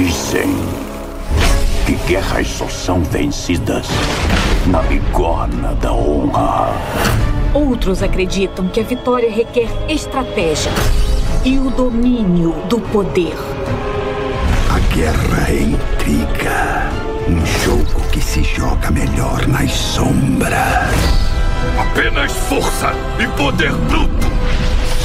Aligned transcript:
Dizem 0.00 0.48
que 1.84 1.92
guerras 2.08 2.48
só 2.48 2.66
são 2.70 3.04
vencidas 3.04 3.86
na 4.66 4.80
bigorna 4.80 5.74
da 5.74 5.92
honra. 5.92 6.72
Outros 7.52 8.02
acreditam 8.02 8.66
que 8.68 8.80
a 8.80 8.82
vitória 8.82 9.30
requer 9.30 9.68
estratégia 9.90 10.72
e 11.44 11.58
o 11.58 11.68
domínio 11.68 12.52
do 12.66 12.80
poder. 12.80 13.34
A 14.70 14.78
guerra 14.94 15.50
é 15.50 15.64
intriga. 15.64 16.88
Um 17.28 17.44
jogo 17.44 18.00
que 18.10 18.22
se 18.22 18.42
joga 18.42 18.90
melhor 18.90 19.46
nas 19.48 19.70
sombras. 19.70 20.96
Apenas 21.78 22.32
força 22.48 22.94
e 23.18 23.26
poder 23.36 23.74
bruto 23.74 24.39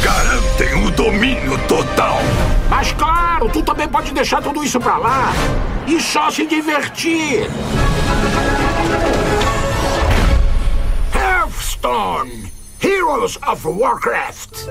garantem 0.05 0.85
o 0.85 0.91
domínio 0.91 1.57
total. 1.67 2.19
Mas 2.69 2.91
claro, 2.91 3.49
tu 3.49 3.63
também 3.63 3.87
pode 3.87 4.13
deixar 4.13 4.39
tudo 4.39 4.63
isso 4.63 4.79
pra 4.79 4.97
lá 4.97 5.33
e 5.87 5.99
só 5.99 6.29
se 6.29 6.45
divertir. 6.45 7.49
Hearthstone, 11.11 12.53
Heroes 12.83 13.39
of 13.47 13.67
Warcraft. 13.67 14.67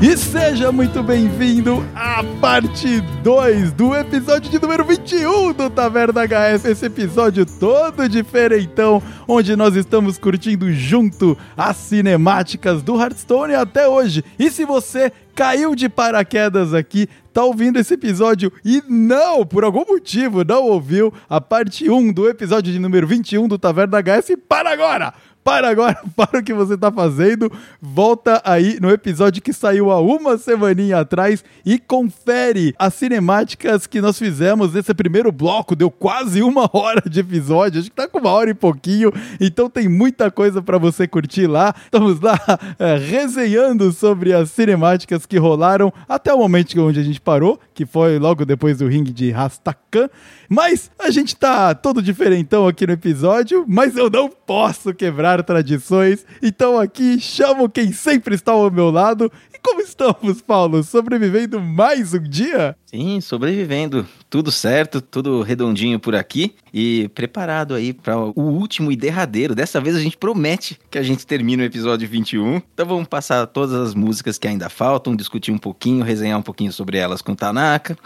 E 0.00 0.16
seja 0.16 0.70
muito 0.70 1.02
bem-vindo 1.02 1.84
à 1.92 2.22
parte 2.40 3.00
2 3.24 3.72
do 3.72 3.96
episódio 3.96 4.48
de 4.48 4.62
número 4.62 4.84
21 4.84 5.52
do 5.52 5.68
Taverna 5.68 6.22
HS. 6.22 6.66
Esse 6.66 6.86
episódio 6.86 7.44
todo 7.44 8.08
diferentão, 8.08 9.02
onde 9.26 9.56
nós 9.56 9.74
estamos 9.74 10.16
curtindo 10.16 10.72
junto 10.72 11.36
as 11.56 11.76
cinemáticas 11.78 12.80
do 12.80 12.96
Hearthstone 12.96 13.54
até 13.54 13.88
hoje. 13.88 14.24
E 14.38 14.48
se 14.52 14.64
você 14.64 15.12
caiu 15.38 15.76
de 15.76 15.88
paraquedas 15.88 16.74
aqui, 16.74 17.08
tá 17.32 17.44
ouvindo 17.44 17.78
esse 17.78 17.94
episódio 17.94 18.52
e 18.64 18.82
não, 18.88 19.46
por 19.46 19.62
algum 19.62 19.84
motivo, 19.86 20.42
não 20.42 20.64
ouviu 20.64 21.14
a 21.30 21.40
parte 21.40 21.88
1 21.88 22.12
do 22.12 22.28
episódio 22.28 22.72
de 22.72 22.78
número 22.80 23.06
21 23.06 23.46
do 23.46 23.56
Taverna 23.56 24.02
HS, 24.02 24.32
para 24.48 24.72
agora! 24.72 25.14
para 25.48 25.70
agora, 25.70 25.98
para 26.14 26.40
o 26.40 26.42
que 26.42 26.52
você 26.52 26.74
está 26.74 26.92
fazendo, 26.92 27.50
volta 27.80 28.42
aí 28.44 28.78
no 28.82 28.90
episódio 28.90 29.40
que 29.40 29.54
saiu 29.54 29.90
há 29.90 29.98
uma 29.98 30.36
semaninha 30.36 30.98
atrás 30.98 31.42
e 31.64 31.78
confere 31.78 32.74
as 32.78 32.92
cinemáticas 32.92 33.86
que 33.86 33.98
nós 33.98 34.18
fizemos 34.18 34.74
nesse 34.74 34.92
primeiro 34.92 35.32
bloco, 35.32 35.74
deu 35.74 35.90
quase 35.90 36.42
uma 36.42 36.68
hora 36.70 37.00
de 37.08 37.20
episódio, 37.20 37.80
acho 37.80 37.88
que 37.88 37.96
tá 37.96 38.06
com 38.06 38.18
uma 38.18 38.30
hora 38.30 38.50
e 38.50 38.54
pouquinho, 38.54 39.10
então 39.40 39.70
tem 39.70 39.88
muita 39.88 40.30
coisa 40.30 40.60
para 40.60 40.76
você 40.76 41.08
curtir 41.08 41.46
lá. 41.46 41.74
Estamos 41.82 42.20
lá 42.20 42.38
é, 42.78 42.96
resenhando 43.08 43.90
sobre 43.90 44.34
as 44.34 44.50
cinemáticas 44.50 45.24
que 45.28 45.38
rolaram 45.38 45.92
até 46.08 46.32
o 46.32 46.38
momento 46.38 46.80
onde 46.82 46.98
a 46.98 47.02
gente 47.02 47.20
parou, 47.20 47.60
que 47.74 47.84
foi 47.84 48.18
logo 48.18 48.44
depois 48.44 48.78
do 48.78 48.88
ringue 48.88 49.12
de 49.12 49.30
Rastakan. 49.30 50.08
Mas 50.48 50.90
a 50.98 51.10
gente 51.10 51.36
tá 51.36 51.74
todo 51.74 52.02
diferentão 52.02 52.66
aqui 52.66 52.86
no 52.86 52.94
episódio, 52.94 53.64
mas 53.68 53.96
eu 53.96 54.08
não 54.08 54.28
posso 54.28 54.94
quebrar 54.94 55.42
tradições. 55.44 56.24
Então 56.42 56.78
aqui 56.78 57.20
chamo 57.20 57.68
quem 57.68 57.92
sempre 57.92 58.34
está 58.34 58.52
ao 58.52 58.70
meu 58.70 58.90
lado. 58.90 59.30
E 59.54 59.58
como 59.58 59.80
estamos, 59.80 60.40
Paulo? 60.40 60.82
Sobrevivendo 60.82 61.60
mais 61.60 62.14
um 62.14 62.22
dia? 62.22 62.76
Sim, 62.86 63.20
sobrevivendo. 63.20 64.06
Tudo 64.30 64.52
certo, 64.52 65.00
tudo 65.00 65.40
redondinho 65.40 65.98
por 65.98 66.14
aqui 66.14 66.54
e 66.72 67.08
preparado 67.14 67.72
aí 67.72 67.94
para 67.94 68.18
o 68.18 68.32
último 68.36 68.92
e 68.92 68.96
derradeiro. 68.96 69.54
Dessa 69.54 69.80
vez 69.80 69.96
a 69.96 70.00
gente 70.00 70.18
promete 70.18 70.78
que 70.90 70.98
a 70.98 71.02
gente 71.02 71.26
termina 71.26 71.62
o 71.62 71.66
episódio 71.66 72.06
21. 72.06 72.60
Então 72.74 72.84
vamos 72.84 73.08
passar 73.08 73.46
todas 73.46 73.74
as 73.74 73.94
músicas 73.94 74.36
que 74.36 74.46
ainda 74.46 74.68
faltam, 74.68 75.16
discutir 75.16 75.50
um 75.50 75.56
pouquinho, 75.56 76.04
resenhar 76.04 76.38
um 76.38 76.42
pouquinho 76.42 76.70
sobre 76.70 76.98
elas 76.98 77.22
com 77.22 77.34
Tanaka 77.34 77.96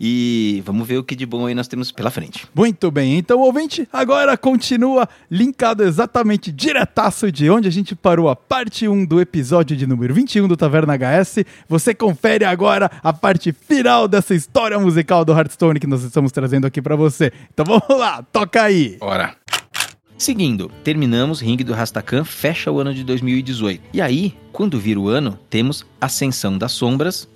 e 0.00 0.62
vamos 0.66 0.86
ver 0.86 0.98
o 0.98 1.04
que 1.04 1.14
de 1.14 1.24
bom 1.24 1.46
aí 1.46 1.54
nós 1.54 1.68
temos 1.68 1.92
pela 1.92 2.10
frente. 2.10 2.48
Muito 2.52 2.90
bem, 2.90 3.16
então 3.16 3.38
ouvinte, 3.38 3.88
agora 3.92 4.36
continua 4.36 5.08
linkado 5.30 5.84
exatamente 5.84 6.50
diretaço 6.50 7.30
de 7.30 7.48
onde 7.48 7.68
a 7.68 7.72
gente 7.72 7.94
parou 7.94 8.28
a 8.28 8.34
parte 8.34 8.88
1 8.88 9.06
do 9.06 9.20
episódio 9.20 9.76
de 9.76 9.86
número 9.86 10.12
21 10.12 10.48
do 10.48 10.56
Taverna 10.56 10.94
HS. 10.96 11.44
Você 11.68 11.94
confere 11.94 12.44
agora 12.44 12.90
a 13.00 13.12
parte 13.12 13.52
final 13.52 14.08
dessa 14.08 14.34
história 14.34 14.76
musical 14.76 15.24
do 15.24 15.32
Hearthstone 15.32 15.67
que 15.78 15.86
nós 15.86 16.02
estamos 16.02 16.32
trazendo 16.32 16.66
aqui 16.66 16.80
para 16.80 16.96
você. 16.96 17.32
Então 17.52 17.64
vamos 17.64 17.88
lá, 17.88 18.22
toca 18.22 18.62
aí. 18.62 18.96
Bora. 18.98 19.36
Seguindo, 20.16 20.68
terminamos 20.82 21.40
Ring 21.40 21.58
do 21.58 21.72
Rastakan, 21.72 22.24
fecha 22.24 22.72
o 22.72 22.80
ano 22.80 22.92
de 22.92 23.04
2018. 23.04 23.82
E 23.92 24.00
aí, 24.00 24.34
quando 24.50 24.78
vira 24.78 24.98
o 24.98 25.08
ano, 25.08 25.38
temos 25.48 25.86
Ascensão 26.00 26.58
das 26.58 26.72
Sombras 26.72 27.28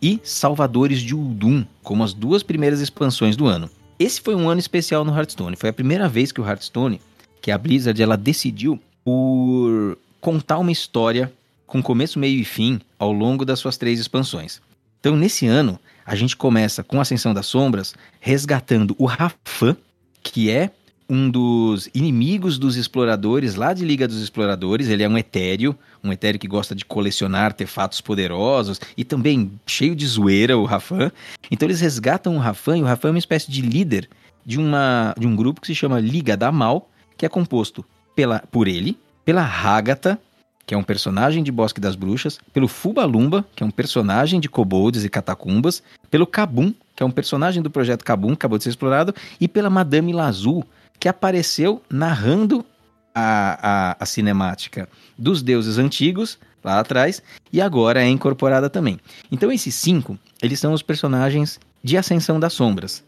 e 0.00 0.20
Salvadores 0.22 1.00
de 1.00 1.16
Uldum, 1.16 1.64
como 1.82 2.04
as 2.04 2.14
duas 2.14 2.44
primeiras 2.44 2.80
expansões 2.80 3.36
do 3.36 3.46
ano. 3.46 3.68
Esse 3.98 4.20
foi 4.20 4.36
um 4.36 4.48
ano 4.48 4.60
especial 4.60 5.04
no 5.04 5.12
Hearthstone. 5.12 5.56
Foi 5.56 5.70
a 5.70 5.72
primeira 5.72 6.08
vez 6.08 6.30
que 6.30 6.40
o 6.40 6.46
Hearthstone, 6.46 7.00
que 7.42 7.50
a 7.50 7.58
Blizzard, 7.58 8.00
ela 8.00 8.16
decidiu 8.16 8.78
por 9.04 9.98
contar 10.20 10.58
uma 10.58 10.70
história 10.70 11.32
com 11.66 11.82
começo, 11.82 12.18
meio 12.18 12.40
e 12.40 12.44
fim 12.44 12.80
ao 12.98 13.12
longo 13.12 13.44
das 13.44 13.58
suas 13.58 13.76
três 13.76 13.98
expansões. 13.98 14.60
Então, 15.00 15.16
nesse 15.16 15.46
ano, 15.46 15.78
a 16.08 16.14
gente 16.14 16.38
começa 16.38 16.82
com 16.82 17.02
Ascensão 17.02 17.34
das 17.34 17.44
Sombras, 17.44 17.94
resgatando 18.18 18.96
o 18.98 19.04
Rafan, 19.04 19.76
que 20.22 20.50
é 20.50 20.70
um 21.06 21.28
dos 21.30 21.90
inimigos 21.94 22.58
dos 22.58 22.76
exploradores 22.76 23.56
lá 23.56 23.74
de 23.74 23.84
Liga 23.84 24.08
dos 24.08 24.22
Exploradores. 24.22 24.88
Ele 24.88 25.02
é 25.02 25.08
um 25.08 25.18
etéreo, 25.18 25.78
um 26.02 26.10
etéreo 26.10 26.40
que 26.40 26.48
gosta 26.48 26.74
de 26.74 26.82
colecionar 26.86 27.44
artefatos 27.44 28.00
poderosos 28.00 28.80
e 28.96 29.04
também 29.04 29.52
cheio 29.66 29.94
de 29.94 30.06
zoeira, 30.06 30.56
o 30.56 30.64
Rafan. 30.64 31.12
Então 31.50 31.66
eles 31.66 31.82
resgatam 31.82 32.36
o 32.36 32.40
Rafan 32.40 32.78
e 32.78 32.82
o 32.82 32.86
Rafan 32.86 33.08
é 33.08 33.12
uma 33.12 33.18
espécie 33.18 33.50
de 33.50 33.60
líder 33.60 34.08
de, 34.46 34.58
uma, 34.58 35.14
de 35.18 35.26
um 35.26 35.36
grupo 35.36 35.60
que 35.60 35.66
se 35.66 35.74
chama 35.74 36.00
Liga 36.00 36.38
da 36.38 36.50
Mal, 36.50 36.90
que 37.18 37.26
é 37.26 37.28
composto 37.28 37.84
pela, 38.16 38.38
por 38.50 38.66
ele, 38.66 38.98
pela 39.26 39.42
Hagata, 39.42 40.18
que 40.68 40.74
é 40.74 40.76
um 40.76 40.82
personagem 40.82 41.42
de 41.42 41.50
Bosque 41.50 41.80
das 41.80 41.96
Bruxas, 41.96 42.38
pelo 42.52 42.68
Fubalumba, 42.68 43.42
que 43.56 43.62
é 43.62 43.66
um 43.66 43.70
personagem 43.70 44.38
de 44.38 44.50
kobolds 44.50 45.02
e 45.02 45.08
catacumbas, 45.08 45.82
pelo 46.10 46.26
Kabum, 46.26 46.74
que 46.94 47.02
é 47.02 47.06
um 47.06 47.10
personagem 47.10 47.62
do 47.62 47.70
projeto 47.70 48.04
Kabum, 48.04 48.28
que 48.28 48.34
acabou 48.34 48.58
de 48.58 48.64
ser 48.64 48.70
explorado, 48.70 49.14
e 49.40 49.48
pela 49.48 49.70
Madame 49.70 50.12
Lazul, 50.12 50.62
que 51.00 51.08
apareceu 51.08 51.80
narrando 51.88 52.66
a, 53.14 53.92
a, 53.92 53.96
a 53.98 54.04
cinemática 54.04 54.86
dos 55.16 55.42
deuses 55.42 55.78
antigos 55.78 56.38
lá 56.62 56.78
atrás 56.80 57.22
e 57.50 57.62
agora 57.62 58.02
é 58.02 58.06
incorporada 58.06 58.68
também. 58.68 59.00
Então 59.32 59.50
esses 59.50 59.74
cinco, 59.74 60.18
eles 60.42 60.60
são 60.60 60.74
os 60.74 60.82
personagens 60.82 61.58
de 61.82 61.96
Ascensão 61.96 62.38
das 62.38 62.52
Sombras, 62.52 63.02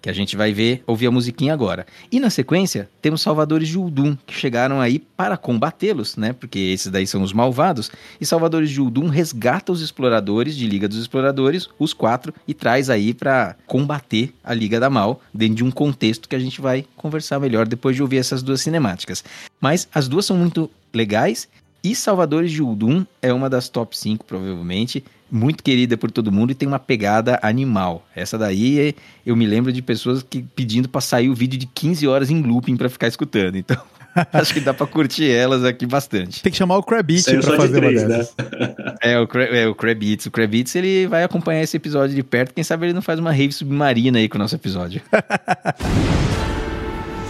que 0.00 0.08
a 0.08 0.12
gente 0.12 0.36
vai 0.36 0.52
ver, 0.52 0.82
ouvir 0.86 1.06
a 1.06 1.10
musiquinha 1.10 1.52
agora. 1.52 1.86
E 2.10 2.18
na 2.18 2.30
sequência, 2.30 2.88
temos 3.02 3.20
Salvadores 3.20 3.68
de 3.68 3.78
Uldum, 3.78 4.16
que 4.26 4.34
chegaram 4.34 4.80
aí 4.80 4.98
para 4.98 5.36
combatê-los, 5.36 6.16
né? 6.16 6.32
Porque 6.32 6.58
esses 6.58 6.88
daí 6.88 7.06
são 7.06 7.22
os 7.22 7.32
malvados. 7.32 7.90
E 8.20 8.26
Salvadores 8.26 8.70
de 8.70 8.80
Uldum 8.80 9.08
resgata 9.08 9.72
os 9.72 9.80
exploradores 9.80 10.56
de 10.56 10.66
Liga 10.66 10.88
dos 10.88 10.98
Exploradores, 10.98 11.68
os 11.78 11.92
quatro, 11.92 12.34
e 12.46 12.54
traz 12.54 12.88
aí 12.88 13.12
para 13.12 13.56
combater 13.66 14.32
a 14.42 14.54
Liga 14.54 14.80
da 14.80 14.88
Mal, 14.88 15.20
dentro 15.34 15.56
de 15.56 15.64
um 15.64 15.70
contexto 15.70 16.28
que 16.28 16.36
a 16.36 16.40
gente 16.40 16.60
vai 16.60 16.84
conversar 16.96 17.38
melhor 17.38 17.66
depois 17.66 17.94
de 17.94 18.02
ouvir 18.02 18.18
essas 18.18 18.42
duas 18.42 18.60
cinemáticas. 18.60 19.22
Mas 19.60 19.88
as 19.94 20.08
duas 20.08 20.24
são 20.24 20.36
muito 20.36 20.70
legais. 20.92 21.48
E 21.82 21.94
Salvadores 21.94 22.52
de 22.52 22.62
Uldum 22.62 23.06
é 23.22 23.32
uma 23.32 23.48
das 23.48 23.68
top 23.68 23.96
5, 23.96 24.24
provavelmente 24.26 25.02
muito 25.30 25.62
querida 25.62 25.96
por 25.96 26.10
todo 26.10 26.32
mundo 26.32 26.50
e 26.50 26.54
tem 26.54 26.66
uma 26.66 26.78
pegada 26.78 27.38
animal. 27.42 28.06
Essa 28.14 28.36
daí 28.36 28.94
eu 29.24 29.36
me 29.36 29.46
lembro 29.46 29.72
de 29.72 29.82
pessoas 29.82 30.22
que 30.22 30.42
pedindo 30.42 30.88
para 30.88 31.00
sair 31.00 31.28
o 31.28 31.34
vídeo 31.34 31.58
de 31.58 31.66
15 31.66 32.06
horas 32.06 32.30
em 32.30 32.42
looping 32.42 32.76
para 32.76 32.88
ficar 32.88 33.08
escutando. 33.08 33.56
Então, 33.56 33.76
acho 34.32 34.52
que 34.52 34.60
dá 34.60 34.74
para 34.74 34.86
curtir 34.86 35.30
elas 35.30 35.64
aqui 35.64 35.86
bastante. 35.86 36.42
Tem 36.42 36.50
que 36.50 36.58
chamar 36.58 36.76
o 36.76 36.82
Crabit 36.82 37.24
para 37.24 37.56
fazer 37.56 37.74
de 37.74 37.80
três, 37.80 38.02
uma 38.02 38.08
dessas. 38.08 38.36
Né? 38.36 38.74
é, 39.02 39.18
o, 39.18 39.28
é, 39.38 39.68
o 39.68 39.74
Crabits, 39.74 40.74
ele 40.74 41.06
vai 41.06 41.22
acompanhar 41.22 41.62
esse 41.62 41.76
episódio 41.76 42.14
de 42.14 42.22
perto. 42.22 42.54
Quem 42.54 42.64
sabe 42.64 42.86
ele 42.86 42.92
não 42.92 43.02
faz 43.02 43.18
uma 43.18 43.32
rave 43.32 43.52
submarina 43.52 44.18
aí 44.18 44.28
com 44.28 44.36
o 44.36 44.40
nosso 44.40 44.54
episódio. 44.54 45.00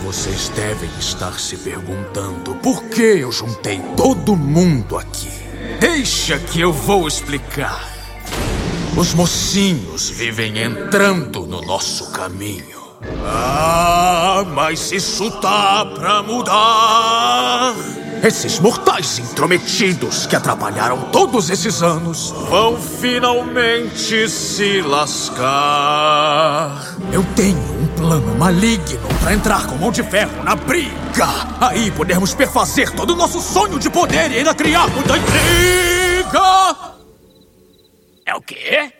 Vocês 0.02 0.48
devem 0.56 0.90
estar 0.98 1.38
se 1.38 1.56
perguntando 1.58 2.56
por 2.56 2.82
que 2.86 3.00
eu 3.00 3.30
juntei 3.30 3.80
todo 3.96 4.34
mundo 4.34 4.98
aqui. 4.98 5.28
Deixa 5.78 6.36
que 6.36 6.60
eu 6.60 6.72
vou 6.72 7.06
explicar. 7.06 7.89
Os 8.96 9.14
mocinhos 9.14 10.10
vivem 10.10 10.58
entrando 10.58 11.46
no 11.46 11.62
nosso 11.62 12.10
caminho. 12.10 12.80
Ah, 13.24 14.44
mas 14.52 14.90
isso 14.92 15.30
tá 15.40 15.86
pra 15.86 16.22
mudar. 16.22 17.74
Esses 18.22 18.60
mortais 18.60 19.18
intrometidos 19.18 20.26
que 20.26 20.36
atrapalharam 20.36 21.04
todos 21.10 21.48
esses 21.48 21.82
anos 21.82 22.34
vão 22.50 22.76
finalmente 22.76 24.28
se 24.28 24.82
lascar. 24.82 25.38
Eu 27.10 27.24
tenho 27.34 27.56
um 27.56 27.86
plano 27.96 28.34
maligno 28.36 29.00
para 29.20 29.32
entrar 29.32 29.66
com 29.66 29.76
mão 29.76 29.90
de 29.90 30.02
ferro 30.02 30.44
na 30.44 30.54
briga. 30.54 31.28
Aí 31.60 31.90
podemos 31.90 32.34
perfazer 32.34 32.90
todo 32.90 33.14
o 33.14 33.16
nosso 33.16 33.40
sonho 33.40 33.78
de 33.78 33.88
poder 33.88 34.30
e 34.32 34.38
ainda 34.38 34.54
criar 34.54 34.88
muita 34.90 35.16
intriga. 35.16 36.99
É 38.30 38.34
o 38.36 38.40
quê? 38.40 38.92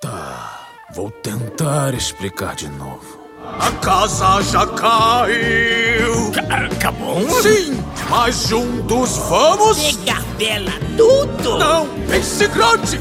Tá. 0.00 0.66
Vou 0.92 1.12
tentar 1.12 1.94
explicar 1.94 2.56
de 2.56 2.68
novo. 2.70 3.20
A 3.60 3.70
casa 3.80 4.42
já 4.42 4.66
caiu! 4.66 6.32
Acabou? 6.72 7.20
Sim, 7.40 7.80
mas 8.10 8.48
juntos 8.48 9.16
vamos? 9.28 9.94
Pegar 9.94 10.22
dela 10.38 10.72
tudo? 10.96 11.56
Não, 11.56 11.86
pense 12.10 12.48
grande! 12.48 12.98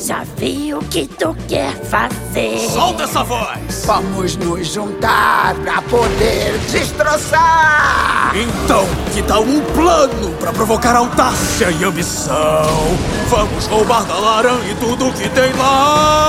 Já 0.00 0.24
vi 0.38 0.72
o 0.72 0.78
que 0.78 1.06
tu 1.06 1.36
quer 1.46 1.74
fazer. 1.84 2.58
Solta 2.70 3.02
essa 3.02 3.22
voz! 3.22 3.84
Vamos 3.84 4.34
nos 4.36 4.66
juntar 4.66 5.54
pra 5.56 5.82
poder 5.82 6.58
destroçar! 6.70 8.32
Então, 8.34 8.86
que 9.12 9.22
tal 9.22 9.42
um 9.42 9.60
plano 9.74 10.30
pra 10.40 10.54
provocar 10.54 10.96
audácia 10.96 11.70
e 11.70 11.84
ambição? 11.84 12.96
Vamos 13.28 13.66
roubar 13.66 14.04
da 14.06 14.14
Laran 14.18 14.60
e 14.70 14.74
tudo 14.76 15.12
que 15.12 15.28
tem 15.28 15.52
lá! 15.52 16.24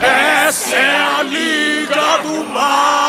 Essa 0.48 0.76
é 0.76 0.96
a 0.96 1.22
Liga 1.24 2.22
do 2.22 2.42
Mal! 2.54 3.07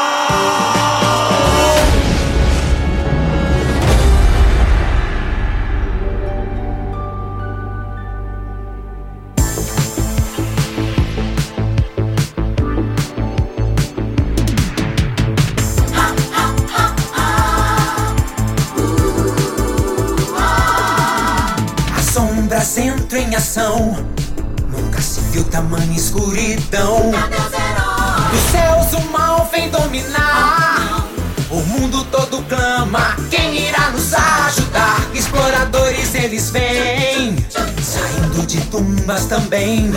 Tumbas 39.09 39.25
também. 39.25 39.91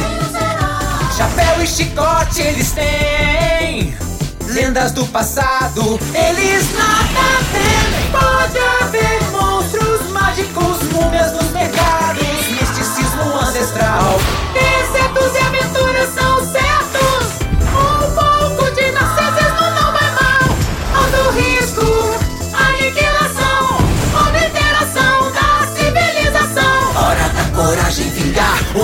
Chapéu 1.17 1.63
e 1.63 1.67
chicote 1.67 2.41
eles 2.41 2.73
têm. 2.73 3.95
Lendas 4.47 4.93
do 4.93 5.07
passado, 5.07 6.01
eles 6.15 6.67
nada 6.75 7.45
temem. 7.53 8.11
Pode 8.11 8.59
haver 8.59 9.22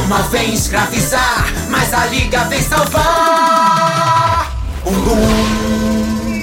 mal 0.09 0.23
vem 0.31 0.55
escravizar, 0.55 1.47
mas 1.71 1.93
a 1.93 2.07
liga 2.07 2.45
vem 2.45 2.63
salvar. 2.63 4.57
Um 4.87 4.93
dum. 5.05 6.39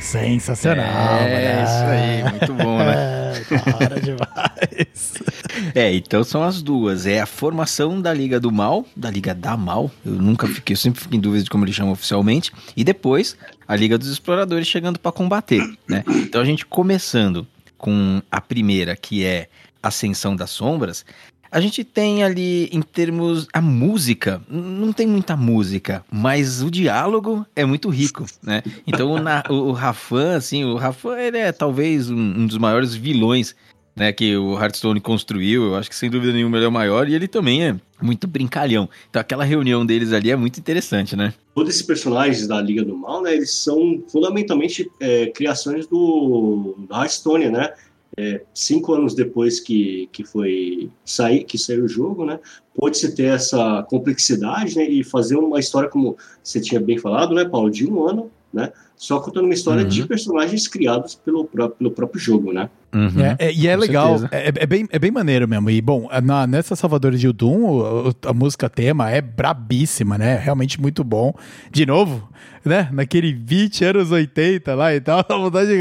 Sensacional. 0.00 1.18
É, 1.20 1.64
isso 1.64 1.84
aí, 1.84 2.22
muito 2.22 2.54
bom, 2.54 2.78
né? 2.78 3.22
É, 3.52 3.58
Para 3.58 4.00
demais. 4.00 5.14
É, 5.74 5.92
então 5.94 6.22
são 6.24 6.42
as 6.42 6.62
duas. 6.62 7.06
É 7.06 7.20
a 7.20 7.26
formação 7.26 8.00
da 8.00 8.12
Liga 8.12 8.38
do 8.40 8.50
Mal, 8.50 8.86
da 8.96 9.10
Liga 9.10 9.34
da 9.34 9.56
Mal. 9.56 9.90
Eu 10.04 10.12
nunca 10.12 10.46
fiquei, 10.46 10.74
eu 10.74 10.78
sempre 10.78 11.00
fico 11.00 11.14
em 11.14 11.20
dúvida 11.20 11.44
de 11.44 11.50
como 11.50 11.64
ele 11.64 11.72
chama 11.72 11.92
oficialmente. 11.92 12.50
E 12.76 12.84
depois 12.84 13.36
a 13.66 13.76
Liga 13.76 13.98
dos 13.98 14.08
Exploradores 14.08 14.66
chegando 14.66 14.98
para 14.98 15.12
combater, 15.12 15.62
né? 15.86 16.04
Então 16.08 16.40
a 16.40 16.44
gente 16.44 16.64
começando 16.64 17.46
com 17.76 18.22
a 18.30 18.40
primeira, 18.40 18.96
que 18.96 19.24
é 19.24 19.48
Ascensão 19.82 20.36
das 20.36 20.50
Sombras. 20.50 21.04
A 21.52 21.60
gente 21.60 21.84
tem 21.84 22.24
ali, 22.24 22.70
em 22.72 22.80
termos. 22.80 23.46
A 23.52 23.60
música, 23.60 24.40
não 24.48 24.90
tem 24.92 25.06
muita 25.06 25.36
música, 25.36 26.02
mas 26.10 26.62
o 26.62 26.70
diálogo 26.70 27.44
é 27.54 27.64
muito 27.64 27.90
rico, 27.90 28.24
né? 28.42 28.62
Então 28.86 29.12
o, 29.12 29.20
na- 29.20 29.44
o 29.50 29.70
Rafan, 29.72 30.34
assim, 30.36 30.64
o 30.64 30.76
Rafan, 30.76 31.18
ele 31.18 31.36
é 31.36 31.52
talvez 31.52 32.08
um, 32.10 32.16
um 32.16 32.46
dos 32.46 32.56
maiores 32.56 32.94
vilões 32.94 33.54
né, 33.94 34.10
que 34.10 34.34
o 34.34 34.58
Hearthstone 34.58 34.98
construiu, 35.02 35.64
eu 35.64 35.76
acho 35.76 35.90
que 35.90 35.94
sem 35.94 36.08
dúvida 36.08 36.32
nenhuma 36.32 36.56
ele 36.56 36.64
é 36.64 36.68
o 36.68 36.72
maior, 36.72 37.06
e 37.06 37.14
ele 37.14 37.28
também 37.28 37.62
é 37.62 37.76
muito 38.00 38.26
brincalhão. 38.26 38.88
Então 39.10 39.20
aquela 39.20 39.44
reunião 39.44 39.84
deles 39.84 40.14
ali 40.14 40.30
é 40.30 40.36
muito 40.36 40.58
interessante, 40.58 41.14
né? 41.14 41.34
Todos 41.54 41.74
esses 41.74 41.82
personagens 41.86 42.46
da 42.48 42.58
Liga 42.62 42.82
do 42.82 42.96
Mal, 42.96 43.20
né, 43.22 43.34
eles 43.34 43.52
são 43.52 44.02
fundamentalmente 44.10 44.90
é, 44.98 45.26
criações 45.26 45.86
do, 45.86 46.74
do 46.88 46.94
Hearthstone, 46.94 47.50
né? 47.50 47.70
É, 48.16 48.42
cinco 48.52 48.92
anos 48.92 49.14
depois 49.14 49.58
que, 49.58 50.08
que 50.12 50.22
foi 50.22 50.90
sair, 51.04 51.44
que 51.44 51.56
saiu 51.56 51.84
o 51.84 51.88
jogo, 51.88 52.26
né? 52.26 52.38
Pôde-se 52.74 53.14
ter 53.14 53.24
essa 53.34 53.82
complexidade 53.84 54.76
né, 54.76 54.84
e 54.84 55.02
fazer 55.02 55.36
uma 55.36 55.58
história, 55.58 55.88
como 55.88 56.16
você 56.42 56.60
tinha 56.60 56.80
bem 56.80 56.98
falado, 56.98 57.34
né, 57.34 57.44
Paulo, 57.44 57.70
de 57.70 57.88
um 57.88 58.06
ano, 58.06 58.30
né? 58.52 58.70
Só 58.96 59.18
contando 59.18 59.44
uma 59.44 59.54
história 59.54 59.82
Uhum. 59.82 59.88
de 59.88 60.06
personagens 60.06 60.68
criados 60.68 61.14
pelo, 61.14 61.46
pelo 61.46 61.90
próprio 61.90 62.20
jogo, 62.20 62.52
né? 62.52 62.68
Uhum. 62.94 63.20
É, 63.24 63.36
é, 63.38 63.52
e 63.52 63.66
é 63.66 63.74
legal, 63.76 64.16
é, 64.30 64.52
é 64.54 64.66
bem, 64.66 64.86
é 64.90 64.98
bem 64.98 65.10
maneiro 65.10 65.48
mesmo. 65.48 65.70
E 65.70 65.80
bom, 65.80 66.08
na, 66.22 66.46
nessa 66.46 66.76
Salvadores 66.76 67.18
de 67.20 67.26
Udum, 67.28 67.64
o- 67.64 68.12
a 68.26 68.32
música 68.34 68.68
tema 68.68 69.10
é 69.10 69.20
brabíssima, 69.20 70.18
né? 70.18 70.36
Realmente 70.36 70.80
muito 70.80 71.02
bom. 71.02 71.32
De 71.70 71.86
novo, 71.86 72.28
né? 72.64 72.88
Naquele 72.92 73.32
beat 73.32 73.80
anos 73.82 74.10
80 74.10 74.74
lá 74.74 74.94
e 74.94 75.00
tal, 75.00 75.24
dá 75.28 75.36
vontade 75.36 75.68
de. 75.70 75.78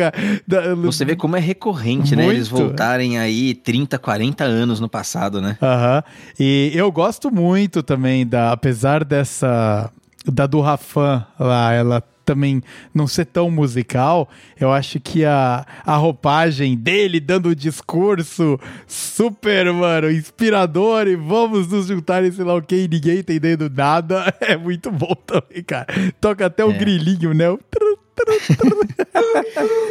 Da- 0.47 0.73
Você 0.75 1.03
vê 1.03 1.15
como 1.15 1.35
é 1.35 1.39
recorrente, 1.39 2.15
né? 2.15 2.25
Eles 2.27 2.49
Muito. 2.49 2.67
voltarem 2.67 3.19
aí 3.19 3.53
30, 3.55 3.97
40 3.99 4.43
anos 4.45 4.79
no 4.79 4.87
passado, 4.87 5.41
né? 5.41 5.57
Aham. 5.61 6.03
E 6.39 6.71
eu 6.73 6.89
gosto 6.91 7.29
muito 7.29 7.83
também 7.83 8.25
da, 8.25 8.51
apesar 8.53 9.03
dessa 9.03 9.91
da 10.25 10.45
do 10.47 10.61
Rafan 10.61 11.25
lá, 11.39 11.73
ela 11.73 12.03
também 12.25 12.61
não 12.93 13.07
ser 13.07 13.25
tão 13.25 13.49
musical, 13.51 14.29
eu 14.59 14.71
acho 14.71 14.99
que 14.99 15.25
a, 15.25 15.65
a 15.85 15.95
roupagem 15.95 16.75
dele 16.77 17.19
dando 17.19 17.49
o 17.49 17.55
discurso 17.55 18.59
super, 18.87 19.71
mano, 19.73 20.09
inspirador 20.11 21.07
e 21.07 21.15
vamos 21.15 21.67
nos 21.67 21.87
juntar 21.87 22.23
e 22.23 22.31
sei 22.31 22.45
lá 22.45 22.55
o 22.55 22.61
que, 22.61 22.87
ninguém 22.87 23.19
entendendo 23.19 23.69
nada, 23.69 24.33
é 24.41 24.55
muito 24.55 24.91
bom 24.91 25.15
também, 25.25 25.63
cara. 25.63 25.87
Toca 26.19 26.45
até 26.45 26.63
o 26.63 26.71
É. 26.71 26.73
grilinho, 26.77 27.33
né? 27.33 27.49
O 27.49 27.57
tru- 27.69 27.99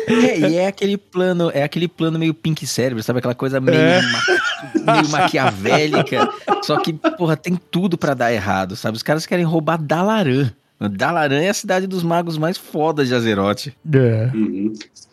É, 0.09 0.39
e 0.51 0.57
é 0.57 0.67
aquele 0.67 0.97
plano, 0.97 1.51
é 1.53 1.63
aquele 1.63 1.89
plano 1.89 2.19
meio 2.19 2.35
pink 2.35 2.67
cérebro, 2.67 3.03
sabe? 3.03 3.19
Aquela 3.21 3.35
coisa 3.35 3.61
meio, 3.61 3.77
É. 3.79 4.01
ma- 4.03 4.93
meio 4.95 5.09
maquiavélica. 5.09 6.29
Só 6.63 6.79
que, 6.81 6.93
porra, 6.93 7.37
tem 7.37 7.57
tudo 7.71 7.97
pra 7.97 8.15
dar 8.15 8.33
errado, 8.33 8.77
sabe? 8.77 8.97
Os 8.97 9.03
caras 9.03 9.27
querem 9.27 9.45
roubar 9.45 9.79
Dalaran. 9.81 10.51
Dalaran 10.89 11.41
é 11.41 11.51
a 11.51 11.55
cidade 11.55 11.87
dos 11.87 12.03
magos 12.03 12.39
mais 12.39 12.57
fodas 12.57 13.09
de 13.09 13.15
Azeroth. 13.15 13.69
É. 13.93 14.31
Uhum. 14.35 14.73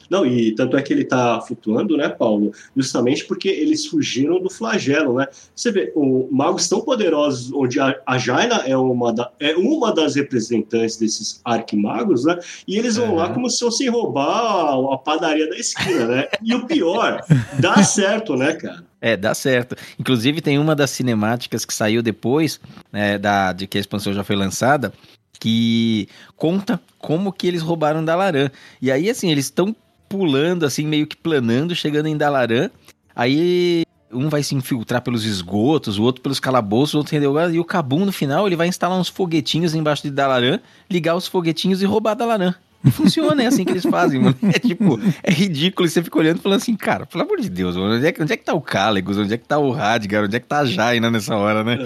Não, 0.09 0.25
e 0.25 0.55
tanto 0.55 0.77
é 0.77 0.81
que 0.81 0.93
ele 0.93 1.03
tá 1.03 1.41
flutuando, 1.41 1.97
né, 1.97 2.07
Paulo? 2.07 2.53
Justamente 2.75 3.25
porque 3.25 3.49
eles 3.49 3.85
fugiram 3.87 4.41
do 4.41 4.49
flagelo, 4.49 5.17
né? 5.17 5.27
Você 5.53 5.71
vê, 5.71 5.91
o, 5.95 6.29
magos 6.31 6.69
tão 6.69 6.79
poderosos, 6.81 7.51
onde 7.53 7.79
a, 7.79 7.93
a 8.05 8.17
Jaina 8.17 8.63
é 8.65 8.77
uma, 8.77 9.11
da, 9.13 9.29
é 9.39 9.55
uma 9.55 9.93
das 9.93 10.15
representantes 10.15 10.97
desses 10.97 11.41
arquimagos, 11.43 12.23
né? 12.23 12.39
E 12.65 12.77
eles 12.77 12.95
vão 12.95 13.15
lá 13.15 13.27
Uhum. 13.27 13.33
como 13.33 13.49
se 13.49 13.59
fossem 13.59 13.89
roubar 13.89 14.29
a, 14.29 14.93
a 14.93 14.97
padaria 14.97 15.49
da 15.49 15.57
esquina, 15.57 16.05
né? 16.07 16.27
E 16.41 16.55
o 16.55 16.65
pior, 16.65 17.21
dá 17.59 17.83
certo, 17.83 18.35
né, 18.37 18.53
cara? 18.53 18.85
É, 19.01 19.15
dá 19.15 19.33
certo. 19.35 19.75
Inclusive, 19.99 20.41
tem 20.41 20.57
uma 20.57 20.75
das 20.75 20.89
cinemáticas 20.89 21.65
que 21.65 21.73
saiu 21.73 22.01
depois, 22.01 22.59
né, 22.91 23.17
da, 23.17 23.53
de 23.53 23.67
que 23.67 23.77
a 23.77 23.81
expansão 23.81 24.11
já 24.13 24.23
foi 24.23 24.35
lançada, 24.35 24.91
que 25.39 26.07
conta 26.35 26.79
como 26.99 27.31
que 27.31 27.47
eles 27.47 27.61
roubaram 27.61 28.03
Dalaran. 28.03 28.49
E 28.81 28.91
aí, 28.91 29.09
assim, 29.09 29.29
eles 29.29 29.45
estão 29.45 29.75
pulando, 30.09 30.65
assim, 30.65 30.85
meio 30.85 31.07
que 31.07 31.15
planando, 31.15 31.75
chegando 31.75 32.07
em 32.07 32.17
Dalaran. 32.17 32.69
Aí 33.15 33.83
um 34.11 34.29
vai 34.29 34.41
se 34.41 34.55
infiltrar 34.55 35.01
pelos 35.01 35.25
esgotos, 35.25 35.97
o 35.97 36.03
outro 36.03 36.21
pelos 36.21 36.39
calabouços, 36.39 36.95
o 36.95 36.97
outro 36.99 37.15
entendeu? 37.15 37.35
E 37.51 37.59
o 37.59 37.65
Kabum, 37.65 38.05
no 38.05 38.11
final, 38.11 38.47
ele 38.47 38.55
vai 38.55 38.67
instalar 38.67 38.97
uns 38.97 39.09
foguetinhos 39.09 39.75
embaixo 39.75 40.03
de 40.03 40.11
Dalaran, 40.11 40.59
ligar 40.89 41.15
os 41.15 41.27
foguetinhos 41.27 41.81
e 41.81 41.85
roubar 41.85 42.15
Dalaran. 42.15 42.53
Funciona, 42.91 43.43
é 43.43 43.47
assim 43.47 43.65
que 43.65 43.71
eles 43.71 43.83
fazem, 43.83 44.19
mano. 44.21 44.35
É 44.43 44.59
tipo, 44.59 44.99
é 45.23 45.31
ridículo. 45.31 45.87
E 45.87 45.89
você 45.89 46.01
fica 46.01 46.17
olhando 46.17 46.37
e 46.37 46.41
falando 46.41 46.59
assim, 46.61 46.75
cara, 46.75 47.05
pelo 47.05 47.23
amor 47.23 47.41
de 47.41 47.49
Deus, 47.49 47.75
mano, 47.75 47.95
onde 47.95 48.05
é 48.05 48.11
que, 48.11 48.21
onde 48.21 48.31
é 48.31 48.37
que 48.37 48.45
tá 48.45 48.53
o 48.53 48.61
Calegos? 48.61 49.17
Onde 49.17 49.33
é 49.33 49.37
que 49.37 49.45
tá 49.45 49.57
o 49.57 49.71
Radgar? 49.71 50.23
Onde 50.23 50.35
é 50.35 50.39
que 50.39 50.47
tá 50.47 50.59
a 50.59 50.65
Jaina 50.65 51.09
nessa 51.09 51.35
hora, 51.35 51.63
né? 51.63 51.77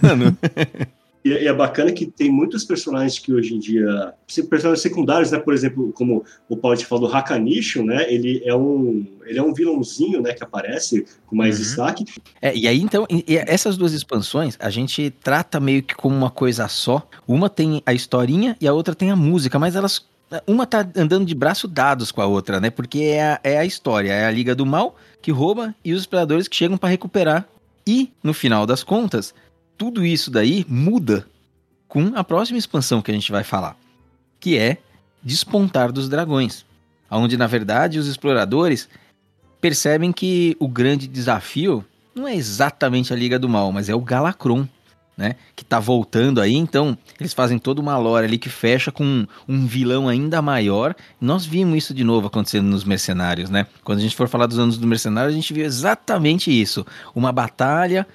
Mano, 0.00 0.36
E, 1.24 1.30
e 1.30 1.46
é 1.46 1.52
bacana 1.52 1.92
que 1.92 2.06
tem 2.06 2.30
muitos 2.30 2.64
personagens 2.64 3.18
que 3.18 3.32
hoje 3.32 3.54
em 3.54 3.58
dia, 3.58 4.14
personagens 4.48 4.80
secundários, 4.80 5.30
né? 5.30 5.38
Por 5.38 5.52
exemplo, 5.52 5.92
como 5.92 6.24
o 6.48 6.56
Paulo 6.56 6.76
te 6.76 6.86
falou 6.86 7.08
do 7.08 7.14
Hakanisho, 7.14 7.84
né? 7.84 8.12
Ele 8.12 8.42
é 8.44 8.54
um, 8.54 9.06
ele 9.26 9.38
é 9.38 9.42
um 9.42 9.52
vilãozinho, 9.52 10.20
né? 10.20 10.32
Que 10.32 10.44
aparece 10.44 11.06
com 11.26 11.36
mais 11.36 11.56
uhum. 11.56 11.62
destaque. 11.62 12.04
É, 12.40 12.56
e 12.56 12.66
aí 12.68 12.80
então, 12.80 13.06
e 13.10 13.36
essas 13.36 13.76
duas 13.76 13.92
expansões 13.92 14.56
a 14.60 14.70
gente 14.70 15.10
trata 15.22 15.60
meio 15.60 15.82
que 15.82 15.94
como 15.94 16.16
uma 16.16 16.30
coisa 16.30 16.68
só. 16.68 17.06
Uma 17.26 17.50
tem 17.50 17.82
a 17.84 17.92
historinha 17.92 18.56
e 18.60 18.66
a 18.66 18.72
outra 18.72 18.94
tem 18.94 19.10
a 19.10 19.16
música, 19.16 19.58
mas 19.58 19.76
elas 19.76 20.06
uma 20.46 20.66
tá 20.66 20.86
andando 20.94 21.24
de 21.24 21.34
braço 21.34 21.66
dados 21.66 22.12
com 22.12 22.20
a 22.20 22.26
outra, 22.26 22.60
né? 22.60 22.70
Porque 22.70 23.00
é 23.00 23.22
a, 23.22 23.40
é 23.42 23.58
a 23.58 23.64
história, 23.64 24.12
é 24.12 24.26
a 24.26 24.30
Liga 24.30 24.54
do 24.54 24.66
Mal 24.66 24.96
que 25.22 25.30
rouba 25.30 25.74
e 25.84 25.92
os 25.92 26.00
exploradores 26.02 26.46
que 26.46 26.56
chegam 26.56 26.76
para 26.76 26.88
recuperar. 26.88 27.48
E, 27.86 28.12
no 28.22 28.34
final 28.34 28.66
das 28.66 28.84
contas, 28.84 29.34
tudo 29.78 30.04
isso 30.04 30.30
daí 30.30 30.66
muda 30.68 31.24
com 31.86 32.12
a 32.16 32.24
próxima 32.24 32.58
expansão 32.58 33.00
que 33.00 33.10
a 33.10 33.14
gente 33.14 33.30
vai 33.30 33.44
falar, 33.44 33.76
que 34.40 34.58
é 34.58 34.78
Despontar 35.22 35.90
dos 35.90 36.08
Dragões, 36.08 36.66
onde 37.10 37.36
na 37.36 37.46
verdade 37.46 37.98
os 37.98 38.06
exploradores 38.06 38.88
percebem 39.60 40.12
que 40.12 40.56
o 40.60 40.68
grande 40.68 41.06
desafio 41.06 41.84
não 42.14 42.26
é 42.26 42.34
exatamente 42.34 43.12
a 43.12 43.16
Liga 43.16 43.38
do 43.38 43.48
Mal, 43.48 43.72
mas 43.72 43.88
é 43.88 43.94
o 43.94 44.00
Galacron, 44.00 44.66
né? 45.16 45.34
Que 45.56 45.64
tá 45.64 45.80
voltando 45.80 46.40
aí, 46.40 46.54
então 46.54 46.96
eles 47.18 47.32
fazem 47.32 47.58
toda 47.58 47.80
uma 47.80 47.96
lore 47.98 48.26
ali 48.26 48.38
que 48.38 48.48
fecha 48.48 48.92
com 48.92 49.04
um, 49.04 49.26
um, 49.48 49.66
vilão 49.66 50.08
ainda 50.08 50.40
maior. 50.40 50.94
Nós 51.20 51.44
vimos 51.44 51.76
isso 51.76 51.94
de 51.94 52.04
novo 52.04 52.28
acontecendo 52.28 52.66
nos 52.66 52.84
Mercenários, 52.84 53.50
né? 53.50 53.66
Quando 53.82 53.98
a 53.98 54.02
gente 54.02 54.14
for 54.14 54.28
falar 54.28 54.46
dos 54.46 54.58
anos 54.58 54.78
do 54.78 54.86
Mercenário, 54.86 55.30
a 55.30 55.34
gente 55.34 55.52
viu 55.52 55.64
exatamente 55.64 56.50
isso. 56.50 56.86
Uma 57.14 57.32
batalha 57.32 58.06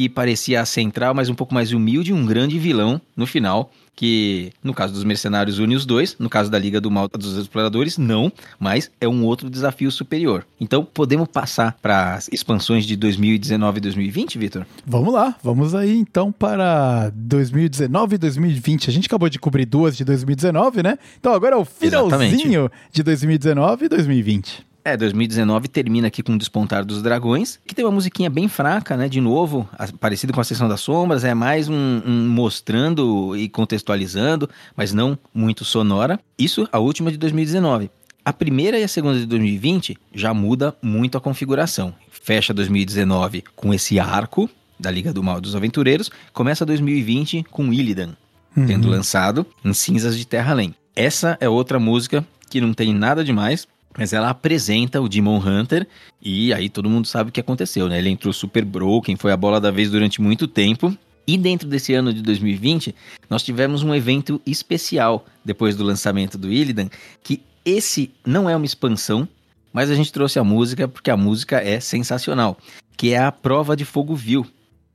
que 0.00 0.08
parecia 0.08 0.62
a 0.62 0.64
central, 0.64 1.12
mas 1.12 1.28
um 1.28 1.34
pouco 1.34 1.52
mais 1.52 1.72
humilde, 1.72 2.10
um 2.10 2.24
grande 2.24 2.58
vilão 2.58 2.98
no 3.14 3.26
final, 3.26 3.70
que 3.94 4.50
no 4.64 4.72
caso 4.72 4.94
dos 4.94 5.04
mercenários 5.04 5.58
une 5.58 5.76
os 5.76 5.84
dois, 5.84 6.16
no 6.18 6.30
caso 6.30 6.50
da 6.50 6.58
Liga 6.58 6.80
do 6.80 6.90
Mal 6.90 7.06
dos 7.06 7.36
Exploradores, 7.36 7.98
não, 7.98 8.32
mas 8.58 8.90
é 8.98 9.06
um 9.06 9.22
outro 9.26 9.50
desafio 9.50 9.90
superior. 9.90 10.46
Então, 10.58 10.86
podemos 10.86 11.28
passar 11.28 11.76
para 11.82 12.14
as 12.14 12.30
expansões 12.32 12.86
de 12.86 12.96
2019 12.96 13.76
e 13.76 13.80
2020, 13.82 14.38
Vitor? 14.38 14.66
Vamos 14.86 15.12
lá, 15.12 15.36
vamos 15.42 15.74
aí 15.74 15.94
então 15.98 16.32
para 16.32 17.12
2019 17.14 18.14
e 18.14 18.18
2020. 18.18 18.88
A 18.88 18.92
gente 18.94 19.04
acabou 19.04 19.28
de 19.28 19.38
cobrir 19.38 19.66
duas 19.66 19.94
de 19.98 20.02
2019, 20.06 20.82
né? 20.82 20.98
Então 21.18 21.34
agora 21.34 21.56
é 21.56 21.58
o 21.58 21.64
finalzinho 21.66 22.70
Exatamente. 22.70 22.70
de 22.90 23.02
2019 23.02 23.84
e 23.84 23.88
2020. 23.90 24.69
É, 24.84 24.96
2019 24.96 25.68
termina 25.68 26.08
aqui 26.08 26.22
com 26.22 26.34
o 26.34 26.38
Despontar 26.38 26.84
dos 26.84 27.02
Dragões, 27.02 27.58
que 27.66 27.74
tem 27.74 27.84
uma 27.84 27.90
musiquinha 27.90 28.30
bem 28.30 28.48
fraca, 28.48 28.96
né? 28.96 29.08
De 29.08 29.20
novo, 29.20 29.68
parecido 29.98 30.32
com 30.32 30.40
a 30.40 30.44
Sessão 30.44 30.68
das 30.68 30.80
Sombras, 30.80 31.22
é 31.22 31.34
mais 31.34 31.68
um, 31.68 32.00
um, 32.06 32.28
mostrando 32.28 33.36
e 33.36 33.48
contextualizando, 33.48 34.48
mas 34.74 34.92
não 34.92 35.18
muito 35.34 35.64
sonora. 35.64 36.18
Isso, 36.38 36.66
a 36.72 36.78
última 36.78 37.10
de 37.10 37.18
2019. 37.18 37.90
A 38.24 38.32
primeira 38.32 38.78
e 38.78 38.82
a 38.82 38.88
segunda 38.88 39.18
de 39.18 39.26
2020 39.26 39.98
já 40.14 40.32
muda 40.32 40.74
muito 40.82 41.18
a 41.18 41.20
configuração. 41.20 41.94
Fecha 42.10 42.54
2019 42.54 43.44
com 43.54 43.72
esse 43.74 43.98
arco 43.98 44.48
da 44.78 44.90
Liga 44.90 45.12
do 45.12 45.22
Mal 45.22 45.40
dos 45.40 45.54
Aventureiros, 45.54 46.10
começa 46.32 46.64
2020 46.64 47.44
com 47.50 47.72
Illidan, 47.72 48.16
uhum. 48.56 48.66
tendo 48.66 48.88
lançado 48.88 49.46
em 49.62 49.74
Cinzas 49.74 50.16
de 50.16 50.26
Terra 50.26 50.52
Além. 50.52 50.74
Essa 50.96 51.36
é 51.40 51.48
outra 51.48 51.78
música 51.78 52.26
que 52.48 52.60
não 52.60 52.72
tem 52.72 52.94
nada 52.94 53.22
demais, 53.22 53.68
mas 53.96 54.12
ela 54.12 54.30
apresenta 54.30 55.00
o 55.00 55.08
Demon 55.08 55.38
Hunter 55.38 55.86
e 56.22 56.52
aí 56.52 56.68
todo 56.68 56.88
mundo 56.88 57.06
sabe 57.06 57.30
o 57.30 57.32
que 57.32 57.40
aconteceu, 57.40 57.88
né? 57.88 57.98
Ele 57.98 58.10
entrou 58.10 58.32
super 58.32 58.64
broken, 58.64 59.16
foi 59.16 59.32
a 59.32 59.36
bola 59.36 59.60
da 59.60 59.70
vez 59.70 59.90
durante 59.90 60.20
muito 60.20 60.46
tempo. 60.46 60.96
E 61.26 61.36
dentro 61.36 61.68
desse 61.68 61.94
ano 61.94 62.12
de 62.12 62.22
2020, 62.22 62.94
nós 63.28 63.42
tivemos 63.42 63.82
um 63.82 63.94
evento 63.94 64.40
especial 64.46 65.24
depois 65.44 65.76
do 65.76 65.84
lançamento 65.84 66.36
do 66.36 66.50
Illidan, 66.50 66.88
que 67.22 67.42
esse 67.64 68.10
não 68.26 68.48
é 68.48 68.56
uma 68.56 68.64
expansão, 68.64 69.28
mas 69.72 69.90
a 69.90 69.94
gente 69.94 70.12
trouxe 70.12 70.38
a 70.38 70.44
música 70.44 70.88
porque 70.88 71.10
a 71.10 71.16
música 71.16 71.58
é 71.58 71.78
sensacional, 71.78 72.58
que 72.96 73.12
é 73.12 73.18
a 73.18 73.30
Prova 73.30 73.76
de 73.76 73.84
Fogo 73.84 74.14
Vil, 74.16 74.46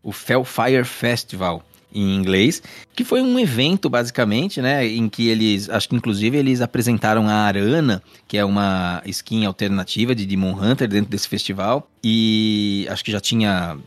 o 0.03 0.11
Fellfire 0.11 0.83
Festival 0.83 1.63
em 1.95 2.13
inglês, 2.13 2.61
que 2.93 3.03
foi 3.03 3.21
um 3.21 3.39
evento 3.39 3.89
basicamente, 3.89 4.61
né, 4.61 4.85
em 4.85 5.07
que 5.07 5.27
eles, 5.29 5.69
acho 5.69 5.87
que 5.87 5.95
inclusive 5.95 6.37
eles 6.37 6.61
apresentaram 6.61 7.27
a 7.29 7.33
Arana, 7.33 8.03
que 8.27 8.37
é 8.37 8.43
uma 8.43 9.01
skin 9.05 9.45
alternativa 9.45 10.13
de 10.13 10.25
Demon 10.25 10.51
Hunter 10.51 10.87
dentro 10.87 11.09
desse 11.09 11.27
festival, 11.27 11.89
e 12.03 12.85
acho 12.89 13.03
que 13.03 13.11
já 13.11 13.21
tinha 13.21 13.77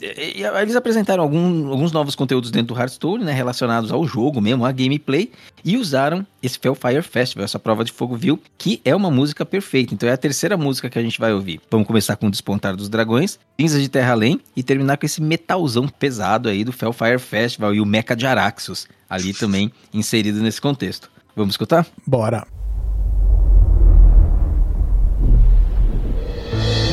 eles 0.00 0.76
apresentaram 0.76 1.22
algum, 1.22 1.68
alguns 1.70 1.92
novos 1.92 2.14
conteúdos 2.14 2.50
dentro 2.50 2.74
do 2.74 2.80
Hearthstone, 2.80 3.24
né, 3.24 3.32
relacionados 3.32 3.90
ao 3.90 4.06
jogo 4.06 4.40
mesmo, 4.40 4.64
à 4.64 4.72
gameplay, 4.72 5.30
e 5.64 5.76
usaram 5.76 6.26
esse 6.42 6.58
Fellfire 6.58 7.02
Festival, 7.02 7.44
essa 7.44 7.58
prova 7.58 7.84
de 7.84 7.92
fogo 7.92 8.16
vil, 8.16 8.40
que 8.56 8.80
é 8.84 8.94
uma 8.94 9.10
música 9.10 9.44
perfeita. 9.44 9.94
Então 9.94 10.08
é 10.08 10.12
a 10.12 10.16
terceira 10.16 10.56
música 10.56 10.88
que 10.88 10.98
a 10.98 11.02
gente 11.02 11.18
vai 11.18 11.32
ouvir. 11.32 11.60
Vamos 11.70 11.86
começar 11.86 12.16
com 12.16 12.28
o 12.28 12.30
Despontar 12.30 12.76
dos 12.76 12.88
Dragões, 12.88 13.38
Cinza 13.60 13.80
de 13.80 13.88
Terra 13.88 14.12
Além, 14.12 14.40
e 14.54 14.62
terminar 14.62 14.96
com 14.96 15.06
esse 15.06 15.20
metalzão 15.20 15.88
pesado 15.88 16.48
aí 16.48 16.64
do 16.64 16.72
Fellfire 16.72 17.18
Festival 17.18 17.74
e 17.74 17.80
o 17.80 17.86
Mecha 17.86 18.14
de 18.14 18.26
Araxos, 18.26 18.86
ali 19.10 19.34
também 19.34 19.72
inserido 19.92 20.40
nesse 20.40 20.60
contexto. 20.60 21.10
Vamos 21.34 21.54
escutar? 21.54 21.86
Bora! 22.06 22.46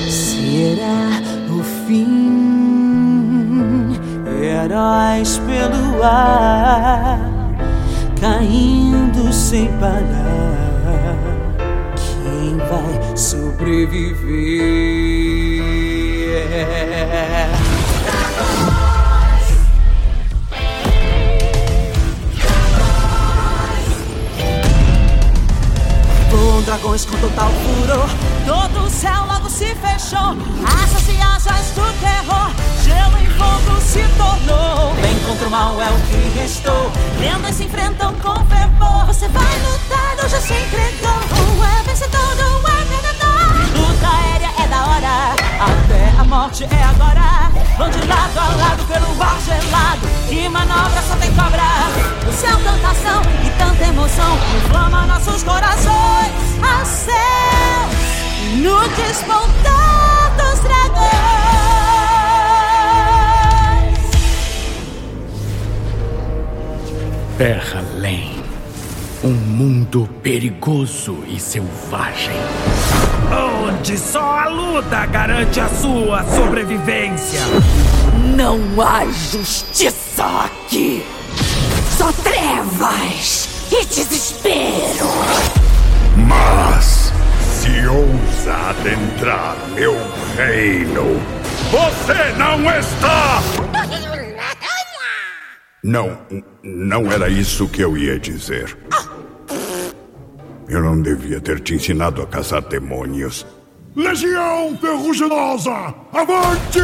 Será 0.09 1.21
o 1.49 1.63
fim? 1.87 2.24
Heróis 4.45 5.37
pelo 5.39 6.03
ar, 6.03 7.19
caindo 8.19 9.33
sem 9.33 9.67
parar. 9.79 11.17
Quem 11.95 12.57
vai 12.57 13.17
sobreviver? 13.17 14.85
Dragões 26.65 27.05
com 27.05 27.15
total 27.17 27.49
furor. 27.51 28.09
Todo 28.45 28.85
o 28.85 28.89
céu 28.89 29.25
logo 29.27 29.49
se 29.49 29.73
fechou. 29.75 30.35
E 31.07 31.21
asas 31.21 31.71
do 31.75 31.85
terror. 32.01 32.34
Enfrentam 37.65 38.13
com 38.15 38.33
fervor. 38.45 39.05
Você 39.07 39.27
vai 39.27 39.59
lutar, 39.59 40.29
já 40.29 40.39
se 40.39 40.53
entregou. 40.53 41.65
É 41.65 41.83
vencedor 41.83 42.35
do 42.35 42.67
é 42.67 42.83
vendedor. 42.85 43.51
Luta 43.75 44.07
aérea 44.07 44.51
é 44.63 44.67
da 44.67 44.85
hora. 44.85 45.35
Até 45.59 46.19
a 46.19 46.23
morte 46.23 46.63
é 46.63 46.83
agora. 46.83 47.51
Vão 47.77 47.89
de 47.89 48.07
lado 48.07 48.39
a 48.39 48.55
lado 48.55 48.83
pelo 48.85 49.21
ar 49.21 49.39
gelado. 49.41 50.07
Que 50.27 50.47
manobra 50.49 51.01
só 51.01 51.15
tem 51.17 51.33
cobra. 51.33 51.63
O 52.27 52.33
céu, 52.33 52.57
tanta 52.63 52.87
ação 52.89 53.21
e 53.43 53.49
tanta 53.57 53.83
emoção. 53.83 54.37
Inflama 54.57 55.05
nossos 55.07 55.43
corações 55.43 56.33
aos 56.61 56.87
céus. 56.87 57.95
No 58.61 58.87
despontar 58.89 60.33
dos 60.37 60.59
dragões. 60.59 61.24
Terra 67.37 67.83
Além. 67.97 68.31
Um 69.21 69.33
mundo 69.33 70.09
perigoso 70.23 71.17
e 71.27 71.37
selvagem. 71.37 72.33
Onde 73.67 73.97
só 73.97 74.39
a 74.39 74.47
luta 74.47 75.05
garante 75.07 75.59
a 75.59 75.67
sua 75.67 76.23
sobrevivência. 76.23 77.41
Não 78.37 78.57
há 78.81 79.05
justiça 79.07 80.45
aqui. 80.45 81.03
Só 81.97 82.09
trevas 82.23 83.49
e 83.69 83.85
desespero. 83.85 85.09
Mas, 86.15 87.11
se 87.51 87.85
ousa 87.85 88.69
adentrar 88.69 89.57
meu 89.75 89.93
reino, 90.37 91.21
você 91.69 92.31
não 92.37 92.61
está. 92.79 93.54
Não, 95.87 96.17
não 96.63 97.11
era 97.11 97.29
isso 97.29 97.67
que 97.67 97.83
eu 97.83 97.95
ia 97.95 98.19
dizer. 98.19 98.75
Eu 100.67 100.81
não 100.81 100.99
devia 100.99 101.39
ter 101.39 101.59
te 101.59 101.75
ensinado 101.75 102.23
a 102.23 102.25
caçar 102.25 102.63
demônios. 102.63 103.45
Legião 103.95 104.75
Ferruginosa, 104.81 105.93
avante! 106.11 106.79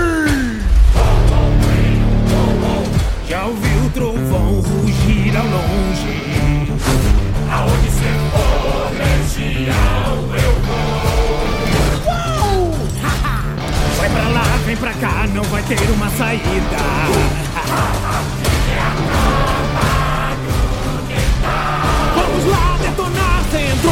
Já 3.27 3.43
ouviu 3.47 3.85
o 3.85 3.89
trovão 3.89 4.61
rugir 4.61 5.35
ao 5.35 5.45
longe? 5.47 6.21
Aonde 7.49 7.89
você 7.89 8.11
for, 8.29 8.91
Legião, 8.99 10.13
eu 10.37 10.53
vou! 10.61 10.91
Uou! 12.05 12.71
Vai 13.97 14.09
pra 14.11 14.27
lá, 14.27 14.43
vem 14.63 14.77
pra 14.77 14.93
cá, 14.93 15.25
não 15.33 15.43
vai 15.45 15.63
ter 15.63 15.89
uma 15.89 16.09
saída. 16.11 17.40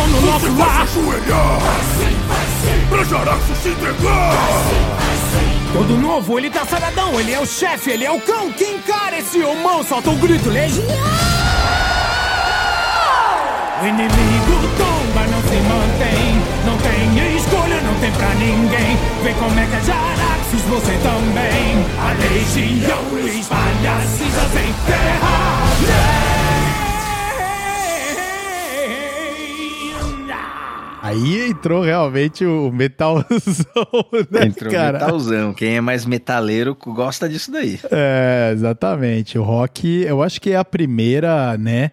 No 0.09 0.21
nosso 0.21 0.39
Você 0.45 0.49
vai 0.51 0.67
lar. 0.67 0.87
se 0.87 0.99
ajoelhar! 0.99 1.59
Pra 2.89 3.03
Jaraxo 3.03 3.55
se 3.61 3.69
entregar! 3.69 4.33
Todo 5.73 5.97
novo, 5.97 6.39
ele 6.39 6.49
tá 6.49 6.65
saradão, 6.65 7.19
ele 7.19 7.31
é 7.31 7.39
o 7.39 7.45
chefe, 7.45 7.91
ele 7.91 8.03
é 8.05 8.11
o 8.11 8.19
cão 8.19 8.51
que 8.51 8.65
encara 8.65 9.19
esse 9.19 9.43
homão, 9.43 9.83
solta 9.83 10.09
o 10.09 10.15
grito 10.15 10.49
legião. 10.49 10.85
O 13.81 13.85
inimigo 13.85 14.67
tomba, 14.77 15.27
não 15.27 15.41
se 15.43 15.55
mantém, 15.55 16.41
não 16.65 16.77
tem 16.79 16.99
escolha, 17.37 17.79
não 17.81 17.93
tem 17.99 18.11
pra 18.11 18.29
ninguém. 18.35 18.97
Vem 19.23 19.35
como 19.35 19.57
é 19.59 19.65
que 19.65 19.75
é 19.75 19.81
Jaraxos, 19.83 20.61
você 20.67 20.97
também. 21.03 21.85
A 21.97 22.11
legião 22.13 23.27
espalha 23.27 24.01
cinzas 24.05 24.55
em 24.55 24.73
terra. 24.85 25.18
Aí 31.09 31.49
entrou 31.49 31.81
realmente 31.81 32.45
o 32.45 32.71
metalzão, 32.71 33.25
né, 34.29 34.45
Entrou 34.45 34.71
cara? 34.71 34.99
metalzão. 34.99 35.53
Quem 35.55 35.77
é 35.77 35.81
mais 35.81 36.05
metaleiro 36.05 36.77
gosta 36.85 37.27
disso 37.27 37.51
daí. 37.51 37.79
É, 37.89 38.51
exatamente. 38.53 39.37
O 39.39 39.41
rock, 39.43 40.03
eu 40.03 40.21
acho 40.21 40.39
que 40.39 40.51
é 40.51 40.55
a 40.55 40.63
primeira, 40.63 41.57
né, 41.57 41.89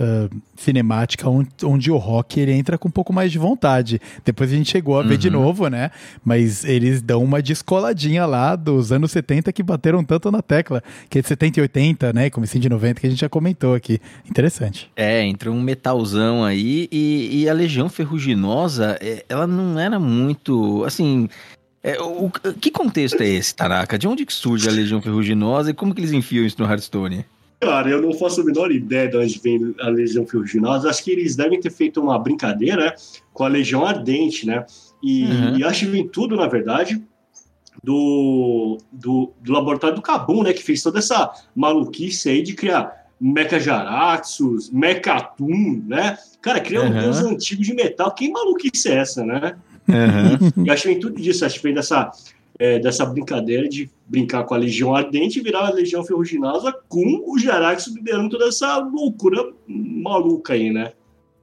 ah, 0.00 0.30
cinemática 0.56 1.28
onde, 1.28 1.50
onde 1.62 1.90
o 1.90 1.98
rock 1.98 2.40
ele 2.40 2.52
entra 2.52 2.78
com 2.78 2.88
um 2.88 2.90
pouco 2.90 3.12
mais 3.12 3.30
de 3.30 3.38
vontade. 3.38 4.00
Depois 4.24 4.50
a 4.50 4.56
gente 4.56 4.70
chegou 4.70 4.98
a 4.98 5.02
ver 5.02 5.18
de 5.18 5.28
novo, 5.28 5.68
né? 5.68 5.90
Mas 6.24 6.64
eles 6.64 7.02
dão 7.02 7.22
uma 7.22 7.42
descoladinha 7.42 8.24
lá 8.24 8.56
dos 8.56 8.92
anos 8.92 9.10
70 9.12 9.52
que 9.52 9.62
bateram 9.62 10.02
tanto 10.02 10.30
na 10.30 10.40
tecla, 10.40 10.82
que 11.10 11.18
é 11.18 11.22
de 11.22 11.28
70 11.28 11.60
e 11.60 11.62
80, 11.62 12.12
né? 12.14 12.30
Comecinho 12.30 12.62
de 12.62 12.68
90 12.70 12.98
que 12.98 13.06
a 13.06 13.10
gente 13.10 13.20
já 13.20 13.28
comentou 13.28 13.74
aqui. 13.74 14.00
Interessante. 14.28 14.90
É, 14.96 15.22
entrou 15.22 15.54
um 15.54 15.60
metalzão 15.60 16.44
aí 16.44 16.88
e, 16.90 17.42
e 17.42 17.48
a 17.48 17.52
Legião 17.52 17.90
Ferruginosa, 17.90 18.96
é, 19.02 19.22
ela 19.28 19.46
não 19.46 19.78
era 19.78 20.00
muito, 20.00 20.82
assim... 20.84 21.28
é, 21.82 22.00
o, 22.00 22.30
que 22.58 22.70
contexto 22.70 23.20
é 23.20 23.28
esse, 23.28 23.54
Taraka? 23.54 23.98
De 23.98 24.08
onde 24.08 24.24
que 24.24 24.32
surge 24.32 24.66
a 24.66 24.72
Legião 24.72 25.02
Ferruginosa 25.02 25.70
e 25.70 25.74
como 25.74 25.94
que 25.94 26.00
eles 26.00 26.12
enfiam 26.12 26.44
isso 26.46 26.56
no 26.58 26.66
Hearthstone? 26.66 27.26
Cara, 27.60 27.90
eu 27.90 28.00
não 28.00 28.14
faço 28.14 28.40
a 28.40 28.44
menor 28.44 28.72
ideia 28.72 29.06
de 29.08 29.16
onde 29.18 29.38
vem 29.38 29.74
a 29.80 29.88
Legião 29.90 30.26
Ferruginosa. 30.26 30.88
Acho 30.88 31.04
que 31.04 31.10
eles 31.10 31.36
devem 31.36 31.60
ter 31.60 31.70
feito 31.70 32.00
uma 32.00 32.18
brincadeira 32.18 32.86
né, 32.86 32.94
com 33.34 33.44
a 33.44 33.48
Legião 33.48 33.84
Ardente, 33.84 34.46
né? 34.46 34.64
E, 35.02 35.24
Uhum. 35.24 35.58
e 35.58 35.64
acho 35.64 35.80
que 35.84 35.90
vem 35.92 36.08
tudo, 36.08 36.36
na 36.36 36.46
verdade, 36.46 37.02
do, 37.82 38.78
do, 38.90 39.32
do 39.42 39.52
laboratório 39.52 39.96
do 39.96 40.02
Kabum, 40.02 40.42
né? 40.42 40.52
Que 40.52 40.62
fez 40.62 40.82
toda 40.82 40.98
essa 40.98 41.30
maluquice 41.54 42.28
aí 42.30 42.42
de 42.42 42.54
criar 42.54 42.98
Mecha 43.20 43.60
Jaraxus, 43.60 44.70
Mechatum, 44.70 45.82
né? 45.86 46.16
Cara, 46.40 46.60
criar 46.60 46.82
um 46.82 46.86
Uhum. 46.92 47.00
deus 47.00 47.18
antigo 47.18 47.62
de 47.62 47.74
metal. 47.74 48.14
Que 48.14 48.30
maluquice 48.30 48.88
é 48.88 48.96
essa, 48.96 49.24
né? 49.24 49.56
Uhum. 49.88 50.64
E 50.66 50.70
acho 50.70 50.82
que 50.82 50.88
vem 50.88 51.00
tudo 51.00 51.20
disso, 51.20 51.44
acho 51.44 51.56
que 51.56 51.62
vem 51.62 51.74
dessa, 51.74 52.10
é, 52.60 52.78
dessa 52.78 53.06
brincadeira 53.06 53.66
de 53.66 53.90
brincar 54.06 54.44
com 54.44 54.52
a 54.54 54.58
Legião 54.58 54.94
Ardente 54.94 55.38
e 55.38 55.42
virar 55.42 55.66
a 55.68 55.72
Legião 55.72 56.04
Ferruginosa 56.04 56.72
com 56.88 57.24
o 57.26 57.38
Jarax 57.38 57.86
liderando 57.86 58.28
toda 58.28 58.48
essa 58.48 58.76
loucura 58.76 59.50
maluca 59.66 60.52
aí, 60.52 60.70
né? 60.70 60.92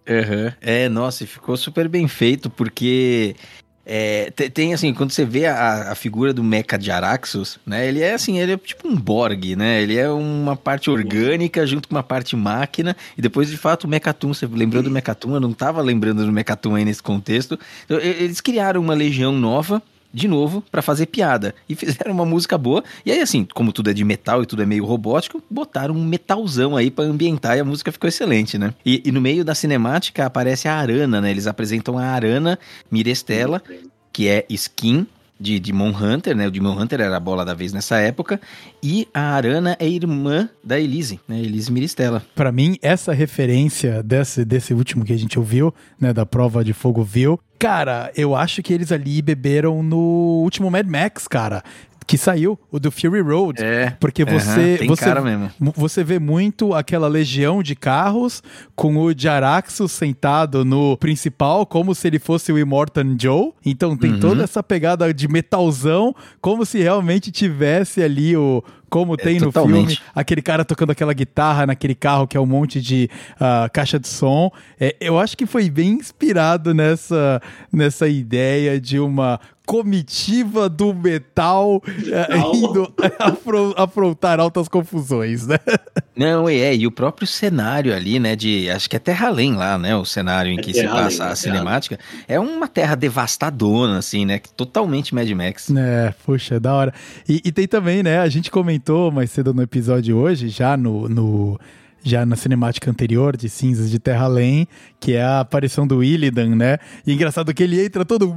Uhum. 0.07 0.51
É, 0.61 0.87
nossa, 0.87 1.23
e 1.23 1.27
ficou 1.27 1.57
super 1.57 1.89
bem 1.89 2.07
feito, 2.07 2.51
porque 2.51 3.35
é, 3.83 4.29
te- 4.29 4.49
tem, 4.49 4.75
assim, 4.75 4.93
quando 4.93 5.11
você 5.11 5.25
vê 5.25 5.47
a, 5.47 5.91
a 5.91 5.95
figura 5.95 6.31
do 6.31 6.43
Mecha 6.43 6.77
de 6.77 6.91
Araxos, 6.91 7.59
né, 7.65 7.87
ele 7.87 8.01
é 8.01 8.13
assim, 8.13 8.39
ele 8.39 8.53
é 8.53 8.57
tipo 8.57 8.87
um 8.87 8.95
Borg, 8.95 9.55
né, 9.55 9.81
ele 9.81 9.97
é 9.97 10.07
uma 10.09 10.55
parte 10.55 10.89
orgânica 10.89 11.65
junto 11.65 11.89
com 11.89 11.95
uma 11.95 12.03
parte 12.03 12.35
máquina, 12.35 12.95
e 13.17 13.21
depois, 13.23 13.49
de 13.49 13.57
fato, 13.57 13.85
o 13.85 13.87
Mechatum, 13.87 14.33
você 14.33 14.45
lembrou 14.45 14.83
do 14.83 14.91
Mechatum, 14.91 15.33
eu 15.33 15.39
não 15.39 15.51
tava 15.51 15.81
lembrando 15.81 16.23
do 16.23 16.31
Mechatum 16.31 16.75
aí 16.75 16.85
nesse 16.85 17.01
contexto, 17.01 17.59
Então, 17.85 17.97
eles 17.99 18.39
criaram 18.39 18.79
uma 18.81 18.93
legião 18.93 19.31
nova, 19.31 19.81
de 20.13 20.27
novo, 20.27 20.63
pra 20.71 20.81
fazer 20.81 21.07
piada. 21.07 21.53
E 21.67 21.75
fizeram 21.75 22.13
uma 22.13 22.25
música 22.25 22.57
boa. 22.57 22.83
E 23.05 23.11
aí, 23.11 23.19
assim, 23.19 23.47
como 23.53 23.71
tudo 23.71 23.89
é 23.89 23.93
de 23.93 24.03
metal 24.03 24.43
e 24.43 24.45
tudo 24.45 24.63
é 24.63 24.65
meio 24.65 24.85
robótico, 24.85 25.41
botaram 25.49 25.95
um 25.95 26.03
metalzão 26.03 26.75
aí 26.75 26.89
pra 26.89 27.05
ambientar 27.05 27.57
e 27.57 27.59
a 27.59 27.65
música 27.65 27.91
ficou 27.91 28.07
excelente, 28.07 28.57
né? 28.57 28.73
E, 28.85 29.01
e 29.05 29.11
no 29.11 29.21
meio 29.21 29.43
da 29.43 29.53
cinemática 29.53 30.25
aparece 30.25 30.67
a 30.67 30.75
Arana, 30.75 31.21
né? 31.21 31.29
Eles 31.31 31.47
apresentam 31.47 31.97
a 31.97 32.05
Arana 32.05 32.57
Mirestela, 32.89 33.61
que 34.11 34.27
é 34.27 34.45
skin 34.49 35.05
de 35.39 35.59
Demon 35.59 35.89
Hunter, 35.89 36.35
né? 36.35 36.47
O 36.47 36.51
Demon 36.51 36.79
Hunter 36.79 37.01
era 37.01 37.15
a 37.15 37.19
bola 37.19 37.45
da 37.45 37.53
vez 37.53 37.73
nessa 37.73 37.97
época. 37.97 38.39
E 38.81 39.07
a 39.13 39.35
Arana 39.35 39.75
é 39.79 39.87
irmã 39.87 40.49
da 40.63 40.79
Elise, 40.79 41.19
né? 41.27 41.39
Elise 41.39 41.71
Mirestela. 41.71 42.23
Pra 42.35 42.51
mim, 42.51 42.77
essa 42.81 43.13
referência 43.13 44.01
desse, 44.03 44.43
desse 44.43 44.73
último 44.73 45.05
que 45.05 45.13
a 45.13 45.17
gente 45.17 45.37
ouviu, 45.37 45.73
né, 45.99 46.13
da 46.13 46.25
prova 46.25 46.63
de 46.63 46.73
fogo 46.73 47.03
viu, 47.03 47.39
cara, 47.57 48.11
eu 48.15 48.35
acho 48.35 48.61
que 48.61 48.73
eles 48.73 48.91
ali 48.91 49.21
beberam 49.21 49.81
no 49.81 50.41
último 50.43 50.69
Mad 50.69 50.87
Max, 50.87 51.27
cara. 51.27 51.63
Que 52.07 52.17
saiu, 52.17 52.57
o 52.71 52.79
do 52.79 52.89
Fury 52.89 53.19
Road. 53.19 53.61
É. 53.61 53.91
Porque 53.99 54.23
você. 54.23 54.77
você, 54.87 55.05
você 55.75 56.03
vê 56.05 56.17
muito 56.19 56.73
aquela 56.73 57.07
legião 57.09 57.61
de 57.61 57.75
carros 57.75 58.41
com 58.75 58.95
o 58.97 59.13
Jaraxo 59.15 59.89
sentado 59.89 60.63
no 60.63 60.95
principal, 60.97 61.65
como 61.65 61.93
se 61.93 62.07
ele 62.07 62.17
fosse 62.17 62.49
o 62.51 62.57
Immortan 62.57 63.17
Joe. 63.19 63.51
Então 63.65 63.97
tem 63.97 64.13
Uhum. 64.13 64.19
toda 64.21 64.43
essa 64.45 64.63
pegada 64.63 65.13
de 65.13 65.27
metalzão, 65.27 66.15
como 66.39 66.65
se 66.65 66.79
realmente 66.79 67.29
tivesse 67.29 68.01
ali 68.01 68.37
o. 68.37 68.63
Como 68.89 69.17
tem 69.17 69.37
no 69.37 69.47
totalmente. 69.47 69.97
filme, 69.97 70.01
aquele 70.15 70.41
cara 70.41 70.63
tocando 70.63 70.91
aquela 70.91 71.11
guitarra 71.11 71.65
naquele 71.67 71.93
carro 71.93 72.25
que 72.25 72.37
é 72.37 72.39
um 72.39 72.45
monte 72.45 72.79
de 72.81 73.09
ah, 73.37 73.69
caixa 73.73 73.99
de 73.99 74.07
som. 74.07 74.49
É, 74.79 74.95
eu 75.01 75.19
acho 75.19 75.35
que 75.35 75.45
foi 75.45 75.69
bem 75.69 75.89
inspirado 75.89 76.73
nessa, 76.73 77.41
nessa 77.69 78.07
ideia 78.07 78.79
de 78.79 78.97
uma 78.97 79.41
comitiva 79.67 80.69
do 80.69 80.93
metal 80.93 81.83
eh, 81.85 82.35
Metal. 82.35 82.51
indo 82.55 82.93
afro- 83.19 83.73
afrontar 83.77 84.39
altas 84.39 84.67
confusões, 84.69 85.45
né? 85.45 85.57
Não, 86.15 86.47
é, 86.49 86.73
e 86.75 86.87
o 86.87 86.91
próprio 86.91 87.27
cenário 87.27 87.93
ali, 87.93 88.17
né, 88.19 88.35
de, 88.35 88.69
acho 88.71 88.89
que 88.89 88.95
é 88.95 88.99
Terra 88.99 89.27
Além 89.27 89.53
lá, 89.53 89.77
né, 89.77 89.95
o 89.95 90.03
cenário 90.05 90.51
em 90.51 90.57
É 90.57 90.61
que 90.61 90.73
se 90.73 90.83
passa 90.87 91.23
Além, 91.23 91.29
a 91.29 91.33
é 91.33 91.35
cinemática, 91.35 91.99
é 92.27 92.39
uma 92.39 92.67
terra 92.67 92.95
devastadona, 92.95 93.99
assim, 93.99 94.25
né, 94.25 94.39
que 94.39 94.49
totalmente 94.51 95.13
Mad 95.13 95.29
Max. 95.31 95.69
É, 95.69 96.11
puxa, 96.25 96.55
é 96.55 96.59
da 96.59 96.73
hora. 96.73 96.93
E, 97.29 97.41
e 97.45 97.51
tem 97.51 97.67
também, 97.67 98.01
né? 98.01 98.17
A 98.19 98.29
gente 98.29 98.49
comentou 98.49 99.11
mais 99.11 99.29
cedo 99.29 99.53
no 99.53 99.61
episódio 99.61 100.17
hoje, 100.17 100.47
já 100.49 100.75
no. 100.77 101.07
no- 101.07 101.59
já 102.03 102.25
na 102.25 102.37
cinemática 102.37 102.89
anterior 102.89 103.35
de 103.35 103.49
Cinzas 103.49 103.89
de 103.89 103.99
Terra 103.99 104.25
Além, 104.25 104.65
que 104.97 105.13
é 105.13 105.21
a 105.23 105.41
aparição 105.41 105.85
do 105.85 106.01
Illidan, 106.01 106.55
né? 106.55 106.77
E 107.05 107.11
engraçado 107.11 107.53
que 107.53 107.61
ele 107.61 107.83
entra 107.83 108.05
todo. 108.05 108.33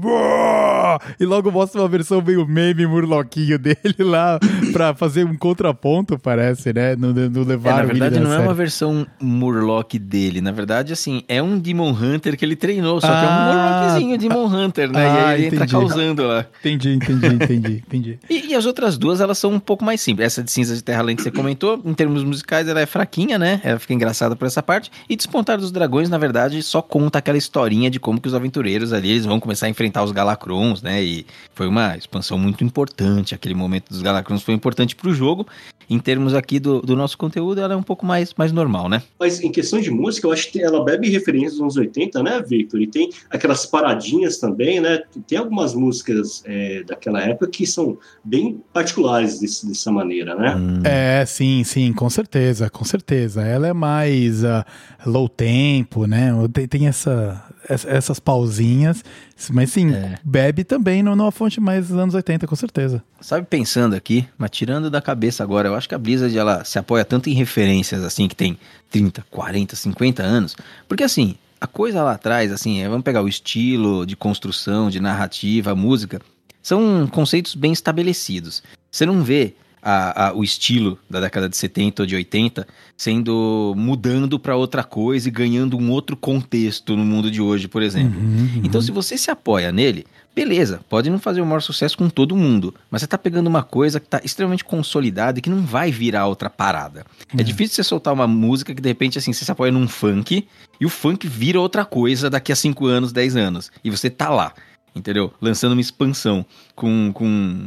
E 1.18 1.24
logo 1.24 1.50
mostra 1.50 1.80
uma 1.80 1.88
versão 1.88 2.22
meio 2.22 2.46
meme 2.46 2.86
murloquinho 2.86 3.58
dele 3.58 3.76
lá 3.98 4.38
pra 4.72 4.94
fazer 4.94 5.24
um 5.24 5.36
contraponto, 5.36 6.18
parece, 6.18 6.72
né? 6.72 6.96
No, 6.96 7.12
no 7.12 7.42
É, 7.42 7.44
levar 7.44 7.76
na 7.78 7.84
o 7.84 7.86
verdade, 7.86 8.20
não 8.20 8.32
é 8.32 8.38
uma 8.38 8.54
versão 8.54 9.06
Murloc 9.20 9.94
dele. 9.98 10.40
Na 10.40 10.52
verdade, 10.52 10.92
assim, 10.92 11.22
é 11.28 11.42
um 11.42 11.58
Demon 11.58 11.90
Hunter 11.90 12.36
que 12.36 12.44
ele 12.44 12.56
treinou, 12.56 13.00
só 13.00 13.06
que 13.06 13.12
é 13.12 13.28
um 13.28 13.30
Ah, 13.30 13.78
Murloczinho 13.80 14.18
Demon 14.18 14.46
Hunter, 14.46 14.90
né? 14.90 15.06
Ah, 15.06 15.14
e 15.14 15.18
aí 15.18 15.34
ele 15.40 15.46
entra 15.46 15.64
entendi. 15.64 15.72
causando 15.72 16.26
lá. 16.26 16.46
Entendi, 16.60 16.94
entendi, 16.94 17.26
entendi, 17.26 17.82
entendi. 17.86 18.18
E, 18.30 18.50
e 18.50 18.54
as 18.54 18.64
outras 18.66 18.96
duas, 18.96 19.20
elas 19.20 19.38
são 19.38 19.52
um 19.52 19.58
pouco 19.60 19.84
mais 19.84 20.00
simples. 20.00 20.26
Essa 20.26 20.42
de 20.42 20.50
Cinzas 20.50 20.76
de 20.78 20.84
Terra 20.84 21.00
Além 21.00 21.16
que 21.16 21.22
você 21.22 21.30
comentou, 21.30 21.80
em 21.84 21.94
termos 21.94 22.22
musicais, 22.22 22.68
ela 22.68 22.80
é 22.80 22.86
fraquinha, 22.86 23.38
né? 23.38 23.60
Ela 23.64 23.78
fica 23.78 23.94
engraçada 23.94 24.36
por 24.36 24.46
essa 24.46 24.62
parte. 24.62 24.90
E 25.08 25.16
Despontar 25.16 25.58
dos 25.58 25.72
Dragões, 25.72 26.08
na 26.08 26.18
verdade, 26.18 26.62
só 26.62 26.80
conta 26.82 27.18
aquela 27.18 27.38
historinha 27.38 27.90
de 27.90 27.98
como 27.98 28.20
que 28.20 28.28
os 28.28 28.34
aventureiros 28.34 28.92
ali, 28.92 29.10
eles 29.10 29.24
vão 29.26 29.40
começar 29.40 29.66
a 29.66 29.68
enfrentar 29.68 30.02
os 30.04 30.12
Galacrons, 30.12 30.82
né? 30.82 30.89
E 31.02 31.26
foi 31.54 31.66
uma 31.68 31.96
expansão 31.96 32.38
muito 32.38 32.64
importante. 32.64 33.34
Aquele 33.34 33.54
momento 33.54 33.90
dos 33.90 34.00
Galacrons 34.02 34.42
foi 34.42 34.54
importante 34.54 34.96
pro 34.96 35.12
jogo. 35.12 35.46
Em 35.88 35.98
termos 35.98 36.34
aqui 36.34 36.60
do, 36.60 36.80
do 36.80 36.94
nosso 36.94 37.18
conteúdo, 37.18 37.60
ela 37.60 37.74
é 37.74 37.76
um 37.76 37.82
pouco 37.82 38.06
mais, 38.06 38.32
mais 38.38 38.52
normal, 38.52 38.88
né? 38.88 39.02
Mas 39.18 39.40
em 39.42 39.50
questão 39.50 39.80
de 39.80 39.90
música, 39.90 40.24
eu 40.26 40.32
acho 40.32 40.48
que 40.52 40.62
ela 40.62 40.84
bebe 40.84 41.10
referências 41.10 41.54
dos 41.54 41.60
anos 41.62 41.76
80, 41.76 42.22
né, 42.22 42.40
Victor? 42.46 42.80
E 42.80 42.86
tem 42.86 43.10
aquelas 43.28 43.66
paradinhas 43.66 44.38
também, 44.38 44.78
né? 44.80 45.00
Tem 45.26 45.36
algumas 45.36 45.74
músicas 45.74 46.42
é, 46.46 46.84
daquela 46.84 47.20
época 47.20 47.48
que 47.48 47.66
são 47.66 47.98
bem 48.22 48.62
particulares 48.72 49.40
desse- 49.40 49.66
dessa 49.66 49.90
maneira, 49.90 50.36
né? 50.36 50.54
É, 50.84 51.26
sim, 51.26 51.64
sim, 51.64 51.92
com 51.92 52.08
certeza, 52.08 52.70
com 52.70 52.84
certeza. 52.84 53.42
Ela 53.42 53.66
é 53.66 53.72
mais 53.72 54.44
ah, 54.44 54.64
low 55.04 55.28
tempo, 55.28 56.06
né? 56.06 56.30
Tem, 56.52 56.68
tem 56.68 56.86
essa- 56.86 57.44
essas 57.68 58.18
pausinhas, 58.18 59.04
mas 59.50 59.70
sim, 59.70 59.92
bebe 60.24 60.64
também 60.64 61.02
numa 61.02 61.30
fonte 61.30 61.60
mais 61.60 61.88
dos 61.88 61.96
anos 61.96 62.14
80, 62.14 62.46
com 62.46 62.56
certeza. 62.56 63.02
Sabe, 63.20 63.46
pensando 63.48 63.94
aqui, 63.94 64.26
mas 64.38 64.50
tirando 64.50 64.90
da 64.90 65.00
cabeça 65.00 65.42
agora, 65.42 65.68
eu 65.68 65.74
acho 65.74 65.88
que 65.88 65.94
a 65.94 65.98
Blizzard 65.98 66.36
ela 66.36 66.64
se 66.64 66.78
apoia 66.78 67.04
tanto 67.04 67.28
em 67.28 67.34
referências 67.34 68.02
assim 68.02 68.28
que 68.28 68.36
tem 68.36 68.58
30, 68.90 69.24
40, 69.30 69.76
50 69.76 70.22
anos, 70.22 70.56
porque 70.88 71.04
assim, 71.04 71.36
a 71.60 71.66
coisa 71.66 72.02
lá 72.02 72.12
atrás, 72.12 72.50
assim, 72.50 72.80
é, 72.80 72.88
vamos 72.88 73.04
pegar 73.04 73.22
o 73.22 73.28
estilo 73.28 74.06
de 74.06 74.16
construção, 74.16 74.88
de 74.88 74.98
narrativa, 74.98 75.74
música, 75.74 76.20
são 76.62 77.06
conceitos 77.06 77.54
bem 77.54 77.72
estabelecidos. 77.72 78.62
Você 78.90 79.04
não 79.06 79.22
vê 79.22 79.54
a, 79.82 80.28
a, 80.28 80.34
o 80.34 80.44
estilo 80.44 80.98
da 81.08 81.20
década 81.20 81.48
de 81.48 81.56
70 81.56 82.02
ou 82.02 82.06
de 82.06 82.14
80 82.14 82.66
sendo 82.96 83.72
mudando 83.76 84.38
para 84.38 84.56
outra 84.56 84.84
coisa 84.84 85.28
e 85.28 85.30
ganhando 85.30 85.78
um 85.78 85.90
outro 85.90 86.16
contexto 86.16 86.96
no 86.96 87.04
mundo 87.04 87.30
de 87.30 87.40
hoje, 87.40 87.66
por 87.66 87.82
exemplo. 87.82 88.20
Uhum, 88.20 88.26
uhum. 88.26 88.60
Então, 88.62 88.82
se 88.82 88.90
você 88.90 89.16
se 89.16 89.30
apoia 89.30 89.72
nele, 89.72 90.04
beleza, 90.36 90.80
pode 90.88 91.08
não 91.08 91.18
fazer 91.18 91.40
o 91.40 91.46
maior 91.46 91.60
sucesso 91.60 91.96
com 91.96 92.08
todo 92.10 92.36
mundo, 92.36 92.74
mas 92.90 93.00
você 93.00 93.06
tá 93.06 93.16
pegando 93.16 93.46
uma 93.46 93.62
coisa 93.62 93.98
que 93.98 94.06
tá 94.06 94.20
extremamente 94.22 94.64
consolidada 94.64 95.38
e 95.38 95.42
que 95.42 95.50
não 95.50 95.62
vai 95.62 95.90
virar 95.90 96.26
outra 96.26 96.50
parada. 96.50 97.04
É, 97.36 97.40
É. 97.40 97.44
difícil 97.44 97.74
você 97.76 97.84
soltar 97.84 98.12
uma 98.12 98.26
música 98.26 98.74
que 98.74 98.82
de 98.82 98.88
repente 98.88 99.18
assim, 99.18 99.32
você 99.32 99.44
se 99.44 99.50
apoia 99.50 99.72
num 99.72 99.88
funk 99.88 100.46
e 100.78 100.86
o 100.86 100.88
funk 100.90 101.26
vira 101.26 101.60
outra 101.60 101.84
coisa 101.84 102.28
daqui 102.28 102.52
a 102.52 102.56
5 102.56 102.86
anos, 102.86 103.12
10 103.12 103.36
anos, 103.36 103.70
e 103.82 103.90
você 103.90 104.10
tá 104.10 104.28
lá. 104.28 104.52
Entendeu? 104.94 105.32
Lançando 105.40 105.72
uma 105.72 105.80
expansão 105.80 106.44
com, 106.74 107.12
com 107.12 107.66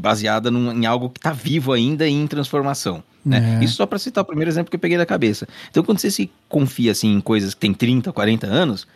baseada 0.00 0.50
num- 0.50 0.72
em 0.72 0.84
algo 0.86 1.10
que 1.10 1.20
tá 1.20 1.32
vivo 1.32 1.72
ainda 1.72 2.06
e 2.08 2.12
em 2.12 2.26
transformação. 2.26 3.02
Né? 3.24 3.58
É. 3.60 3.64
Isso 3.64 3.74
só 3.76 3.86
pra 3.86 3.98
citar 3.98 4.22
o 4.22 4.26
primeiro 4.26 4.50
exemplo 4.50 4.70
que 4.70 4.76
eu 4.76 4.80
peguei 4.80 4.98
da 4.98 5.06
cabeça. 5.06 5.46
Então, 5.70 5.82
quando 5.84 5.98
você 5.98 6.10
se 6.10 6.30
confia 6.48 6.92
assim 6.92 7.12
em 7.12 7.20
coisas 7.20 7.54
que 7.54 7.60
tem 7.60 7.72
30, 7.72 8.12
40 8.12 8.46
anos, 8.46 8.86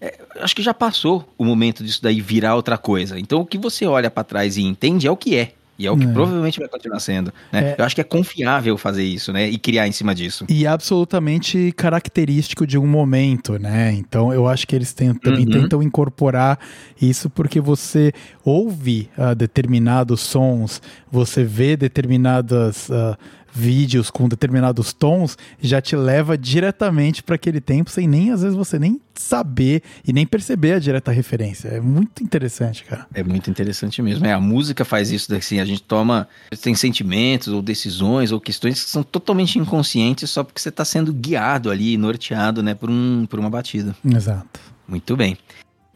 é, 0.00 0.18
acho 0.40 0.54
que 0.56 0.62
já 0.62 0.74
passou 0.74 1.28
o 1.38 1.44
momento 1.44 1.82
disso 1.84 2.02
daí 2.02 2.20
virar 2.20 2.56
outra 2.56 2.76
coisa. 2.76 3.18
Então, 3.18 3.40
o 3.40 3.46
que 3.46 3.58
você 3.58 3.86
olha 3.86 4.10
pra 4.10 4.24
trás 4.24 4.56
e 4.56 4.62
entende 4.62 5.06
é 5.06 5.10
o 5.10 5.16
que 5.16 5.36
é. 5.36 5.52
E 5.78 5.86
é 5.86 5.90
o 5.90 5.96
que 5.96 6.04
É. 6.04 6.12
provavelmente 6.12 6.58
vai 6.60 6.68
continuar 6.68 7.00
sendo. 7.00 7.32
Né? 7.52 7.70
É. 7.70 7.76
Eu 7.78 7.84
acho 7.84 7.94
que 7.94 8.00
é 8.00 8.04
confiável 8.04 8.78
fazer 8.78 9.02
isso, 9.02 9.32
né? 9.32 9.48
E 9.48 9.58
criar 9.58 9.88
em 9.88 9.92
cima 9.92 10.14
disso. 10.14 10.44
E 10.48 10.66
absolutamente 10.66 11.72
característico 11.76 12.66
de 12.66 12.78
um 12.78 12.86
momento, 12.86 13.58
né? 13.58 13.92
Então 13.92 14.32
eu 14.32 14.46
acho 14.46 14.66
que 14.66 14.76
eles 14.76 14.92
também 14.92 15.44
Uhum. 15.44 15.50
tentam 15.50 15.82
incorporar 15.82 16.58
isso 17.00 17.28
porque 17.28 17.60
você 17.60 18.12
ouve 18.44 19.08
ah, 19.18 19.34
determinados 19.34 20.20
sons, 20.20 20.80
você 21.10 21.42
vê 21.42 21.76
determinados 21.76 22.90
ah, 22.90 23.18
vídeos 23.54 24.10
com 24.10 24.28
determinados 24.28 24.92
tons, 24.92 25.38
já 25.60 25.80
te 25.80 25.94
leva 25.94 26.36
diretamente 26.36 27.22
para 27.22 27.36
aquele 27.36 27.60
tempo 27.60 27.88
sem 27.88 28.08
nem 28.08 28.32
às 28.32 28.42
vezes 28.42 28.56
você 28.56 28.78
nem 28.78 29.00
saber 29.14 29.82
e 30.04 30.12
nem 30.12 30.26
perceber 30.26 30.72
a 30.72 30.78
direta 30.80 31.12
referência. 31.12 31.68
É 31.68 31.80
muito 31.80 32.22
interessante, 32.22 32.84
cara. 32.84 33.06
É 33.14 33.22
muito 33.22 33.48
interessante 33.48 34.02
mesmo. 34.02 34.26
É, 34.26 34.32
a 34.32 34.40
música 34.40 34.84
faz 34.84 35.12
isso, 35.12 35.32
assim, 35.32 35.60
a 35.60 35.64
gente 35.64 35.82
toma, 35.82 36.28
tem 36.60 36.74
sentimentos 36.74 37.48
ou 37.48 37.62
decisões 37.62 38.32
ou 38.32 38.40
questões 38.40 38.82
que 38.82 38.90
são 38.90 39.04
totalmente 39.04 39.56
inconscientes 39.56 40.28
só 40.30 40.42
porque 40.42 40.60
você 40.60 40.70
está 40.70 40.84
sendo 40.84 41.12
guiado 41.12 41.70
ali, 41.70 41.96
norteado, 41.96 42.60
né, 42.60 42.74
por, 42.74 42.90
um, 42.90 43.24
por 43.26 43.38
uma 43.38 43.48
batida. 43.48 43.94
Exato. 44.04 44.60
Muito 44.88 45.16
bem. 45.16 45.38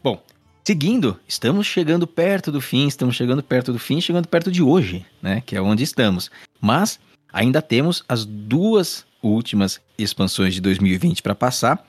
Bom, 0.01 0.23
seguindo, 0.63 1.19
estamos 1.27 1.67
chegando 1.67 2.07
perto 2.07 2.53
do 2.53 2.61
fim, 2.61 2.87
estamos 2.87 3.17
chegando 3.17 3.43
perto 3.43 3.73
do 3.73 3.79
fim, 3.79 3.99
chegando 3.99 4.29
perto 4.29 4.49
de 4.49 4.63
hoje, 4.63 5.05
né, 5.21 5.43
que 5.45 5.57
é 5.57 5.61
onde 5.61 5.83
estamos. 5.83 6.31
Mas 6.61 6.99
ainda 7.31 7.61
temos 7.61 8.03
as 8.07 8.25
duas 8.25 9.05
últimas 9.21 9.79
expansões 9.97 10.53
de 10.53 10.61
2020 10.61 11.21
para 11.21 11.35
passar, 11.35 11.85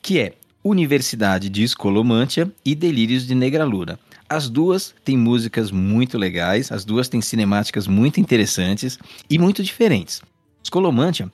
que 0.00 0.18
é 0.18 0.34
Universidade 0.64 1.48
de 1.48 1.64
Escolomântia 1.64 2.50
e 2.64 2.74
Delírios 2.74 3.26
de 3.26 3.34
Negralura. 3.34 3.98
As 4.28 4.48
duas 4.48 4.94
têm 5.04 5.16
músicas 5.16 5.70
muito 5.70 6.16
legais, 6.16 6.70
as 6.70 6.84
duas 6.84 7.08
têm 7.08 7.20
cinemáticas 7.20 7.86
muito 7.86 8.20
interessantes 8.20 8.98
e 9.28 9.38
muito 9.38 9.62
diferentes. 9.62 10.22
Escolomântia, 10.62 11.30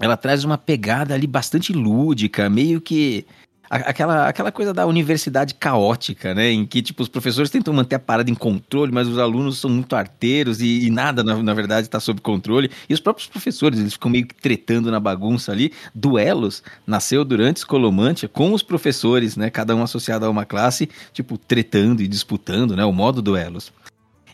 ela 0.00 0.16
traz 0.16 0.44
uma 0.44 0.56
pegada 0.56 1.14
ali 1.14 1.26
bastante 1.26 1.72
lúdica, 1.72 2.48
meio 2.48 2.80
que 2.80 3.26
aquela, 3.70 4.28
aquela 4.28 4.50
coisa 4.52 4.74
da 4.74 4.84
universidade 4.84 5.54
caótica, 5.54 6.34
né? 6.34 6.50
Em 6.50 6.66
que, 6.66 6.82
tipo, 6.82 7.02
os 7.02 7.08
professores 7.08 7.50
tentam 7.50 7.72
manter 7.72 7.94
a 7.94 7.98
parada 8.00 8.30
em 8.30 8.34
controle, 8.34 8.90
mas 8.92 9.06
os 9.06 9.16
alunos 9.18 9.58
são 9.58 9.70
muito 9.70 9.94
arteiros 9.94 10.60
e, 10.60 10.86
e 10.86 10.90
nada, 10.90 11.22
na, 11.22 11.40
na 11.42 11.54
verdade, 11.54 11.86
está 11.86 12.00
sob 12.00 12.20
controle. 12.20 12.70
E 12.88 12.92
os 12.94 13.00
próprios 13.00 13.28
professores, 13.28 13.78
eles 13.78 13.92
ficam 13.92 14.10
meio 14.10 14.26
que 14.26 14.34
tretando 14.34 14.90
na 14.90 14.98
bagunça 14.98 15.52
ali. 15.52 15.72
Duelos 15.94 16.62
nasceu 16.86 17.24
durante 17.24 17.58
Escolomântia 17.58 18.28
com 18.28 18.52
os 18.52 18.62
professores, 18.62 19.36
né? 19.36 19.48
Cada 19.50 19.74
um 19.76 19.82
associado 19.82 20.26
a 20.26 20.30
uma 20.30 20.44
classe, 20.44 20.88
tipo, 21.12 21.38
tretando 21.38 22.02
e 22.02 22.08
disputando, 22.08 22.74
né? 22.74 22.84
O 22.84 22.92
modo 22.92 23.22
duelos. 23.22 23.72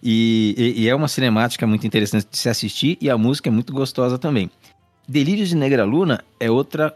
E, 0.02 0.54
e- 0.76 0.82
e 0.82 0.88
é 0.88 0.94
uma 0.94 1.08
cinemática 1.08 1.66
muito 1.66 1.86
interessante 1.86 2.26
de 2.30 2.38
se 2.38 2.48
assistir 2.48 2.96
e 3.00 3.10
a 3.10 3.18
música 3.18 3.48
é 3.48 3.52
muito 3.52 3.72
gostosa 3.72 4.18
também. 4.18 4.50
Delírios 5.08 5.48
de 5.48 5.56
Negra 5.56 5.84
Luna 5.84 6.24
é 6.40 6.50
outra. 6.50 6.94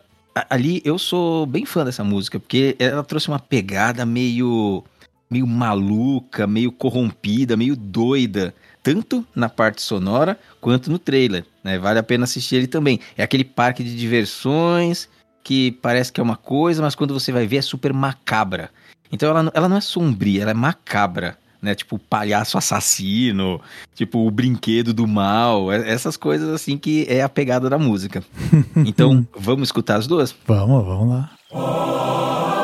Ali 0.48 0.80
eu 0.84 0.98
sou 0.98 1.44
bem 1.46 1.66
fã 1.66 1.84
dessa 1.84 2.04
música, 2.04 2.38
porque 2.38 2.76
ela 2.78 3.02
trouxe 3.02 3.28
uma 3.28 3.38
pegada 3.38 4.06
meio. 4.06 4.84
meio 5.30 5.46
maluca, 5.46 6.46
meio 6.46 6.70
corrompida, 6.70 7.56
meio 7.56 7.76
doida. 7.76 8.54
Tanto 8.82 9.26
na 9.34 9.48
parte 9.48 9.82
sonora 9.82 10.38
quanto 10.60 10.90
no 10.90 10.98
trailer. 10.98 11.44
Né? 11.62 11.78
Vale 11.78 11.98
a 11.98 12.02
pena 12.02 12.24
assistir 12.24 12.56
ele 12.56 12.66
também. 12.66 13.00
É 13.16 13.22
aquele 13.22 13.44
parque 13.44 13.84
de 13.84 13.96
diversões 13.96 15.08
que 15.42 15.72
parece 15.72 16.12
que 16.12 16.20
é 16.20 16.22
uma 16.22 16.36
coisa, 16.36 16.82
mas 16.82 16.94
quando 16.94 17.12
você 17.12 17.32
vai 17.32 17.46
ver 17.46 17.58
é 17.58 17.62
super 17.62 17.92
macabra. 17.92 18.70
Então 19.12 19.28
ela, 19.28 19.50
ela 19.54 19.68
não 19.68 19.76
é 19.76 19.80
sombria, 19.80 20.42
ela 20.42 20.52
é 20.52 20.54
macabra. 20.54 21.36
Né, 21.62 21.74
tipo 21.74 21.96
o 21.96 21.98
palhaço 21.98 22.56
assassino, 22.56 23.60
tipo 23.94 24.26
o 24.26 24.30
brinquedo 24.30 24.94
do 24.94 25.06
mal, 25.06 25.70
é- 25.70 25.90
essas 25.90 26.16
coisas 26.16 26.48
assim 26.48 26.78
que 26.78 27.04
é 27.06 27.22
a 27.22 27.28
pegada 27.28 27.68
da 27.68 27.78
música. 27.78 28.24
Então, 28.76 29.26
vamos 29.36 29.68
escutar 29.68 29.96
as 29.96 30.06
duas? 30.06 30.34
Vamos, 30.46 30.86
vamos 30.86 31.08
lá. 31.10 31.30
Escola 31.50 32.59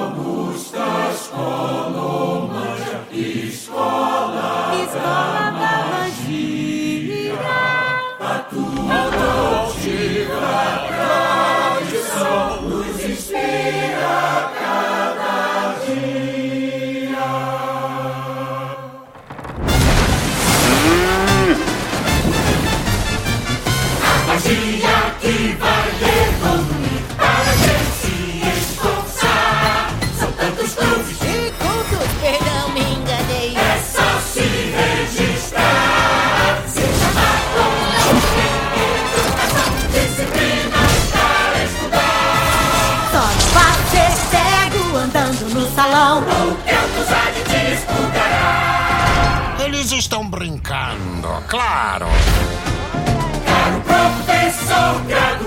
brincando, 50.37 51.43
claro. 51.49 52.07
Caro 53.47 53.81
professor, 53.81 55.03
graduamos 55.09 55.46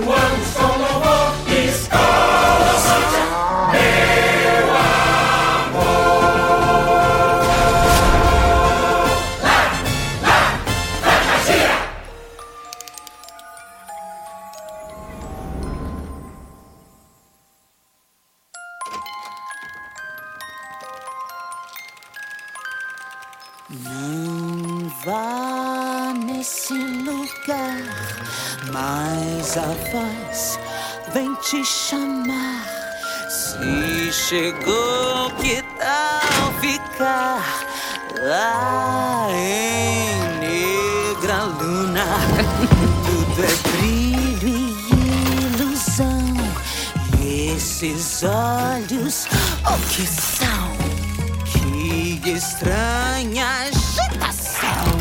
estranha 52.60 53.46
agitação 53.62 54.92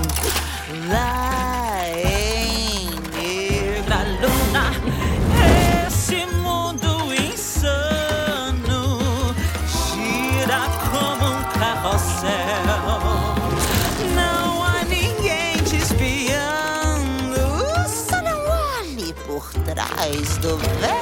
lá 0.89 1.83
em 1.89 2.89
negra 3.11 3.97
luna. 4.21 4.71
Esse 5.85 6.25
mundo 6.37 7.13
insano 7.13 8.87
gira 9.67 10.61
como 10.89 11.25
um 11.33 11.43
carrossel. 11.59 12.29
Não 14.15 14.63
há 14.63 14.85
ninguém 14.85 15.57
te 15.65 15.75
espiando, 15.75 17.43
só 17.89 18.21
não 18.21 18.39
olhe 18.79 19.13
por 19.27 19.51
trás 19.65 20.37
do 20.37 20.57
véu. 20.79 20.98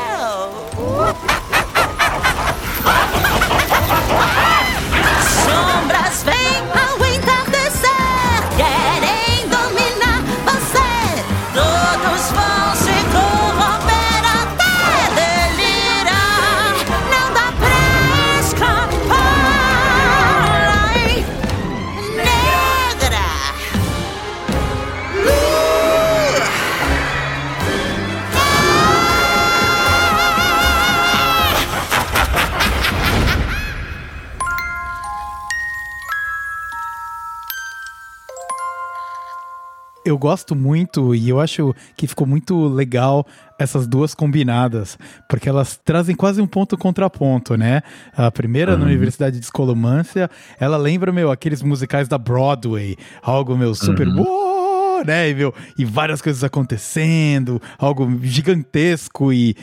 Eu 40.18 40.20
gosto 40.20 40.56
muito 40.56 41.14
e 41.14 41.30
eu 41.30 41.40
acho 41.40 41.76
que 41.96 42.08
ficou 42.08 42.26
muito 42.26 42.68
legal 42.68 43.24
essas 43.60 43.86
duas 43.88 44.16
combinadas, 44.16 44.98
porque 45.30 45.48
elas 45.48 45.78
trazem 45.86 46.16
quase 46.16 46.42
um 46.42 46.48
ponto 46.48 46.76
contraponto, 46.76 47.56
né? 47.56 47.84
A 48.16 48.32
primeira, 48.32 48.76
na 48.76 48.86
Universidade 48.86 49.38
de 49.38 49.46
Escolomância, 49.46 50.28
ela 50.60 50.76
lembra, 50.76 51.12
meu, 51.12 51.30
aqueles 51.32 51.62
musicais 51.62 52.08
da 52.08 52.18
Broadway, 52.18 52.98
algo, 53.22 53.56
meu, 53.56 53.76
super. 53.76 54.08
"Uou", 54.28 55.06
né? 55.06 55.30
E, 55.30 55.36
meu, 55.36 55.54
e 55.78 55.86
várias 55.86 56.20
coisas 56.20 56.44
acontecendo, 56.44 57.62
algo 57.78 58.10
gigantesco 58.24 59.32
e, 59.32 59.56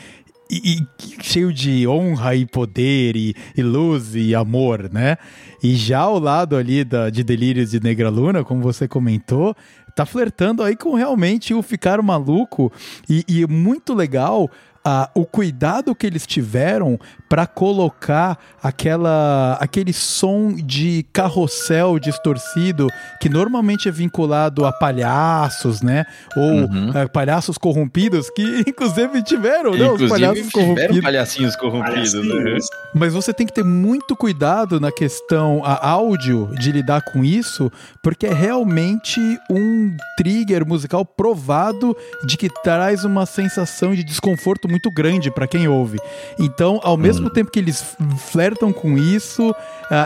e- 0.49 0.77
e 0.79 0.87
cheio 1.21 1.51
de 1.51 1.85
honra 1.85 2.33
e 2.33 2.45
poder 2.45 3.17
e, 3.17 3.35
e 3.57 3.61
luz 3.61 4.15
e 4.15 4.33
amor, 4.33 4.89
né? 4.89 5.17
E 5.63 5.75
já 5.75 5.99
ao 5.99 6.19
lado 6.19 6.55
ali 6.55 6.83
da, 6.85 7.09
de 7.09 7.23
Delírios 7.23 7.71
de 7.71 7.79
Negra 7.81 8.07
Luna, 8.09 8.43
como 8.43 8.61
você 8.61 8.87
comentou, 8.87 9.55
tá 9.95 10.05
flertando 10.05 10.61
aí 10.61 10.75
com 10.75 10.93
realmente 10.93 11.53
o 11.53 11.63
ficar 11.63 12.01
maluco. 12.01 12.71
E, 13.09 13.23
e 13.27 13.47
muito 13.47 13.93
legal 13.93 14.51
ah, 14.83 15.09
o 15.15 15.25
cuidado 15.25 15.95
que 15.95 16.05
eles 16.05 16.27
tiveram 16.27 16.99
para 17.27 17.47
colocar 17.47 18.37
aquela 18.61 19.57
aquele 19.59 19.93
som 19.93 20.53
de 20.53 21.05
carrossel 21.11 21.97
distorcido 21.99 22.87
que 23.19 23.29
normalmente 23.29 23.87
é 23.87 23.91
vinculado 23.91 24.65
a 24.65 24.71
palhaços, 24.71 25.81
né? 25.81 26.05
Ou 26.35 26.69
eh, 26.95 27.07
palhaços 27.07 27.57
corrompidos 27.57 28.29
que 28.29 28.43
inclusive 28.67 29.23
tiveram, 29.23 29.71
né? 29.71 29.85
Os 29.87 30.01
Inclusive, 30.01 30.09
palhaços 30.09 30.47
tiveram 30.47 30.51
corrompidos. 30.75 31.01
palhacinhos 31.01 31.55
corrompidos, 31.55 32.13
né? 32.13 32.21
Palhacinhos. 32.21 32.65
Mas 32.93 33.13
você 33.13 33.33
tem 33.33 33.45
que 33.47 33.53
ter 33.53 33.63
muito 33.63 34.15
cuidado 34.15 34.79
na 34.79 34.91
questão 34.91 35.61
a 35.63 35.87
áudio 35.89 36.49
de 36.59 36.71
lidar 36.71 37.01
com 37.01 37.23
isso, 37.23 37.71
porque 38.03 38.27
é 38.27 38.33
realmente 38.33 39.19
um 39.49 39.95
trigger 40.17 40.65
musical 40.65 41.03
provado 41.05 41.95
de 42.25 42.37
que 42.37 42.49
traz 42.63 43.03
uma 43.03 43.25
sensação 43.25 43.93
de 43.93 44.03
desconforto 44.03 44.67
muito 44.69 44.91
grande 44.91 45.31
para 45.31 45.47
quem 45.47 45.67
ouve. 45.67 45.97
Então, 46.39 46.79
ao 46.83 46.95
mesmo 46.97 47.14
tempo 47.29 47.51
que 47.51 47.59
eles 47.59 47.83
flertam 48.31 48.71
com 48.73 48.97
isso, 48.97 49.53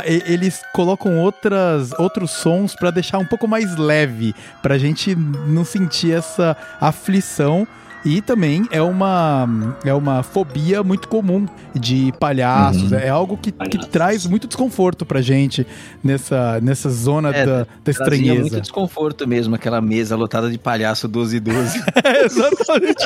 e- 0.06 0.24
eles 0.32 0.62
colocam 0.74 1.18
outras, 1.18 1.92
outros 2.00 2.32
sons 2.32 2.76
para 2.76 2.92
deixar 2.92 3.18
um 3.20 3.26
pouco 3.26 3.48
mais 3.48 3.76
leve, 3.78 4.34
pra 4.62 4.78
gente 4.78 5.16
não 5.16 5.64
sentir 5.66 6.14
essa 6.14 6.56
aflição. 6.80 7.68
E 8.06 8.22
também 8.22 8.66
é 8.72 8.82
uma, 8.82 9.76
é 9.84 9.94
uma 9.94 10.24
fobia 10.24 10.82
muito 10.84 11.08
comum 11.08 11.46
de 11.76 12.14
palhaços. 12.20 12.92
Uhum. 12.92 12.98
É 12.98 13.10
algo 13.10 13.38
que, 13.38 13.52
que 13.52 13.78
traz 13.90 14.26
muito 14.26 14.48
desconforto 14.48 15.06
pra 15.06 15.22
gente 15.22 15.68
nessa, 16.04 16.60
nessa 16.62 16.90
zona 16.90 17.30
É, 17.36 17.46
da, 17.46 17.68
da 17.84 17.92
estranheza. 17.92 18.42
muito 18.42 18.62
desconforto 18.62 19.28
mesmo, 19.28 19.54
aquela 19.56 19.82
mesa 19.82 20.16
lotada 20.16 20.50
de 20.50 20.58
palhaço 20.58 21.08
12 21.08 21.38
e 21.38 21.40
12. 21.40 21.84
É, 22.10 22.26
exatamente. 22.26 23.06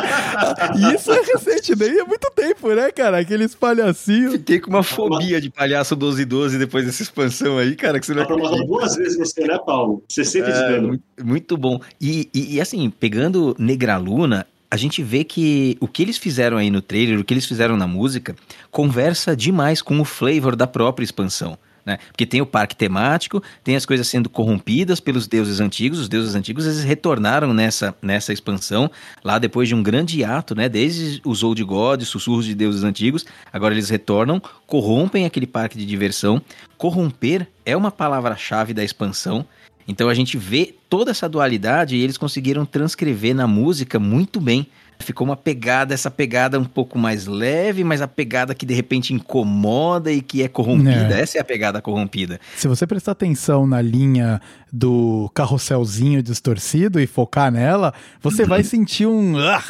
E 0.77 0.95
isso 0.95 1.11
é 1.11 1.21
recente, 1.21 1.75
daí 1.75 1.97
é 1.97 2.03
muito 2.03 2.31
tempo, 2.35 2.69
né, 2.73 2.91
cara? 2.91 3.19
Aqueles 3.19 3.53
palhacinhos. 3.55 4.33
Fiquei 4.33 4.59
com 4.59 4.69
uma 4.69 4.83
fobia 4.83 5.41
de 5.41 5.49
palhaço 5.49 5.95
12 5.95 6.21
e 6.21 6.25
12 6.25 6.57
depois 6.57 6.85
dessa 6.85 7.01
expansão 7.03 7.57
aí, 7.57 7.75
cara, 7.75 7.99
que 7.99 8.05
você 8.05 8.13
não 8.13 8.23
acredita. 8.23 8.65
duas 8.65 8.95
vezes 8.95 9.17
você, 9.17 9.45
né, 9.47 9.57
Paulo? 9.65 10.03
Você 10.07 10.23
sente 10.23 10.45
de 10.45 10.51
É, 10.57 10.69
dano. 10.69 10.87
muito, 10.89 11.03
muito 11.23 11.57
bom. 11.57 11.79
E, 11.99 12.29
e, 12.33 12.55
e, 12.55 12.61
assim, 12.61 12.89
pegando 12.89 13.55
Negraluna, 13.59 14.45
a 14.73 14.75
gente 14.75 15.03
vê 15.03 15.23
que 15.23 15.77
o 15.79 15.87
que 15.87 16.01
eles 16.01 16.17
fizeram 16.17 16.57
aí 16.57 16.71
no 16.71 16.81
trailer, 16.81 17.19
o 17.19 17.23
que 17.23 17.31
eles 17.31 17.45
fizeram 17.45 17.77
na 17.77 17.85
música, 17.85 18.35
conversa 18.71 19.37
demais 19.37 19.83
com 19.83 19.99
o 19.99 20.03
flavor 20.03 20.55
da 20.55 20.65
própria 20.65 21.05
expansão. 21.05 21.59
Né? 21.85 21.99
Porque 22.07 22.25
tem 22.25 22.41
o 22.41 22.45
parque 22.45 22.75
temático, 22.75 23.43
tem 23.63 23.75
as 23.75 23.85
coisas 23.85 24.07
sendo 24.07 24.29
corrompidas 24.29 24.99
pelos 24.99 25.27
deuses 25.27 25.59
antigos. 25.59 25.99
Os 25.99 26.09
deuses 26.09 26.33
antigos 26.33 26.65
eles 26.65 26.83
retornaram 26.83 27.53
nessa, 27.53 27.93
nessa 28.01 28.33
expansão, 28.33 28.89
lá 29.23 29.37
depois 29.37 29.67
de 29.67 29.75
um 29.75 29.83
grande 29.83 30.23
ato, 30.23 30.55
né? 30.55 30.67
Desde 30.67 31.21
os 31.23 31.43
Old 31.43 31.63
Gods, 31.63 32.07
sussurros 32.07 32.45
de 32.45 32.55
deuses 32.55 32.83
antigos. 32.83 33.27
Agora 33.51 33.75
eles 33.75 33.91
retornam, 33.91 34.41
corrompem 34.65 35.25
aquele 35.25 35.45
parque 35.45 35.77
de 35.77 35.85
diversão. 35.85 36.41
Corromper 36.79 37.47
é 37.63 37.77
uma 37.77 37.91
palavra-chave 37.91 38.73
da 38.73 38.83
expansão. 38.83 39.45
Então 39.87 40.09
a 40.09 40.13
gente 40.13 40.37
vê 40.37 40.73
toda 40.89 41.11
essa 41.11 41.27
dualidade 41.27 41.95
e 41.95 42.01
eles 42.01 42.17
conseguiram 42.17 42.65
transcrever 42.65 43.35
na 43.35 43.47
música 43.47 43.99
muito 43.99 44.39
bem. 44.39 44.67
Ficou 44.99 45.25
uma 45.27 45.35
pegada, 45.35 45.93
essa 45.93 46.09
pegada 46.09 46.57
um 46.57 46.63
pouco 46.63 46.97
mais 46.97 47.25
leve, 47.25 47.83
mas 47.83 48.01
a 48.01 48.07
pegada 48.07 48.55
que 48.55 48.65
de 48.65 48.73
repente 48.73 49.13
incomoda 49.13 50.09
e 50.11 50.21
que 50.21 50.41
é 50.41 50.47
corrompida. 50.47 51.17
É. 51.17 51.21
Essa 51.21 51.39
é 51.39 51.41
a 51.41 51.43
pegada 51.43 51.81
corrompida. 51.81 52.39
Se 52.55 52.67
você 52.69 52.87
prestar 52.87 53.11
atenção 53.11 53.67
na 53.67 53.81
linha 53.81 54.39
do 54.71 55.29
carrosselzinho 55.33 56.23
distorcido 56.23 57.01
e 57.01 57.07
focar 57.07 57.51
nela, 57.51 57.93
você 58.21 58.45
vai 58.45 58.63
sentir 58.63 59.05
um. 59.05 59.35
ah, 59.37 59.63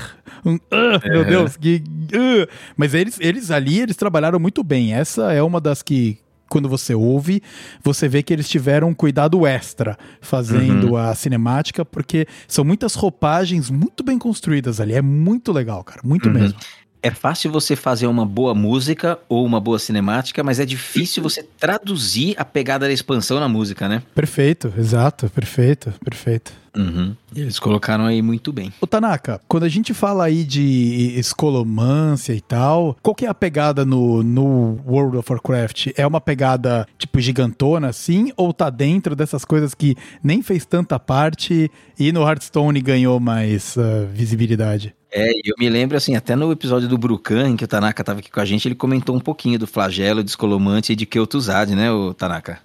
um 0.46 0.60
meu 1.10 1.22
É. 1.22 1.26
Deus, 1.26 1.58
que. 1.58 1.82
ah. 2.14 2.48
Mas 2.78 2.94
eles, 2.94 3.18
eles 3.20 3.50
ali, 3.50 3.80
eles 3.80 3.96
trabalharam 3.96 4.40
muito 4.40 4.64
bem. 4.64 4.94
Essa 4.94 5.32
é 5.34 5.42
uma 5.42 5.60
das 5.60 5.82
que. 5.82 6.20
Quando 6.54 6.70
você 6.70 6.94
ouve, 6.94 7.42
você 7.84 8.08
vê 8.08 8.22
que 8.22 8.32
eles 8.32 8.48
tiveram 8.48 8.90
um 8.90 8.94
cuidado 8.94 9.48
extra 9.48 9.98
fazendo 10.22 10.96
a 10.96 11.16
cinemática, 11.16 11.84
porque 11.84 12.28
são 12.48 12.64
muitas 12.64 12.94
roupagens 12.94 13.72
muito 13.72 14.04
bem 14.04 14.20
construídas 14.20 14.80
ali. 14.80 14.94
É 14.94 15.02
muito 15.02 15.52
legal, 15.52 15.84
cara. 15.84 16.02
Muito 16.04 16.28
Uhum. 16.28 16.34
mesmo. 16.36 16.60
É 17.04 17.12
fácil 17.12 17.52
você 17.52 17.76
fazer 17.76 18.08
uma 18.08 18.26
boa 18.26 18.56
música 18.56 19.20
ou 19.28 19.46
uma 19.46 19.60
boa 19.60 19.78
cinemática, 19.78 20.42
mas 20.42 20.58
é 20.58 20.66
difícil 20.66 21.22
você 21.22 21.44
traduzir 21.44 22.34
a 22.38 22.46
pegada 22.46 22.88
da 22.88 22.94
expansão 22.94 23.42
na 23.42 23.50
música, 23.50 23.90
né? 23.90 24.02
Perfeito, 24.16 24.74
exato, 24.78 25.30
perfeito, 25.30 25.94
perfeito. 26.02 26.54
Uhum. 26.76 27.14
Eles 27.36 27.60
colocaram 27.60 28.06
aí 28.06 28.22
muito 28.22 28.54
bem. 28.54 28.74
Ô 28.80 28.88
Tanaka, 28.88 29.42
quando 29.50 29.64
a 29.64 29.70
gente 29.70 29.94
fala 29.94 30.24
aí 30.24 30.46
de 30.46 31.14
escolomância 31.18 32.34
e 32.34 32.40
tal, 32.40 32.98
qual 33.04 33.14
que 33.14 33.26
é 33.26 33.30
a 33.30 33.34
pegada 33.34 33.84
no, 33.84 34.24
no 34.24 34.80
World 34.88 35.18
of 35.18 35.30
Warcraft? 35.30 35.88
É 35.98 36.08
uma 36.08 36.22
pegada, 36.22 36.88
tipo, 36.98 37.20
gigantona 37.20 37.90
assim? 37.90 38.32
Ou 38.38 38.54
tá 38.54 38.70
dentro 38.70 39.14
dessas 39.14 39.44
coisas 39.44 39.76
que 39.76 39.96
nem 40.24 40.42
fez 40.42 40.66
tanta 40.66 40.98
parte 40.98 41.70
e 42.00 42.12
no 42.14 42.22
Hearthstone 42.22 42.80
ganhou 42.82 43.20
mais 43.20 43.78
ah, 43.78 44.08
visibilidade? 44.12 44.96
É, 45.16 45.32
eu 45.46 45.54
me 45.60 45.70
lembro, 45.70 45.96
assim, 45.96 46.16
até 46.16 46.36
no 46.36 46.52
episódio 46.52 46.90
do 46.90 46.98
Brucan, 46.98 47.50
em 47.50 47.56
que 47.56 47.64
o 47.64 47.68
Tanaka 47.68 48.04
tava 48.04 48.18
aqui 48.18 48.32
com 48.32 48.40
a 48.40 48.46
gente, 48.46 48.68
ele 48.68 48.74
comentou 48.74 49.16
um 49.16 49.20
pouquinho 49.20 49.60
do 49.60 49.68
flagelo, 49.68 50.24
de 50.24 50.32
escolomante 50.32 50.92
e 50.92 50.96
de 50.96 51.06
Keotuzade, 51.06 51.76
né, 51.76 51.92
o 51.92 52.16
Tanaka? 52.16 52.60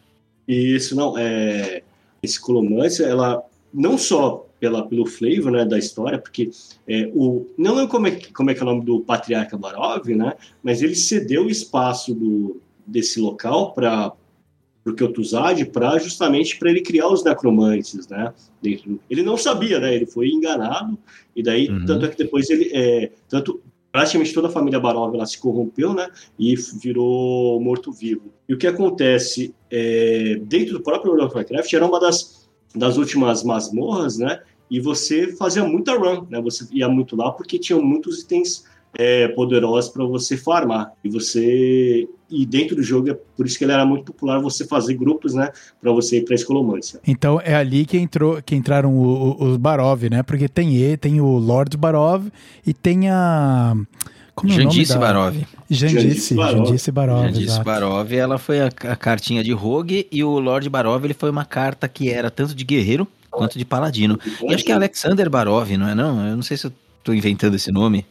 Isso, 0.49 0.97
não, 0.97 1.19
é... 1.19 1.83
Esse 2.23 2.41
Colomância, 2.41 3.05
ela, 3.05 3.43
não 3.73 3.99
só 3.99 4.47
pela, 4.59 4.83
pelo 4.89 5.05
flavor, 5.05 5.53
né, 5.53 5.67
da 5.67 5.79
história, 5.79 6.19
porque 6.19 6.51
é, 6.89 7.11
o... 7.15 7.47
Não 7.59 7.75
lembro 7.75 7.91
como 7.91 8.07
é, 8.07 8.19
como 8.33 8.51
é 8.51 8.55
que 8.55 8.61
é 8.61 8.63
o 8.63 8.67
nome 8.67 8.83
do 8.83 9.01
Patriarca 9.01 9.59
Barov, 9.59 10.09
né, 10.09 10.33
mas 10.63 10.81
ele 10.81 10.95
cedeu 10.95 11.45
o 11.45 11.51
espaço 11.51 12.15
do, 12.15 12.63
desse 12.87 13.21
local 13.21 13.75
para 13.75 14.11
o 14.91 14.95
Kel'Thuzad 14.95 15.65
para 15.67 15.99
justamente 15.99 16.59
para 16.59 16.71
ele 16.71 16.81
criar 16.83 17.09
os 17.09 17.25
necromantes, 17.25 18.07
né? 18.09 18.33
Dentro. 18.63 18.99
Ele 19.09 19.23
não 19.23 19.37
sabia, 19.37 19.79
né? 19.79 19.95
Ele 19.95 20.07
foi 20.07 20.29
enganado 20.29 20.99
e 21.35 21.43
daí 21.43 21.69
Uhum. 21.69 21.85
tanto 21.87 22.07
é 22.07 22.09
que 22.09 22.17
depois 22.17 22.51
ele 22.51 22.71
é, 22.73 23.11
tanto 23.29 23.61
praticamente 23.91 24.33
toda 24.35 24.49
a 24.49 24.51
família 24.51 24.79
Barov 24.79 25.15
ela 25.15 25.27
se 25.27 25.39
corrompeu, 25.39 25.95
né? 25.95 26.09
E 26.39 26.55
virou 26.81 27.61
morto-vivo. 27.61 28.33
E 28.49 28.55
o 28.55 28.59
que 28.59 28.67
acontece 28.67 29.55
é, 29.71 30.41
dentro 30.43 30.75
do 30.75 30.81
próprio 30.83 31.13
World 31.13 31.27
of 31.27 31.37
Warcraft 31.37 31.73
era 31.73 31.87
uma 31.87 31.99
das 32.01 32.49
das 32.75 32.99
últimas 32.99 33.43
masmorras, 33.43 34.19
né? 34.19 34.41
E 34.71 34.79
você 34.79 35.35
fazia 35.37 35.65
muita 35.65 35.97
run, 35.97 36.27
né? 36.29 36.41
Você 36.43 36.67
ia 36.71 36.87
muito 36.89 37.17
lá 37.17 37.33
porque 37.33 37.59
tinham 37.59 37.83
muitos 37.83 38.23
itens 38.23 38.65
é, 38.97 39.29
poderosas 39.29 39.91
para 39.91 40.05
você 40.05 40.37
farmar. 40.37 40.93
E 41.05 41.09
você. 41.09 42.09
E 42.31 42.45
dentro 42.45 42.77
do 42.77 42.83
jogo, 42.83 43.09
é 43.11 43.15
por 43.37 43.47
isso 43.47 43.57
que 43.57 43.65
ele 43.65 43.73
era 43.73 43.87
muito 43.87 44.05
popular 44.13 44.39
você 44.39 44.67
fazer 44.67 44.95
grupos, 44.95 45.33
né? 45.35 45.51
Para 45.81 45.91
você 45.93 46.19
ir 46.19 46.25
pra 46.27 46.35
escolomância. 46.35 47.01
Então 47.07 47.41
é 47.43 47.55
ali 47.55 47.87
que, 47.87 47.97
entrou, 47.97 48.43
que 48.43 48.55
entraram 48.55 48.95
o- 48.95 49.03
o- 49.41 49.45
os 49.53 49.57
Barov, 49.57 50.03
né? 50.11 50.23
Porque 50.23 50.47
tem 50.47 50.77
ele, 50.77 50.97
tem 50.99 51.21
o 51.23 51.39
Lord 51.39 51.75
Barov 51.77 52.27
e 52.67 52.75
tem 52.75 53.09
a. 53.09 53.75
Como 54.35 54.53
é 54.53 54.57
o 54.57 54.59
nome 54.59 54.71
Jandice 54.73 54.93
da- 54.93 54.99
Barov. 55.01 55.37
Jandice, 55.71 56.35
Jandice 56.37 56.93
Barov. 56.93 57.25
Jandice. 57.33 57.63
Barov, 57.65 58.13
ela 58.13 58.39
foi 58.39 58.61
a, 58.61 58.67
a 58.67 58.95
cartinha 58.97 59.43
de 59.43 59.53
Rogue 59.53 60.07
e 60.13 60.23
o 60.23 60.39
Lord 60.39 60.69
Barov, 60.69 61.05
ele 61.05 61.15
foi 61.15 61.31
uma 61.31 61.45
carta 61.47 61.89
que 61.89 62.09
era 62.11 62.31
tanto 62.31 62.55
de 62.55 62.63
guerreiro 62.63 63.09
quanto 63.31 63.59
de 63.59 63.65
paladino. 63.65 64.19
E 64.49 64.55
acho 64.55 64.65
que 64.65 64.71
é 64.71 64.75
Alexander 64.75 65.29
Barov, 65.31 65.71
não 65.79 65.89
é 65.89 65.95
não? 65.95 66.27
Eu 66.27 66.37
não 66.37 66.43
sei 66.43 66.57
se 66.57 66.67
eu 66.67 66.73
tô 67.03 67.13
inventando 67.13 67.55
esse 67.57 67.73
nome. 67.73 68.05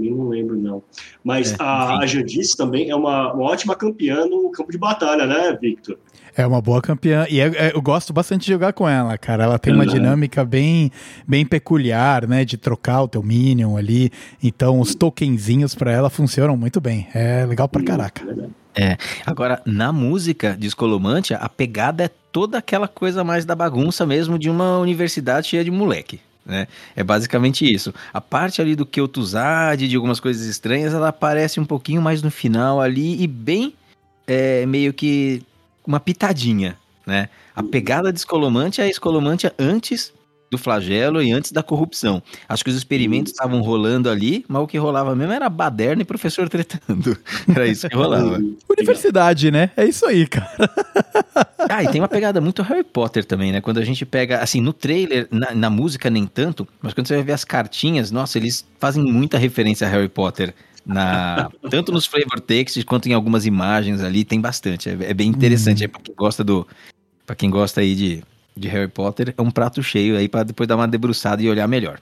Eu 0.00 0.16
não 0.16 0.28
lembro, 0.28 0.56
não. 0.56 0.82
Mas 1.24 1.52
É, 1.52 1.56
a, 1.58 1.98
a 1.98 2.06
Jandice 2.06 2.56
também 2.56 2.88
é 2.90 2.94
uma, 2.96 3.32
uma 3.32 3.44
ótima 3.44 3.74
campeã 3.74 4.26
no 4.26 4.50
campo 4.50 4.70
de 4.70 4.78
batalha, 4.78 5.26
né, 5.26 5.56
Victor? 5.60 5.98
É 6.36 6.46
uma 6.46 6.60
boa 6.60 6.80
campeã. 6.80 7.26
E 7.28 7.40
é- 7.40 7.46
é- 7.48 7.72
eu 7.74 7.82
gosto 7.82 8.12
bastante 8.12 8.42
de 8.46 8.52
jogar 8.52 8.72
com 8.72 8.88
ela, 8.88 9.18
cara. 9.18 9.42
Ela 9.42 9.58
tem 9.58 9.74
uma 9.74 9.82
Uhum. 9.84 9.90
dinâmica 9.90 10.44
bem, 10.44 10.90
bem 11.26 11.44
peculiar, 11.44 12.28
né? 12.28 12.44
De 12.44 12.56
trocar 12.56 13.02
o 13.02 13.08
teu 13.08 13.22
Minion 13.24 13.76
ali. 13.76 14.12
Então 14.42 14.78
os 14.78 14.94
tokenzinhos 14.94 15.74
pra 15.74 15.90
ela 15.90 16.08
funcionam 16.08 16.56
muito 16.56 16.80
bem. 16.80 17.08
É 17.12 17.44
legal 17.44 17.68
pra 17.68 17.82
caraca. 17.82 18.22
É. 18.76 18.96
Agora, 19.26 19.60
na 19.66 19.92
música 19.92 20.56
de 20.56 20.68
Escolomantia, 20.68 21.38
a 21.38 21.48
pegada 21.48 22.04
é 22.04 22.10
toda 22.30 22.58
aquela 22.58 22.86
coisa 22.86 23.24
mais 23.24 23.44
da 23.44 23.56
bagunça 23.56 24.06
mesmo 24.06 24.38
de 24.38 24.48
uma 24.48 24.78
universidade 24.78 25.48
cheia 25.48 25.64
de 25.64 25.70
moleque. 25.72 26.20
Né? 26.48 26.66
É 26.96 27.04
basicamente 27.04 27.70
isso. 27.70 27.94
A 28.12 28.22
parte 28.22 28.62
ali 28.62 28.74
do 28.74 28.86
Kel'Thuzad, 28.86 29.86
de 29.86 29.94
algumas 29.94 30.18
coisas 30.18 30.46
estranhas, 30.46 30.94
ela 30.94 31.08
aparece 31.08 31.60
um 31.60 31.64
pouquinho 31.64 32.00
mais 32.00 32.22
no 32.22 32.30
final 32.30 32.80
ali 32.80 33.22
e 33.22 33.26
bem 33.26 33.74
é, 34.26 34.64
meio 34.64 34.94
que 34.94 35.42
uma 35.86 36.00
pitadinha, 36.00 36.76
né? 37.06 37.28
A 37.54 37.62
pegada 37.62 38.12
de 38.12 38.18
Escolomantia 38.18 38.84
é 38.84 38.86
a 38.86 38.90
Escolomantia 38.90 39.54
antes 39.58 40.12
do 40.50 40.58
flagelo 40.58 41.22
e 41.22 41.32
antes 41.32 41.52
da 41.52 41.62
corrupção. 41.62 42.22
Acho 42.48 42.64
que 42.64 42.70
os 42.70 42.76
experimentos 42.76 43.32
estavam 43.32 43.60
rolando 43.60 44.08
ali, 44.08 44.44
mas 44.48 44.62
o 44.62 44.66
que 44.66 44.78
rolava 44.78 45.14
mesmo 45.14 45.32
era 45.32 45.48
baderna 45.48 46.02
e 46.02 46.04
professor 46.04 46.48
tretando. 46.50 47.16
Era 47.48 47.66
isso 47.66 47.88
que 47.88 47.96
rolava. 47.96 48.38
Universidade, 48.68 49.50
né? 49.50 49.70
É 49.76 49.84
isso 49.84 50.06
aí, 50.06 50.26
cara. 50.26 50.48
Ah, 51.70 51.84
e 51.84 51.88
tem 51.88 52.00
uma 52.00 52.08
pegada 52.08 52.40
muito 52.40 52.62
Harry 52.62 52.82
Potter 52.82 53.24
também, 53.24 53.52
né? 53.52 53.60
Quando 53.60 53.78
a 53.78 53.84
gente 53.84 54.06
pega, 54.06 54.38
assim, 54.38 54.60
no 54.60 54.72
trailer, 54.72 55.28
na, 55.30 55.54
na 55.54 55.68
música 55.68 56.08
nem 56.08 56.24
tanto, 56.24 56.66
mas 56.80 56.94
quando 56.94 57.06
você 57.06 57.16
vai 57.16 57.24
ver 57.24 57.32
as 57.32 57.44
cartinhas, 57.44 58.10
nossa, 58.10 58.38
eles 58.38 58.66
fazem 58.78 59.04
muita 59.04 59.36
referência 59.36 59.86
a 59.86 59.90
Harry 59.90 60.08
Potter. 60.08 60.54
Na, 60.86 61.50
tanto 61.68 61.92
nos 61.92 62.06
flavor 62.06 62.40
text 62.40 62.82
quanto 62.84 63.08
em 63.08 63.12
algumas 63.12 63.44
imagens 63.44 64.00
ali, 64.00 64.24
tem 64.24 64.40
bastante. 64.40 64.88
É, 64.88 64.92
é 64.92 65.14
bem 65.14 65.28
interessante. 65.28 65.84
aí 65.84 65.88
pra 65.88 66.00
quem 66.00 66.14
gosta 66.14 66.42
do. 66.42 66.66
Pra 67.26 67.36
quem 67.36 67.50
gosta 67.50 67.82
aí 67.82 67.94
de, 67.94 68.24
de 68.58 68.68
Harry 68.68 68.88
Potter, 68.88 69.34
é 69.36 69.42
um 69.42 69.50
prato 69.50 69.82
cheio 69.82 70.16
aí 70.16 70.28
pra 70.28 70.42
depois 70.42 70.68
dar 70.68 70.76
uma 70.76 70.88
debruçada 70.88 71.42
e 71.42 71.48
olhar 71.48 71.66
melhor. 71.66 72.00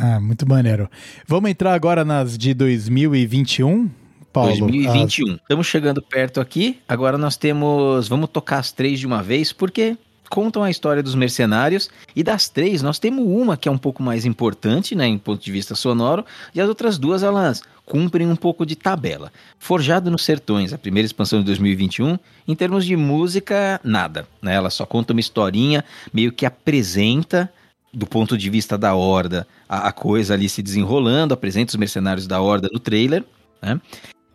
Ah, 0.00 0.20
muito 0.20 0.46
maneiro. 0.46 0.90
Vamos 1.26 1.50
entrar 1.50 1.72
agora 1.72 2.04
nas 2.04 2.36
de 2.36 2.52
2021, 2.52 3.88
Paulo? 4.32 4.56
2021. 4.58 5.34
Estamos 5.36 5.66
chegando 5.66 6.02
perto 6.02 6.40
aqui. 6.40 6.78
Agora 6.86 7.16
nós 7.16 7.36
temos. 7.36 8.08
Vamos 8.08 8.28
tocar 8.30 8.58
as 8.58 8.72
três 8.72 9.00
de 9.00 9.06
uma 9.06 9.22
vez, 9.22 9.52
porque 9.52 9.96
contam 10.32 10.62
a 10.62 10.70
história 10.70 11.02
dos 11.02 11.14
mercenários. 11.14 11.90
E 12.16 12.22
das 12.22 12.48
três, 12.48 12.80
nós 12.80 12.98
temos 12.98 13.24
uma 13.24 13.56
que 13.56 13.68
é 13.68 13.72
um 13.72 13.76
pouco 13.76 14.02
mais 14.02 14.24
importante, 14.24 14.94
né, 14.94 15.06
em 15.06 15.18
ponto 15.18 15.44
de 15.44 15.52
vista 15.52 15.74
sonoro, 15.74 16.24
e 16.54 16.60
as 16.60 16.68
outras 16.68 16.98
duas, 16.98 17.22
elas 17.22 17.62
cumprem 17.84 18.26
um 18.26 18.36
pouco 18.36 18.64
de 18.64 18.76
tabela. 18.76 19.32
Forjado 19.58 20.10
nos 20.10 20.24
Sertões, 20.24 20.72
a 20.72 20.78
primeira 20.78 21.06
expansão 21.06 21.40
de 21.40 21.46
2021, 21.46 22.18
em 22.46 22.54
termos 22.54 22.84
de 22.84 22.96
música, 22.96 23.80
nada. 23.84 24.26
Né? 24.40 24.54
Ela 24.54 24.70
só 24.70 24.86
conta 24.86 25.12
uma 25.12 25.20
historinha, 25.20 25.84
meio 26.12 26.32
que 26.32 26.46
apresenta 26.46 27.52
do 27.92 28.06
ponto 28.06 28.38
de 28.38 28.48
vista 28.48 28.78
da 28.78 28.94
Horda, 28.94 29.46
a, 29.68 29.88
a 29.88 29.92
coisa 29.92 30.32
ali 30.32 30.48
se 30.48 30.62
desenrolando, 30.62 31.34
apresenta 31.34 31.70
os 31.70 31.76
mercenários 31.76 32.26
da 32.26 32.40
Horda 32.40 32.68
no 32.72 32.78
trailer, 32.78 33.22
né? 33.60 33.78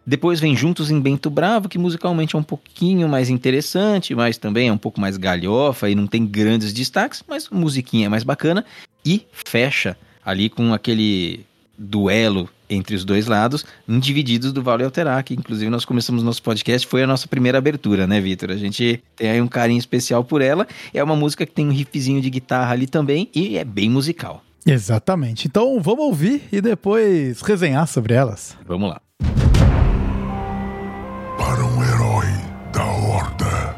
Depois 0.06 0.40
vem 0.40 0.56
Juntos 0.56 0.90
em 0.90 1.02
Bento 1.02 1.30
Bravo, 1.30 1.68
que 1.68 1.78
musicalmente 1.78 2.34
é 2.34 2.40
um 2.40 2.44
pouquinho 2.44 3.10
mais 3.10 3.30
interessante, 3.30 4.16
mas 4.16 4.38
também 4.38 4.70
é 4.70 4.72
um 4.72 4.78
pouco 4.78 5.02
mais 5.02 5.18
galhofa 5.18 5.90
e 5.90 5.96
não 5.96 6.08
tem 6.08 6.26
grandes 6.26 6.72
destaques, 6.72 7.22
mas 7.28 7.50
musiquinha 7.50 8.06
é 8.06 8.10
mais 8.10 8.24
bacana. 8.24 8.64
E 9.04 9.28
fecha 9.34 9.98
ali 10.24 10.50
com 10.50 10.74
aquele 10.74 11.46
duelo 11.78 12.50
entre 12.70 12.96
os 12.96 13.06
dois 13.06 13.28
lados, 13.28 13.66
Individidos 13.88 14.52
do 14.52 14.62
Vale 14.62 14.84
Alterar, 14.84 15.24
que 15.24 15.34
inclusive 15.34 15.70
nós 15.70 15.86
começamos 15.86 16.24
nosso 16.24 16.42
podcast, 16.44 16.88
foi 16.88 17.04
a 17.04 17.08
nossa 17.08 17.28
primeira 17.28 17.58
abertura, 17.58 18.06
né, 18.06 18.20
Vitor? 18.20 18.52
A 18.52 18.58
gente 18.58 19.02
tem 19.16 19.30
aí 19.30 19.42
um 19.42 19.48
carinho 19.48 19.80
especial 19.80 20.24
por 20.24 20.42
ela. 20.42 20.68
É 20.94 21.02
uma 21.04 21.16
música 21.16 21.46
que 21.46 21.54
tem 21.54 21.68
um 21.68 21.72
riffzinho 21.72 22.22
de 22.22 22.30
guitarra 22.30 22.74
ali 22.74 22.88
também 22.88 23.30
e 23.34 23.58
é 23.58 23.64
bem 23.64 23.90
musical. 23.90 24.44
Exatamente. 24.66 25.48
Então 25.48 25.80
vamos 25.80 26.06
ouvir 26.06 26.44
e 26.52 26.60
depois 26.60 27.42
resenhar 27.42 27.88
sobre 27.88 28.14
elas. 28.14 28.58
Vamos 28.66 28.90
lá. 28.90 29.02
Para 31.38 31.64
um 31.64 31.84
herói 31.84 32.28
da 32.74 32.86
Horda, 32.86 33.76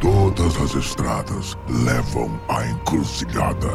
todas 0.00 0.56
as 0.60 0.74
estradas 0.74 1.56
levam 1.84 2.38
à 2.48 2.66
encruzilhada. 2.66 3.70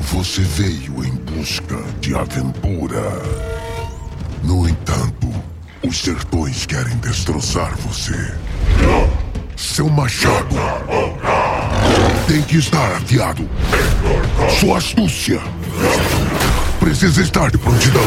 Você 0.00 0.40
veio 0.42 1.04
em 1.04 1.12
busca 1.12 1.76
de 2.00 2.14
aventura. 2.14 3.00
No 4.42 4.68
entanto, 4.68 5.32
os 5.82 5.98
sertões 5.98 6.66
querem 6.66 6.96
destroçar 6.96 7.76
você. 7.76 8.34
Seu 9.56 9.88
machado 9.88 10.56
tem 12.26 12.42
que 12.42 12.56
estar 12.56 12.96
afiado. 12.96 13.48
Sua 14.58 14.78
astúcia 14.78 15.40
precisa 16.78 17.20
estar 17.22 17.50
de 17.50 17.58
prontidão. 17.58 18.02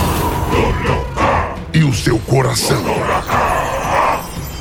E 1.74 1.84
o 1.84 1.94
seu 1.94 2.20
coração 2.20 2.84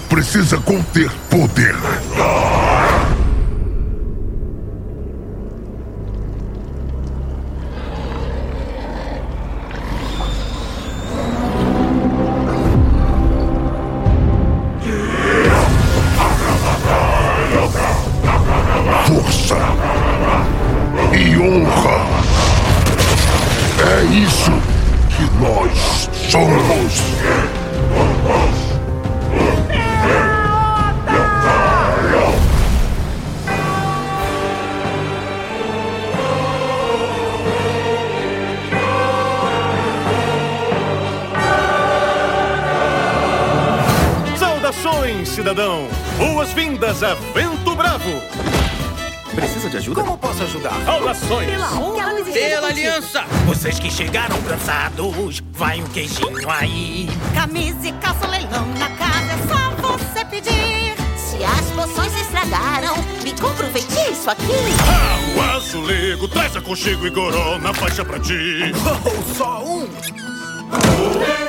precisa 0.08 0.58
conter 0.58 1.10
poder. 1.30 1.74
Vocês 53.62 53.78
que 53.78 53.92
chegaram 53.92 54.42
cansados, 54.42 55.40
vai 55.52 55.80
um 55.80 55.86
queijinho 55.86 56.50
aí. 56.50 57.08
Camisa 57.32 57.86
e 57.86 57.92
calça 57.92 58.26
leilão 58.26 58.66
na 58.76 58.90
casa, 58.96 59.34
é 59.34 59.38
só 59.46 59.70
você 59.76 60.24
pedir. 60.24 60.96
Se 61.16 61.44
as 61.44 61.70
poções 61.70 62.12
estragaram, 62.22 62.96
me 63.22 63.30
compra 63.40 63.64
um 63.64 63.70
feitiço 63.70 64.28
aqui. 64.28 64.42
Ah, 64.80 65.38
o 65.38 65.56
azulego, 65.56 66.26
traz 66.26 66.56
aconchego 66.56 67.06
e 67.06 67.10
goró 67.10 67.56
na 67.60 67.72
faixa 67.72 68.04
pra 68.04 68.18
ti. 68.18 68.72
Oh, 68.84 69.22
só 69.38 69.64
um! 69.64 69.86
Bravo, 70.68 71.41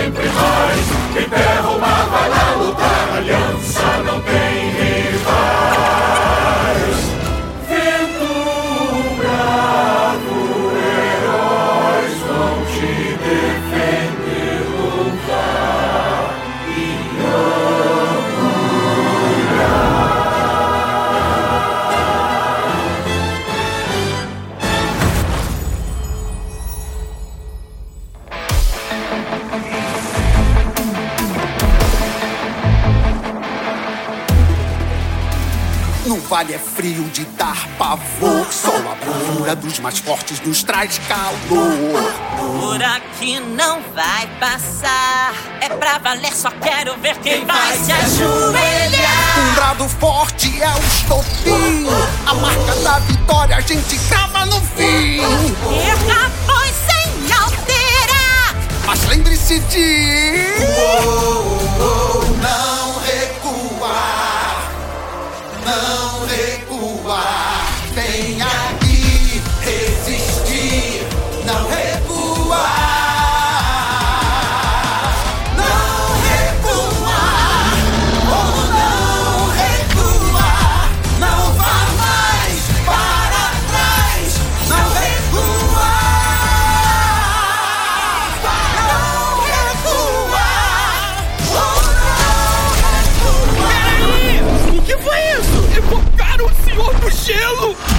sempre 0.00 0.28
mais. 0.30 0.86
Quem 1.12 1.28
terra 1.28 1.78
vai 1.78 2.19
vale 36.40 36.54
é 36.54 36.58
frio 36.58 37.04
de 37.10 37.22
dar 37.36 37.68
pavor. 37.76 38.46
Só 38.50 38.74
a 38.74 38.94
bravura 38.94 39.54
dos 39.54 39.78
mais 39.78 39.98
fortes 39.98 40.40
nos 40.40 40.62
traz 40.62 40.98
calor. 41.06 42.12
Por 42.60 42.82
aqui 42.82 43.38
não 43.40 43.82
vai 43.94 44.26
passar. 44.38 45.34
É 45.60 45.68
pra 45.68 45.98
valer, 45.98 46.34
só 46.34 46.50
quero 46.50 46.96
ver 46.98 47.18
quem 47.18 47.44
vai 47.44 47.76
se 47.76 47.92
ajoelhar. 47.92 49.38
Um 49.38 49.54
brado 49.54 49.88
forte 49.88 50.62
é 50.62 50.68
o 50.68 50.78
estopim. 50.78 51.86
A 52.26 52.32
marca 52.32 52.74
da 52.76 52.98
vitória 53.00 53.56
a 53.56 53.60
gente 53.60 53.98
crava 54.08 54.46
no 54.46 54.62
fim. 54.62 55.20
Erra, 55.20 56.30
pois 56.46 56.74
sem 56.88 57.32
alterar. 57.34 58.56
Mas 58.86 59.06
lembre-se 59.08 59.58
de. 59.58 60.46
não 62.40 62.98
recuar. 63.00 64.70
Não 65.64 66.09
recuar. 66.26 67.66
Vem 67.94 68.40
aqui 68.42 68.89
Gelo! 97.26 97.89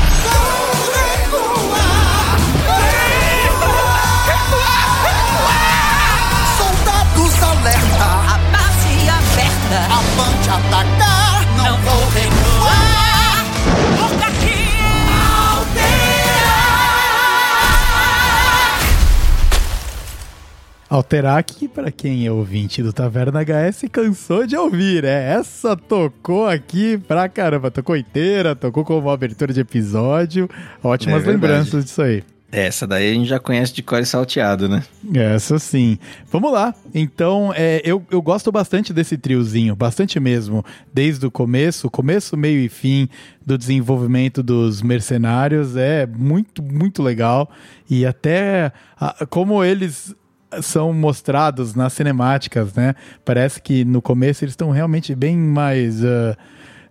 Alterar 20.91 21.41
que, 21.45 21.69
para 21.69 21.89
quem 21.89 22.25
é 22.27 22.31
ouvinte 22.33 22.83
do 22.83 22.91
Taverna 22.91 23.39
HS, 23.41 23.85
cansou 23.89 24.45
de 24.45 24.57
ouvir, 24.57 25.05
é? 25.05 25.35
Essa 25.39 25.73
tocou 25.77 26.45
aqui 26.45 26.97
pra 26.97 27.29
caramba. 27.29 27.71
Tocou 27.71 27.95
inteira, 27.95 28.53
tocou 28.57 28.83
como 28.83 29.09
abertura 29.09 29.53
de 29.53 29.61
episódio. 29.61 30.49
Ótimas 30.83 31.23
É 31.25 31.27
lembranças 31.31 31.85
disso 31.85 32.01
aí. 32.01 32.21
Essa 32.51 32.85
daí 32.85 33.09
a 33.09 33.13
gente 33.13 33.29
já 33.29 33.39
conhece 33.39 33.73
de 33.73 33.81
core 33.81 34.05
salteado, 34.05 34.67
né? 34.67 34.83
Essa 35.15 35.57
sim. 35.57 35.97
Vamos 36.29 36.51
lá. 36.51 36.75
Então, 36.93 37.53
é, 37.55 37.81
eu, 37.85 38.05
eu 38.11 38.21
gosto 38.21 38.51
bastante 38.51 38.91
desse 38.91 39.17
triozinho, 39.17 39.73
bastante 39.73 40.19
mesmo. 40.19 40.61
Desde 40.93 41.25
o 41.25 41.31
começo, 41.31 41.89
começo, 41.89 42.35
meio 42.35 42.59
e 42.59 42.67
fim 42.67 43.07
do 43.45 43.57
desenvolvimento 43.57 44.43
dos 44.43 44.81
mercenários 44.81 45.77
é 45.77 46.05
muito, 46.05 46.61
muito 46.61 47.01
legal. 47.01 47.49
E 47.89 48.05
até 48.05 48.73
a- 48.99 49.25
como 49.29 49.63
eles 49.63 50.13
são 50.61 50.91
mostrados 50.93 51.73
nas 51.75 51.93
cinemáticas, 51.93 52.73
né? 52.73 52.95
Parece 53.23 53.61
que 53.61 53.85
no 53.85 54.01
começo 54.01 54.43
eles 54.43 54.53
estão 54.53 54.71
realmente 54.71 55.13
bem 55.15 55.37
mais. 55.37 56.03
ah, 56.03 56.35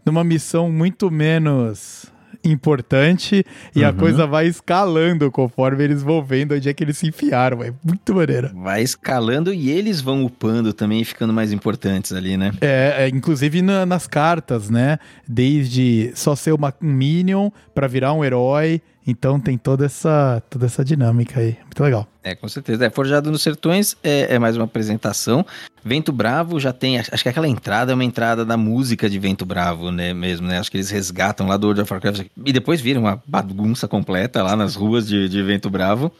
numa 0.04 0.24
missão 0.24 0.70
muito 0.72 1.10
menos 1.10 2.06
importante 2.42 3.44
e 3.76 3.84
a 3.84 3.90
Uhum. 3.90 3.96
coisa 3.96 4.26
vai 4.26 4.46
escalando 4.46 5.30
conforme 5.30 5.84
eles 5.84 6.02
vão 6.02 6.24
vendo 6.24 6.54
onde 6.54 6.68
é 6.70 6.72
que 6.72 6.82
eles 6.82 6.96
se 6.96 7.06
enfiaram. 7.06 7.62
É 7.62 7.72
muito 7.84 8.14
maneiro. 8.14 8.50
Vai 8.54 8.82
escalando 8.82 9.52
e 9.52 9.70
eles 9.70 10.00
vão 10.00 10.24
upando 10.24 10.72
também 10.72 11.04
ficando 11.04 11.32
mais 11.34 11.52
importantes 11.52 12.12
ali, 12.12 12.36
né? 12.38 12.50
É, 12.62 13.04
é, 13.04 13.08
inclusive 13.08 13.60
na- 13.62 13.84
nas 13.84 14.06
cartas, 14.06 14.70
né? 14.70 14.98
Desde 15.28 16.12
só 16.14 16.34
ser 16.34 16.52
uma, 16.52 16.72
um 16.82 16.90
Minion 16.92 17.50
pra 17.74 17.86
virar 17.86 18.12
um 18.12 18.24
herói. 18.24 18.80
Então 19.06 19.40
tem 19.40 19.56
toda 19.56 19.86
essa, 19.86 20.42
toda 20.50 20.66
essa 20.66 20.84
dinâmica 20.84 21.40
aí. 21.40 21.56
Muito 21.64 21.82
legal. 21.82 22.06
É, 22.22 22.34
com 22.34 22.48
certeza. 22.48 22.84
É, 22.84 22.90
Forjado 22.90 23.30
nos 23.30 23.42
Sertões 23.42 23.96
é, 24.02 24.34
é 24.34 24.38
mais 24.38 24.56
uma 24.56 24.64
apresentação. 24.64 25.44
Vento 25.82 26.12
Bravo 26.12 26.60
já 26.60 26.72
tem. 26.72 26.98
Acho 26.98 27.22
que 27.22 27.28
aquela 27.28 27.48
entrada 27.48 27.92
é 27.92 27.94
uma 27.94 28.04
entrada 28.04 28.44
da 28.44 28.56
música 28.56 29.08
de 29.08 29.18
Vento 29.18 29.46
Bravo, 29.46 29.90
né? 29.90 30.12
Mesmo, 30.12 30.46
né? 30.46 30.58
Acho 30.58 30.70
que 30.70 30.76
eles 30.76 30.90
resgatam 30.90 31.46
lá 31.46 31.56
do 31.56 31.66
World 31.66 31.82
of 31.82 31.92
Warcraft 31.92 32.26
e 32.44 32.52
depois 32.52 32.80
viram 32.80 33.02
uma 33.02 33.22
bagunça 33.26 33.88
completa 33.88 34.42
lá 34.42 34.54
nas 34.54 34.74
ruas 34.74 35.08
de, 35.08 35.28
de 35.28 35.42
Vento 35.42 35.70
Bravo. 35.70 36.12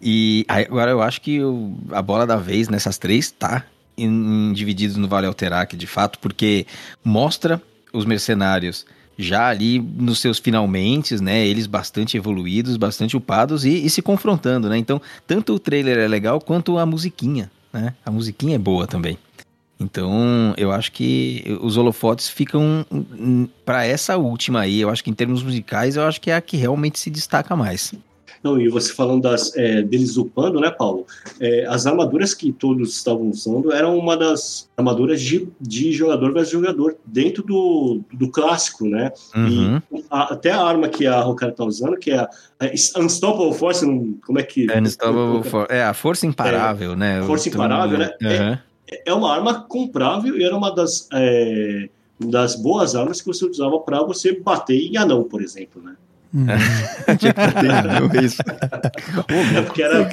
E 0.00 0.44
agora 0.46 0.90
eu 0.90 1.02
acho 1.02 1.20
que 1.20 1.40
a 1.90 2.02
bola 2.02 2.26
da 2.26 2.36
vez 2.36 2.68
nessas 2.68 2.98
três 2.98 3.30
tá 3.30 3.64
em, 3.96 4.06
em 4.06 4.52
divididos 4.52 4.96
no 4.96 5.08
Vale 5.08 5.26
Alterac, 5.26 5.76
de 5.76 5.86
fato, 5.86 6.18
porque 6.20 6.66
mostra 7.02 7.60
os 7.92 8.04
mercenários 8.04 8.86
já 9.18 9.48
ali 9.48 9.80
nos 9.80 10.20
seus 10.20 10.38
finalmente, 10.38 11.20
né? 11.20 11.44
Eles 11.44 11.66
bastante 11.66 12.16
evoluídos, 12.16 12.76
bastante 12.76 13.16
upados 13.16 13.64
e, 13.64 13.84
e 13.84 13.90
se 13.90 14.00
confrontando, 14.00 14.68
né? 14.68 14.78
Então, 14.78 15.02
tanto 15.26 15.54
o 15.54 15.58
trailer 15.58 15.98
é 15.98 16.06
legal 16.06 16.40
quanto 16.40 16.78
a 16.78 16.86
musiquinha, 16.86 17.50
né? 17.72 17.94
A 18.06 18.10
musiquinha 18.10 18.54
é 18.54 18.58
boa 18.58 18.86
também. 18.86 19.18
Então, 19.80 20.54
eu 20.56 20.72
acho 20.72 20.90
que 20.90 21.44
os 21.60 21.76
holofotes 21.76 22.28
ficam 22.28 22.84
para 23.64 23.84
essa 23.84 24.16
última 24.16 24.60
aí. 24.60 24.80
Eu 24.80 24.90
acho 24.90 25.04
que 25.04 25.10
em 25.10 25.14
termos 25.14 25.42
musicais, 25.42 25.96
eu 25.96 26.04
acho 26.04 26.20
que 26.20 26.30
é 26.30 26.36
a 26.36 26.40
que 26.40 26.56
realmente 26.56 26.98
se 26.98 27.10
destaca 27.10 27.54
mais. 27.54 27.94
Não, 28.42 28.60
e 28.60 28.68
você 28.68 28.92
falando 28.92 29.22
das, 29.22 29.54
é, 29.56 29.82
deles 29.82 30.16
upando, 30.16 30.60
né, 30.60 30.70
Paulo? 30.70 31.06
É, 31.40 31.66
as 31.66 31.86
armaduras 31.86 32.34
que 32.34 32.52
todos 32.52 32.96
estavam 32.96 33.28
usando 33.30 33.72
eram 33.72 33.98
uma 33.98 34.16
das 34.16 34.68
armaduras 34.76 35.20
de, 35.20 35.48
de 35.60 35.92
jogador 35.92 36.32
versus 36.32 36.52
jogador, 36.52 36.96
dentro 37.04 37.42
do, 37.42 38.00
do 38.12 38.30
clássico, 38.30 38.86
né? 38.86 39.10
Uhum. 39.34 39.82
E 39.92 40.04
a- 40.10 40.32
até 40.34 40.50
a 40.52 40.62
arma 40.62 40.88
que 40.88 41.06
a 41.06 41.20
Rokara 41.20 41.50
tá 41.52 41.64
usando, 41.64 41.96
que 41.96 42.10
é 42.12 42.18
a, 42.18 42.30
a 42.60 43.00
Unstoppable 43.00 43.54
Force, 43.54 43.84
não- 43.84 44.14
como 44.24 44.38
é 44.38 44.42
que... 44.42 44.70
É, 44.70 44.80
Unstoppable 44.80 45.42
For- 45.48 45.66
é 45.68 45.82
a 45.82 45.92
força 45.92 46.26
imparável, 46.26 46.94
né? 46.94 47.22
Força 47.24 47.48
Então, 47.48 47.60
imparável, 47.60 47.98
né? 47.98 48.10
aham. 48.22 48.58
É 49.04 49.12
uma 49.12 49.34
arma 49.34 49.62
comprável 49.62 50.38
e 50.38 50.42
era 50.44 50.56
uma 50.56 50.74
das, 50.74 51.08
é, 51.12 51.90
das 52.18 52.54
boas 52.54 52.94
armas 52.94 53.20
que 53.20 53.26
você 53.26 53.44
usava 53.44 53.78
para 53.80 54.02
você 54.02 54.32
bater 54.40 54.78
em 54.80 54.96
anão, 54.96 55.24
por 55.24 55.42
exemplo, 55.42 55.82
né? 55.82 55.94
Isso. 58.22 58.42
É 59.56 59.62
porque 59.62 59.82
era, 59.82 60.08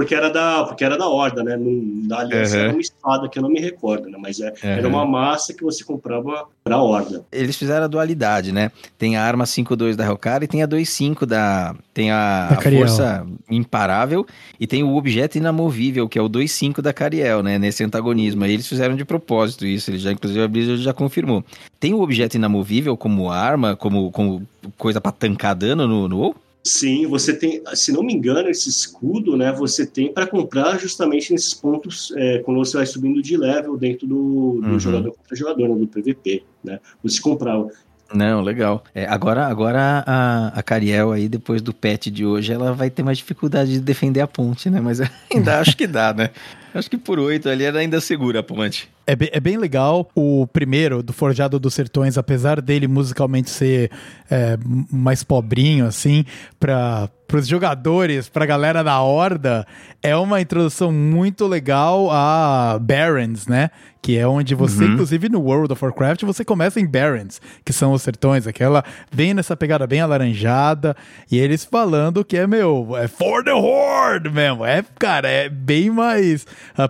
porque 0.00 0.14
era 0.14 0.30
da, 0.30 0.64
porque 0.64 0.82
era 0.82 0.96
da 0.96 1.06
horda, 1.06 1.42
né? 1.44 1.58
Não, 1.58 2.08
da 2.08 2.20
aliança 2.20 2.56
Uhum. 2.56 2.62
era 2.62 2.72
uma 2.72 2.80
espada 2.80 3.28
que 3.28 3.38
eu 3.38 3.42
não 3.42 3.50
me 3.50 3.60
recordo, 3.60 4.08
né? 4.08 4.16
Mas 4.18 4.40
é, 4.40 4.50
era 4.62 4.88
Uhum. 4.88 4.94
uma 4.94 5.04
massa 5.04 5.52
que 5.52 5.62
você 5.62 5.84
comprava 5.84 6.46
pra 6.64 6.78
horda. 6.82 7.22
Eles 7.30 7.54
fizeram 7.54 7.84
a 7.84 7.86
dualidade, 7.86 8.50
né? 8.50 8.72
Tem 8.96 9.18
a 9.18 9.22
arma 9.22 9.44
5.2 9.44 9.96
da 9.96 10.04
Hellcar 10.06 10.42
e 10.42 10.46
tem 10.48 10.62
a 10.62 10.66
2.5 10.66 11.26
da... 11.26 11.74
Tem 11.92 12.10
a, 12.10 12.48
Da 12.52 12.58
a 12.58 12.62
força 12.62 13.26
imparável 13.50 14.26
e 14.58 14.66
tem 14.66 14.82
o 14.82 14.96
objeto 14.96 15.36
inamovível, 15.36 16.08
que 16.08 16.18
é 16.18 16.22
o 16.22 16.30
2.5 16.30 16.80
da 16.80 16.94
Cariel, 16.94 17.42
né? 17.42 17.58
Nesse 17.58 17.84
antagonismo. 17.84 18.42
Aí 18.42 18.52
eles 18.54 18.66
fizeram 18.66 18.96
de 18.96 19.04
propósito 19.04 19.66
isso. 19.66 19.90
Eles 19.90 20.00
já, 20.00 20.12
inclusive, 20.12 20.42
a 20.42 20.48
Blizzard 20.48 20.82
já 20.82 20.94
confirmou. 20.94 21.44
Tem 21.78 21.92
o 21.92 22.00
objeto 22.00 22.36
inamovível 22.36 22.96
como 22.96 23.30
arma, 23.30 23.76
como, 23.76 24.10
como 24.12 24.46
coisa 24.78 24.98
pra 24.98 25.12
tancar 25.12 25.54
dano 25.54 25.86
no, 25.86 26.08
no 26.08 26.16
WoW? 26.18 26.34
Sim, 26.62 27.06
você 27.06 27.34
tem, 27.34 27.62
se 27.74 27.90
não 27.90 28.02
me 28.02 28.12
engano, 28.12 28.50
esse 28.50 28.68
escudo, 28.68 29.34
né? 29.36 29.50
Você 29.52 29.86
tem 29.86 30.12
para 30.12 30.26
comprar 30.26 30.78
justamente 30.78 31.32
nesses 31.32 31.54
pontos 31.54 32.12
é, 32.16 32.40
quando 32.40 32.58
você 32.58 32.76
vai 32.76 32.84
subindo 32.84 33.22
de 33.22 33.36
level 33.36 33.78
dentro 33.78 34.06
do, 34.06 34.60
do 34.60 34.72
Uhum. 34.72 34.78
jogador 34.78 35.12
contra 35.12 35.36
jogador, 35.36 35.68
né, 35.68 35.74
do 35.74 35.86
PVP, 35.88 36.42
né? 36.62 36.78
Você 37.02 37.20
comprava. 37.20 37.68
Não, 38.12 38.42
legal. 38.42 38.82
É, 38.94 39.06
agora 39.06 39.46
agora 39.46 40.04
a, 40.06 40.48
a 40.48 40.62
Cariel 40.62 41.12
aí, 41.12 41.28
depois 41.28 41.62
do 41.62 41.72
patch 41.72 42.08
de 42.08 42.26
hoje, 42.26 42.52
ela 42.52 42.72
vai 42.72 42.90
ter 42.90 43.02
mais 43.02 43.18
dificuldade 43.18 43.72
de 43.72 43.80
defender 43.80 44.20
a 44.20 44.26
ponte, 44.26 44.68
né? 44.68 44.80
Mas 44.80 45.00
ainda 45.32 45.60
acho 45.60 45.76
que 45.76 45.86
dá, 45.86 46.12
né? 46.12 46.30
Acho 46.74 46.88
que 46.90 46.96
por 46.98 47.18
oito 47.18 47.48
ali 47.48 47.64
ela 47.64 47.80
ainda 47.80 48.00
segura 48.00 48.40
a 48.40 48.42
ponte. 48.42 48.88
É 49.06 49.16
bem, 49.16 49.28
é 49.32 49.40
bem 49.40 49.56
legal. 49.56 50.08
O 50.14 50.46
primeiro, 50.46 51.02
do 51.02 51.12
Forjado 51.12 51.58
dos 51.58 51.74
Sertões, 51.74 52.16
apesar 52.16 52.60
dele 52.60 52.86
musicalmente 52.86 53.50
ser 53.50 53.90
é, 54.30 54.56
mais 54.90 55.24
pobrinho, 55.24 55.84
assim, 55.86 56.24
para 56.60 57.10
os 57.32 57.48
jogadores, 57.48 58.28
pra 58.28 58.46
galera 58.46 58.84
da 58.84 59.00
Horda, 59.00 59.66
é 60.00 60.14
uma 60.14 60.40
introdução 60.40 60.92
muito 60.92 61.46
legal 61.48 62.08
a 62.10 62.78
Barrens, 62.80 63.48
né? 63.48 63.70
Que 64.02 64.16
é 64.16 64.26
onde 64.26 64.54
você, 64.54 64.84
Uhum. 64.84 64.92
inclusive 64.92 65.28
no 65.28 65.40
World 65.40 65.72
of 65.72 65.84
Warcraft, 65.84 66.22
você 66.22 66.44
começa 66.44 66.78
em 66.80 66.86
Barrens, 66.86 67.40
que 67.64 67.72
são 67.72 67.92
os 67.92 68.02
sertões, 68.02 68.46
aquela 68.46 68.84
bem 69.12 69.34
nessa 69.34 69.56
pegada 69.56 69.86
bem 69.88 70.00
alaranjada, 70.00 70.96
e 71.30 71.36
eles 71.38 71.64
falando 71.64 72.24
que 72.24 72.36
é, 72.36 72.46
meu, 72.46 72.96
é 72.96 73.08
for 73.08 73.42
the 73.44 73.52
Horde 73.52 74.30
mesmo. 74.30 74.64
É, 74.64 74.84
cara, 74.98 75.28
é 75.28 75.48
bem 75.48 75.90
mais 75.90 76.46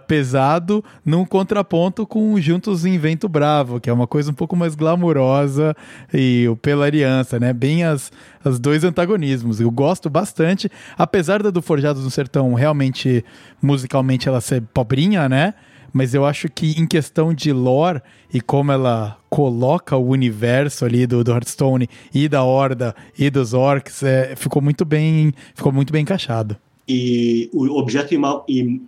pesado 0.06 0.84
num 1.04 1.24
contraponto 1.24 2.06
com 2.06 2.40
Juntos 2.40 2.84
em 2.84 2.98
Vento 2.98 3.28
Bravo, 3.28 3.80
que 3.80 3.90
é 3.90 3.92
uma 3.92 4.06
coisa 4.06 4.30
um 4.30 4.34
pouco 4.34 4.56
mais 4.56 4.74
glamurosa 4.74 5.74
e 6.12 6.46
o 6.48 6.56
Pela 6.56 6.86
Aliança, 6.86 7.38
né? 7.38 7.52
Bem 7.52 7.84
as, 7.84 8.10
as 8.44 8.58
dois 8.58 8.84
antagonismos. 8.84 9.60
Eu 9.60 9.70
gosto 9.70 10.08
bastante, 10.08 10.70
apesar 10.96 11.42
da 11.42 11.50
do 11.50 11.62
Forjados 11.62 12.04
no 12.04 12.10
Sertão 12.10 12.54
realmente, 12.54 13.24
musicalmente, 13.60 14.28
ela 14.28 14.40
ser 14.40 14.62
pobrinha, 14.74 15.28
né? 15.28 15.54
Mas 15.92 16.14
eu 16.14 16.24
acho 16.24 16.48
que 16.48 16.80
em 16.80 16.86
questão 16.86 17.34
de 17.34 17.52
lore 17.52 18.00
e 18.32 18.40
como 18.40 18.70
ela 18.70 19.18
coloca 19.28 19.96
o 19.96 20.08
universo 20.08 20.84
ali 20.84 21.06
do, 21.06 21.24
do 21.24 21.32
Hearthstone 21.32 21.88
e 22.14 22.28
da 22.28 22.42
Horda 22.44 22.94
e 23.18 23.28
dos 23.28 23.54
Orcs, 23.54 24.02
é, 24.02 24.34
ficou 24.36 24.62
muito 24.62 24.84
bem, 24.84 25.32
ficou 25.54 25.72
muito 25.72 25.92
bem 25.92 26.02
encaixado. 26.02 26.56
E 26.92 27.48
o 27.52 27.78
objeto 27.78 28.12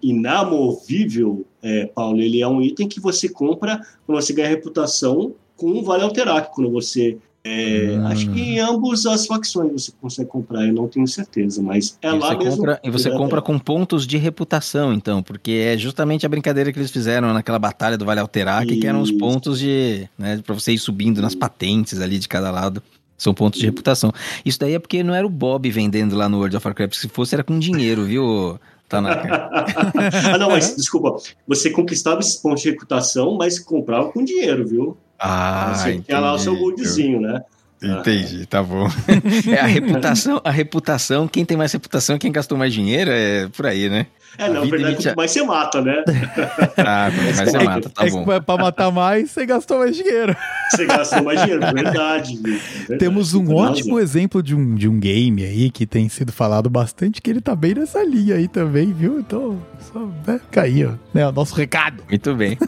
inamovível, 0.03 1.45
é, 1.63 1.87
Paulo, 1.87 2.21
ele 2.21 2.41
é 2.41 2.49
um 2.49 2.61
item 2.61 2.89
que 2.89 2.99
você 2.99 3.29
compra 3.29 3.81
quando 4.05 4.21
você 4.21 4.33
ganha 4.33 4.49
reputação 4.49 5.35
com 5.57 5.71
o 5.71 5.85
Vale 5.85 6.03
Alterac, 6.03 6.53
quando 6.53 6.69
você. 6.69 7.17
é, 7.45 7.97
Hum. 7.97 8.07
Acho 8.07 8.29
que 8.33 8.41
em 8.41 8.59
ambas 8.59 9.07
as 9.07 9.25
facções 9.27 9.71
você 9.73 9.93
consegue 10.01 10.29
comprar, 10.29 10.67
eu 10.67 10.73
não 10.73 10.89
tenho 10.89 11.07
certeza, 11.07 11.63
mas 11.63 11.97
é 12.03 12.09
E 12.09 12.19
lá 12.19 12.29
você 12.35 12.37
mesmo. 12.37 12.57
compra, 12.57 12.81
e 12.83 12.91
você 12.91 13.11
compra 13.11 13.43
com 13.43 13.57
pontos 13.59 14.05
de 14.05 14.17
reputação, 14.17 14.93
então, 14.93 15.23
porque 15.23 15.53
é 15.53 15.79
justamente 15.79 16.27
a 16.27 16.29
brincadeira 16.29 16.73
que 16.73 16.79
eles 16.81 16.91
fizeram 16.91 17.33
naquela 17.33 17.59
batalha 17.59 17.97
do 17.97 18.05
Vale 18.05 18.19
Alterac, 18.21 18.67
que 18.67 18.87
eram 18.87 19.01
os 19.01 19.13
pontos 19.13 19.61
de. 19.61 20.09
Né, 20.19 20.41
pra 20.45 20.55
você 20.55 20.73
ir 20.73 20.79
subindo 20.79 21.23
nas 21.23 21.37
patentes 21.37 22.01
ali 22.01 22.19
de 22.19 22.27
cada 22.27 22.51
lado. 22.51 22.83
São 23.23 23.33
pontos 23.33 23.61
de 23.61 23.67
reputação. 23.67 24.13
Isso 24.45 24.59
daí 24.59 24.75
é 24.75 24.81
porque 24.81 25.01
não 25.05 25.15
era 25.15 25.25
o 25.25 25.31
Bob 25.31 25.71
vendendo 25.71 26.17
lá 26.17 26.29
no 26.29 26.39
World 26.39 26.57
of 26.57 26.67
Warcraft. 26.67 26.97
Se 26.97 27.09
fosse, 27.09 27.37
era 27.37 27.45
com 27.45 27.57
dinheiro, 27.57 28.03
viu, 28.05 28.59
Tanaka? 28.89 29.49
ah, 30.35 30.39
não, 30.39 30.51
mas 30.51 30.75
desculpa. 30.77 31.17
Você 31.47 31.71
conquistava 31.71 32.19
esses 32.19 32.35
pontos 32.35 32.63
de 32.63 32.71
reputação, 32.71 33.37
mas 33.37 33.61
comprava 33.61 34.11
com 34.11 34.25
dinheiro, 34.25 34.67
viu? 34.67 34.97
Ah, 35.21 35.73
você 35.73 36.01
tinha 36.01 36.19
lá 36.19 36.33
o 36.33 36.39
seu 36.39 36.55
entendi. 36.55 36.65
goldzinho, 36.65 37.21
né? 37.21 37.43
Entendi, 37.81 38.45
tá 38.45 38.61
bom. 38.61 38.89
É 39.49 39.61
a 39.61 39.67
reputação, 39.67 40.41
a 40.43 40.51
reputação, 40.51 41.29
quem 41.29 41.45
tem 41.45 41.57
mais 41.57 41.73
reputação, 41.73 42.19
quem 42.19 42.33
gastou 42.33 42.59
mais 42.59 42.75
dinheiro, 42.75 43.09
é 43.13 43.47
por 43.49 43.67
aí, 43.67 43.89
né? 43.89 44.09
É, 44.39 44.49
não, 44.49 44.65
verdade, 44.67 44.97
quanto 45.05 45.17
mais 45.17 45.31
você 45.31 45.43
mata, 45.43 45.83
né? 45.83 46.03
Ah, 46.79 47.11
quanto 47.15 47.37
mais 47.37 47.51
você 47.51 47.57
É- 47.59 47.65
mata, 47.65 47.91
tá 47.91 48.07
é 48.07 48.11
bom. 48.11 48.25
que 48.25 48.41
pra 48.41 48.57
matar 48.57 48.91
mais, 48.91 49.31
você 49.31 49.45
gastou 49.47 49.79
mais 49.79 49.97
dinheiro. 49.97 50.35
Você 50.73 50.87
gastou 50.87 51.23
mais 51.23 51.39
dinheiro, 51.43 51.61
verdade. 51.75 52.35
viu? 52.43 52.59
verdade 52.59 52.99
Temos 52.99 53.35
um 53.35 53.55
ótimo 53.55 53.91
razão. 53.97 54.01
exemplo 54.01 54.43
de 54.43 54.55
um, 54.55 54.75
de 54.75 54.89
um 54.89 54.99
game 54.99 55.45
aí 55.45 55.71
que 55.71 55.85
tem 55.87 56.09
sido 56.09 56.33
falado 56.33 56.71
bastante, 56.71 57.21
que 57.21 57.29
ele 57.29 57.43
tá 57.43 57.55
bem 57.55 57.75
nessa 57.75 58.03
linha 58.03 58.37
aí 58.37 58.49
também, 58.49 58.91
viu? 58.91 59.21
Então, 59.21 59.61
só 59.93 59.99
né, 60.27 60.41
caiu, 60.51 60.99
né? 61.13 61.29
O 61.29 61.33
nosso 61.33 61.55
recado. 61.55 62.03
Muito 62.09 62.35
bem. 62.35 62.57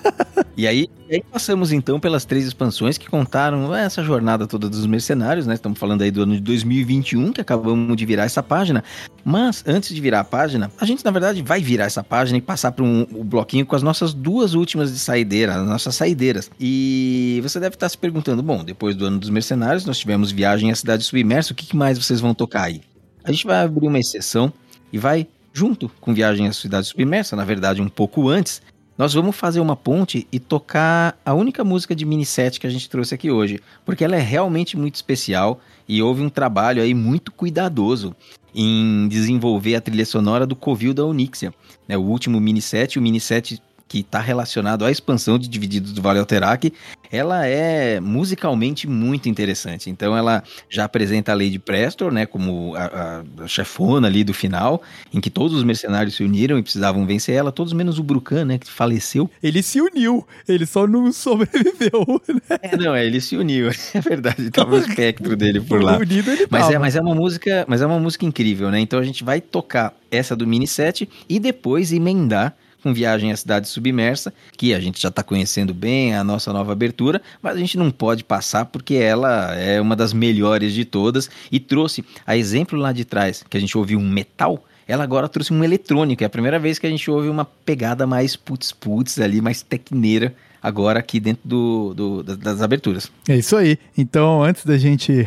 E 0.56 0.68
aí, 0.68 0.88
e 1.14 1.18
aí 1.18 1.22
passamos 1.30 1.70
então 1.70 2.00
pelas 2.00 2.24
três 2.24 2.44
expansões 2.44 2.98
que 2.98 3.08
contaram 3.08 3.72
essa 3.72 4.02
jornada 4.02 4.48
toda 4.48 4.68
dos 4.68 4.84
mercenários, 4.84 5.46
né? 5.46 5.54
Estamos 5.54 5.78
falando 5.78 6.02
aí 6.02 6.10
do 6.10 6.22
ano 6.22 6.34
de 6.34 6.40
2021, 6.40 7.32
que 7.32 7.40
acabamos 7.40 7.96
de 7.96 8.04
virar 8.04 8.24
essa 8.24 8.42
página. 8.42 8.82
Mas 9.24 9.62
antes 9.64 9.94
de 9.94 10.00
virar 10.00 10.20
a 10.20 10.24
página, 10.24 10.72
a 10.76 10.84
gente 10.84 11.04
na 11.04 11.12
verdade 11.12 11.40
vai 11.40 11.60
virar 11.60 11.84
essa 11.84 12.02
página 12.02 12.38
e 12.38 12.40
passar 12.40 12.72
para 12.72 12.84
um, 12.84 13.06
o 13.12 13.22
bloquinho 13.22 13.64
com 13.64 13.76
as 13.76 13.82
nossas 13.84 14.12
duas 14.12 14.54
últimas 14.54 14.92
de 14.92 14.98
saideira, 14.98 15.54
as 15.54 15.68
nossas 15.68 15.94
saideiras. 15.94 16.50
E 16.58 17.38
você 17.44 17.60
deve 17.60 17.76
estar 17.76 17.88
se 17.88 17.96
perguntando, 17.96 18.42
bom, 18.42 18.64
depois 18.64 18.96
do 18.96 19.06
ano 19.06 19.20
dos 19.20 19.30
mercenários, 19.30 19.84
nós 19.84 19.98
tivemos 19.98 20.32
viagem 20.32 20.72
à 20.72 20.74
cidade 20.74 21.04
submersa, 21.04 21.52
o 21.52 21.54
que, 21.54 21.66
que 21.66 21.76
mais 21.76 21.96
vocês 21.96 22.20
vão 22.20 22.34
tocar 22.34 22.64
aí? 22.64 22.80
A 23.22 23.30
gente 23.30 23.46
vai 23.46 23.62
abrir 23.62 23.86
uma 23.86 24.00
exceção 24.00 24.52
e 24.92 24.98
vai 24.98 25.28
junto 25.52 25.88
com 26.00 26.12
Viagem 26.12 26.48
à 26.48 26.52
Cidade 26.52 26.88
Submersa, 26.88 27.36
na 27.36 27.44
verdade 27.44 27.80
um 27.80 27.88
pouco 27.88 28.28
antes, 28.28 28.60
nós 28.96 29.12
vamos 29.12 29.34
fazer 29.36 29.60
uma 29.60 29.74
ponte 29.74 30.26
e 30.30 30.38
tocar 30.38 31.18
a 31.24 31.34
única 31.34 31.64
música 31.64 31.94
de 31.94 32.04
mini 32.04 32.24
set 32.24 32.60
que 32.60 32.66
a 32.66 32.70
gente 32.70 32.88
trouxe 32.88 33.14
aqui 33.14 33.30
hoje, 33.30 33.60
porque 33.84 34.04
ela 34.04 34.16
é 34.16 34.20
realmente 34.20 34.76
muito 34.76 34.94
especial 34.94 35.60
e 35.88 36.00
houve 36.00 36.22
um 36.22 36.28
trabalho 36.28 36.82
aí 36.82 36.94
muito 36.94 37.32
cuidadoso 37.32 38.14
em 38.54 39.08
desenvolver 39.08 39.74
a 39.74 39.80
trilha 39.80 40.06
sonora 40.06 40.46
do 40.46 40.54
Covil 40.54 40.94
da 40.94 41.04
Onyxia, 41.04 41.52
né, 41.88 41.98
o 41.98 42.02
último 42.02 42.40
mini 42.40 42.62
set, 42.62 42.98
o 42.98 43.02
mini 43.02 43.18
set 43.18 43.60
que 43.86 44.00
está 44.00 44.18
relacionado 44.18 44.84
à 44.84 44.90
expansão 44.90 45.38
de 45.38 45.46
Divididos 45.48 45.92
do 45.92 46.02
Vale 46.02 46.18
Alterac, 46.18 46.72
ela 47.12 47.46
é 47.46 48.00
musicalmente 48.00 48.88
muito 48.88 49.28
interessante. 49.28 49.88
Então 49.88 50.16
ela 50.16 50.42
já 50.68 50.84
apresenta 50.84 51.30
a 51.30 51.34
Lady 51.34 51.58
Prestor, 51.58 52.10
né, 52.10 52.26
como 52.26 52.74
a, 52.74 53.22
a- 53.42 53.46
chefona 53.46 54.08
ali 54.08 54.24
do 54.24 54.34
final, 54.34 54.82
em 55.12 55.20
que 55.20 55.30
todos 55.30 55.56
os 55.56 55.62
mercenários 55.62 56.16
se 56.16 56.24
uniram 56.24 56.58
e 56.58 56.62
precisavam 56.62 57.06
vencer 57.06 57.36
ela, 57.36 57.52
todos 57.52 57.72
menos 57.72 57.98
o 57.98 58.02
Brucan, 58.02 58.44
né, 58.44 58.58
que 58.58 58.68
faleceu. 58.68 59.30
Ele 59.42 59.62
se 59.62 59.80
uniu, 59.80 60.26
ele 60.48 60.66
só 60.66 60.86
não 60.88 61.12
sobreviveu, 61.12 62.20
né? 62.28 62.58
É, 62.62 62.76
não, 62.76 62.94
é, 62.94 63.06
ele 63.06 63.20
se 63.20 63.36
uniu, 63.36 63.68
é 63.94 64.00
verdade, 64.00 64.50
tava 64.50 64.74
o 64.74 64.78
espectro 64.78 65.36
dele 65.36 65.60
por 65.60 65.82
lá. 65.82 65.98
Unido 65.98 66.30
ele 66.32 66.46
Mas 66.50 66.64
é, 66.64 66.72
tava. 66.72 66.78
mas 66.80 66.96
é 66.96 67.00
uma 67.00 67.14
música, 67.14 67.64
mas 67.68 67.80
é 67.82 67.86
uma 67.86 67.98
música 68.00 68.24
incrível, 68.24 68.70
né? 68.70 68.80
Então 68.80 68.98
a 68.98 69.04
gente 69.04 69.22
vai 69.22 69.40
tocar 69.40 69.94
essa 70.10 70.34
do 70.34 70.46
mini 70.46 70.66
set 70.66 71.08
e 71.28 71.38
depois 71.38 71.92
emendar 71.92 72.56
com 72.84 72.94
Viagem 72.94 73.32
à 73.32 73.36
Cidade 73.36 73.66
Submersa, 73.68 74.32
que 74.56 74.72
a 74.74 74.78
gente 74.78 75.00
já 75.02 75.08
está 75.08 75.22
conhecendo 75.22 75.74
bem, 75.74 76.14
a 76.14 76.22
nossa 76.22 76.52
nova 76.52 76.70
abertura, 76.72 77.20
mas 77.42 77.56
a 77.56 77.58
gente 77.58 77.76
não 77.76 77.90
pode 77.90 78.22
passar 78.22 78.66
porque 78.66 78.94
ela 78.94 79.54
é 79.56 79.80
uma 79.80 79.96
das 79.96 80.12
melhores 80.12 80.72
de 80.72 80.84
todas 80.84 81.28
e 81.50 81.58
trouxe, 81.58 82.04
a 82.26 82.36
exemplo 82.36 82.78
lá 82.78 82.92
de 82.92 83.04
trás, 83.04 83.42
que 83.48 83.56
a 83.56 83.60
gente 83.60 83.76
ouviu 83.76 83.98
um 83.98 84.08
metal, 84.08 84.62
ela 84.86 85.02
agora 85.02 85.28
trouxe 85.28 85.52
um 85.52 85.64
eletrônico, 85.64 86.22
é 86.22 86.26
a 86.26 86.30
primeira 86.30 86.58
vez 86.58 86.78
que 86.78 86.86
a 86.86 86.90
gente 86.90 87.10
ouve 87.10 87.28
uma 87.28 87.44
pegada 87.46 88.06
mais 88.06 88.36
putz-putz 88.36 89.18
ali, 89.18 89.40
mais 89.40 89.62
tecneira, 89.62 90.34
agora 90.62 90.98
aqui 91.00 91.18
dentro 91.18 91.42
do, 91.48 91.94
do- 91.94 92.22
das- 92.22 92.60
aberturas. 92.60 93.10
É 93.28 93.34
isso 93.36 93.56
aí. 93.56 93.78
Então, 93.96 94.42
antes 94.42 94.64
da 94.66 94.76
gente 94.76 95.26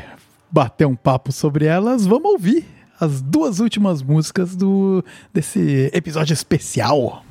bater 0.51 0.85
um 0.85 0.95
papo 0.95 1.31
sobre 1.31 1.65
elas, 1.65 2.05
vamos 2.05 2.31
ouvir 2.31 2.65
as 2.99 3.21
duas 3.21 3.59
últimas 3.59 4.01
músicas 4.01 4.55
do 4.55 5.03
desse 5.33 5.91
episódio 5.93 6.33
especial. 6.33 7.23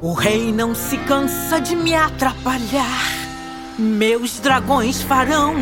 O 0.00 0.12
rei 0.12 0.52
não 0.52 0.74
se 0.74 0.98
cansa 0.98 1.60
de 1.60 1.74
me 1.74 1.94
atrapalhar. 1.94 3.24
Meus 3.78 4.38
dragões 4.38 5.00
farão 5.00 5.54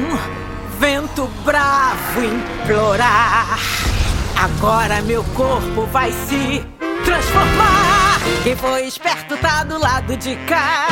vento 0.80 1.26
bravo 1.44 2.20
implorar. 2.24 3.56
Agora 4.36 5.00
meu 5.02 5.22
corpo 5.36 5.86
vai 5.92 6.10
se 6.10 6.60
transformar. 7.04 8.18
Quem 8.42 8.56
foi 8.56 8.86
esperto 8.88 9.36
tá 9.36 9.62
do 9.62 9.78
lado 9.78 10.16
de 10.16 10.34
cá. 10.46 10.88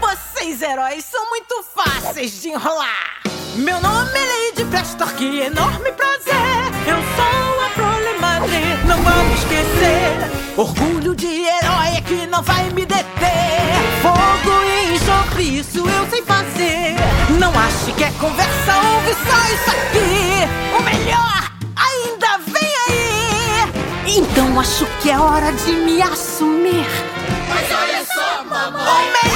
Vocês 0.00 0.62
heróis 0.62 1.04
são 1.04 1.28
muito 1.30 1.64
fáceis 1.74 2.40
de 2.40 2.50
enrolar. 2.50 3.22
Meu 3.56 3.80
nome 3.80 4.18
é 4.18 4.37
Lady 4.58 4.70
Prestor, 4.70 5.12
que 5.14 5.40
enorme 5.40 5.92
prazer. 5.92 6.34
Eu 6.84 6.96
sou 7.14 7.64
a 7.64 7.70
Prole 7.76 8.18
Madre, 8.18 8.58
não 8.86 9.00
vamos 9.02 9.38
esquecer. 9.38 10.56
Orgulho 10.56 11.14
de 11.14 11.44
herói 11.44 11.96
é 11.96 12.00
que 12.00 12.26
não 12.26 12.42
vai 12.42 12.68
me 12.70 12.84
deter. 12.84 13.70
Fogo 14.02 14.64
e 14.64 14.96
enxofre, 14.96 15.60
isso 15.60 15.88
eu 15.88 16.10
sei 16.10 16.22
fazer. 16.22 16.96
Não 17.38 17.50
ache 17.50 17.92
que 17.92 18.02
é 18.02 18.10
conversa, 18.18 18.76
ouve 18.94 19.14
só 19.14 19.54
isso 19.54 19.70
aqui. 19.70 20.76
O 20.76 20.82
melhor 20.82 21.52
ainda 21.76 22.38
vem 22.48 22.72
aí. 22.88 24.16
Então 24.18 24.58
acho 24.58 24.86
que 25.00 25.10
é 25.10 25.18
hora 25.20 25.52
de 25.52 25.70
me 25.70 26.02
assumir. 26.02 26.86
Mas 27.48 27.70
olha 27.70 28.04
só, 28.04 28.44
mamãe. 28.44 29.27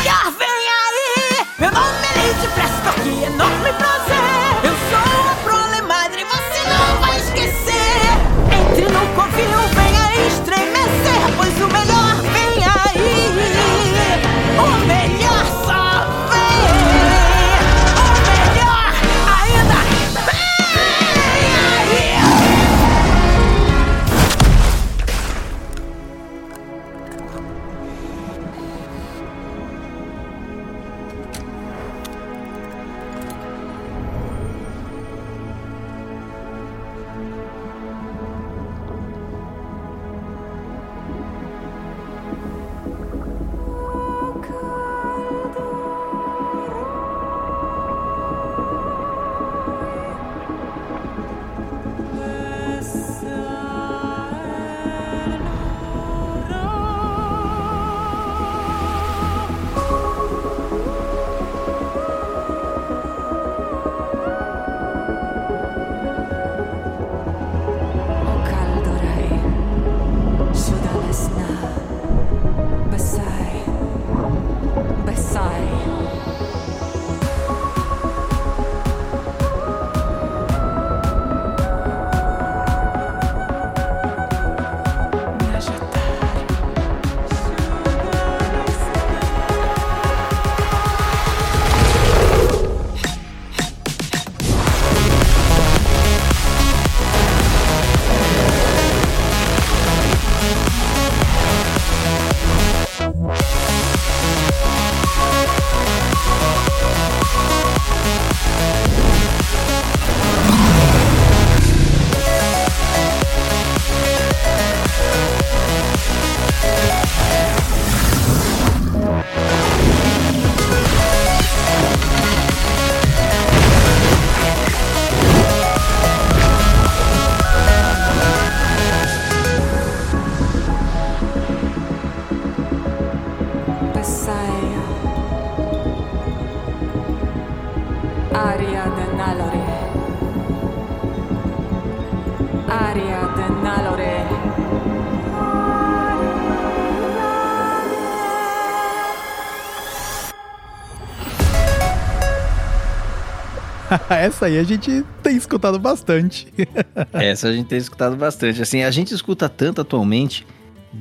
Essa 154.20 154.46
aí 154.46 154.58
a 154.58 154.64
gente 154.64 155.04
tem 155.22 155.36
escutado 155.36 155.78
bastante. 155.78 156.46
Essa 157.12 157.48
a 157.48 157.52
gente 157.52 157.66
tem 157.66 157.78
escutado 157.78 158.16
bastante. 158.16 158.60
Assim, 158.62 158.82
a 158.82 158.90
gente 158.90 159.14
escuta 159.14 159.48
tanto 159.48 159.80
atualmente, 159.80 160.46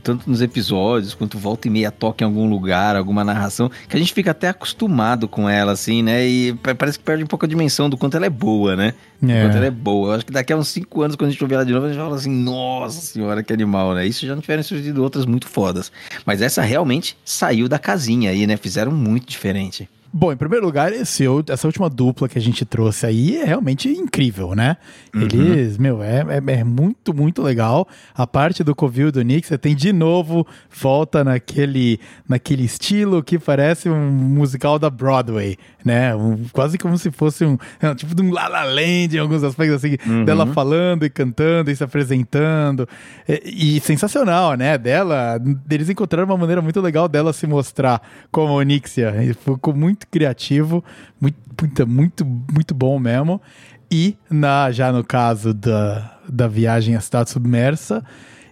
tanto 0.03 0.30
nos 0.30 0.41
episódios, 0.41 1.14
quanto 1.14 1.38
volta 1.38 1.68
e 1.68 1.72
meia 1.72 1.91
toca 1.91 2.24
em 2.24 2.28
algum 2.28 2.49
lugar, 2.49 2.95
alguma 2.95 3.24
narração, 3.26 3.70
que 3.89 3.95
a 3.95 3.99
gente 3.99 4.14
fica 4.14 4.32
até 4.32 4.47
acostumado 4.47 5.28
com 5.28 5.49
ela, 5.49 5.74
assim, 5.74 6.01
né? 6.01 6.26
E 6.26 6.53
pa- 6.53 6.74
parece 6.74 6.97
que 6.97 7.03
perde 7.03 7.24
um 7.24 7.28
pouco 7.28 7.45
a 7.45 7.47
dimensão 7.47 7.89
do 7.89 7.97
quanto 7.97 8.16
ela 8.16 8.26
é 8.26 8.30
boa, 8.30 8.76
né? 8.76 8.93
Do 9.22 9.30
É. 9.30 9.41
quanto 9.43 9.57
ela 9.57 9.66
é 9.66 9.72
boa. 9.72 10.09
Eu 10.09 10.14
acho 10.16 10.26
que 10.26 10.32
daqui 10.32 10.53
a 10.53 10.57
uns 10.57 10.70
5 10.70 11.01
anos, 11.01 11.16
quando 11.18 11.28
a 11.28 11.32
gente 11.34 11.43
ouvir 11.43 11.55
ela 11.55 11.66
de 11.66 11.74
novo, 11.74 11.86
a 11.88 11.89
gente 11.89 11.97
fala 12.01 12.16
assim, 12.16 12.32
nossa 12.32 13.01
senhora, 13.01 13.43
que 13.43 13.51
animal, 13.51 13.93
né? 13.93 14.05
Isso 14.07 14.26
já 14.26 14.34
não 14.34 14.41
tiveram 14.41 14.64
surgido 14.64 15.03
outras 15.03 15.26
muito 15.26 15.47
fodas. 15.49 15.91
Mas 16.26 16.41
essa 16.41 16.62
realmente 16.62 17.18
saiu 17.26 17.68
da 17.68 17.78
casinha 17.78 18.30
aí, 18.32 18.47
né? 18.47 18.55
Fizeram 18.55 18.93
muito 18.93 19.28
diferente. 19.30 19.89
Bom, 20.14 20.34
em 20.34 20.36
primeiro 20.36 20.66
lugar, 20.66 20.91
esse, 20.91 21.24
essa 21.49 21.68
última 21.68 21.89
dupla 21.89 22.28
que 22.28 22.38
a 22.38 22.41
gente 22.41 22.66
trouxe 22.66 23.05
aí 23.05 23.38
é 23.38 23.45
realmente 23.45 23.88
incrível, 23.89 24.53
né? 24.53 24.76
Uhum. 25.16 25.22
Eles, 25.22 25.78
meu, 25.78 26.03
é, 26.03 26.20
é, 26.45 26.59
é 26.59 26.64
muito, 26.66 27.14
muito 27.14 27.41
legal. 27.41 27.88
A 28.14 28.28
parte 28.28 28.62
do 28.62 28.76
Covil 28.76 29.09
do 29.12 29.22
Nick, 29.22 29.47
você 29.47 29.57
tem 29.57 29.74
de 29.74 29.93
novo, 29.93 30.45
volta 30.70 31.24
naquele, 31.24 31.97
naquele 32.28 32.64
estilo 32.66 33.24
que 33.24 33.39
parece 33.39 33.89
um 33.89 34.12
musical 34.12 34.78
da 34.78 34.89
Broadway, 34.89 35.57
né? 35.86 36.14
Um- 36.14 36.43
quase 36.51 36.78
como 36.78 36.97
se 36.97 37.09
fosse 37.09 37.45
um, 37.45 37.57
é, 37.82 37.95
tipo 37.95 38.14
de 38.14 38.22
um 38.22 38.32
La 38.34 38.49
La 38.49 38.64
Land 38.66 39.16
em 39.16 39.20
alguns 39.20 39.43
aspectos, 39.43 39.78
assim, 39.78 39.95
Uhum. 40.05 40.26
dela 40.26 40.45
falando 40.47 41.05
e 41.05 41.09
cantando 41.09 41.72
e 41.72 41.76
se 41.76 41.84
apresentando. 41.84 42.86
E, 43.28 43.78
e 43.78 43.80
sensacional, 43.80 44.55
né? 44.55 44.78
Dela, 44.78 45.39
eles 45.70 45.89
encontraram 45.89 46.28
uma 46.28 46.38
maneira 46.38 46.62
muito 46.62 46.82
legal 46.82 47.07
dela 47.07 47.32
se 47.32 47.47
mostrar 47.47 48.01
como 48.30 48.53
Onixia. 48.53 49.16
E 49.24 49.34
ficou 49.34 49.74
muito 49.74 50.01
criativo, 50.08 50.84
muito, 51.20 51.38
muito, 51.62 51.88
muito, 51.88 52.26
muito 52.26 52.74
bom 52.74 52.97
mesmo. 52.99 53.41
E 53.91 54.16
na, 54.30 54.72
já 54.72 54.91
no 54.91 55.04
caso 55.04 55.54
da, 55.54 56.18
da 56.28 56.47
viagem 56.47 56.95
à 56.95 57.02
cidade 57.02 57.30
submersa, 57.30 58.04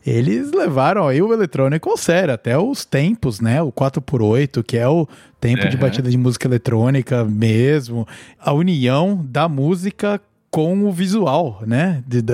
eles 0.05 0.51
levaram 0.51 1.07
aí 1.07 1.21
o 1.21 1.31
eletrônico 1.33 1.89
ao 1.89 1.97
sério, 1.97 2.33
até 2.33 2.57
os 2.57 2.83
tempos, 2.85 3.39
né? 3.39 3.61
O 3.61 3.71
4x8, 3.71 4.63
que 4.63 4.77
é 4.77 4.87
o 4.87 5.07
tempo 5.39 5.67
de 5.69 5.75
Uhum. 5.75 5.81
batida 5.81 6.09
de 6.09 6.17
música 6.17 6.47
eletrônica 6.47 7.23
mesmo. 7.25 8.07
A 8.39 8.51
união 8.53 9.25
da 9.29 9.47
música 9.47 10.19
com 10.51 10.83
o 10.85 10.91
visual, 10.91 11.61
né? 11.67 12.03
De- 12.07 12.21
da- 12.23 12.33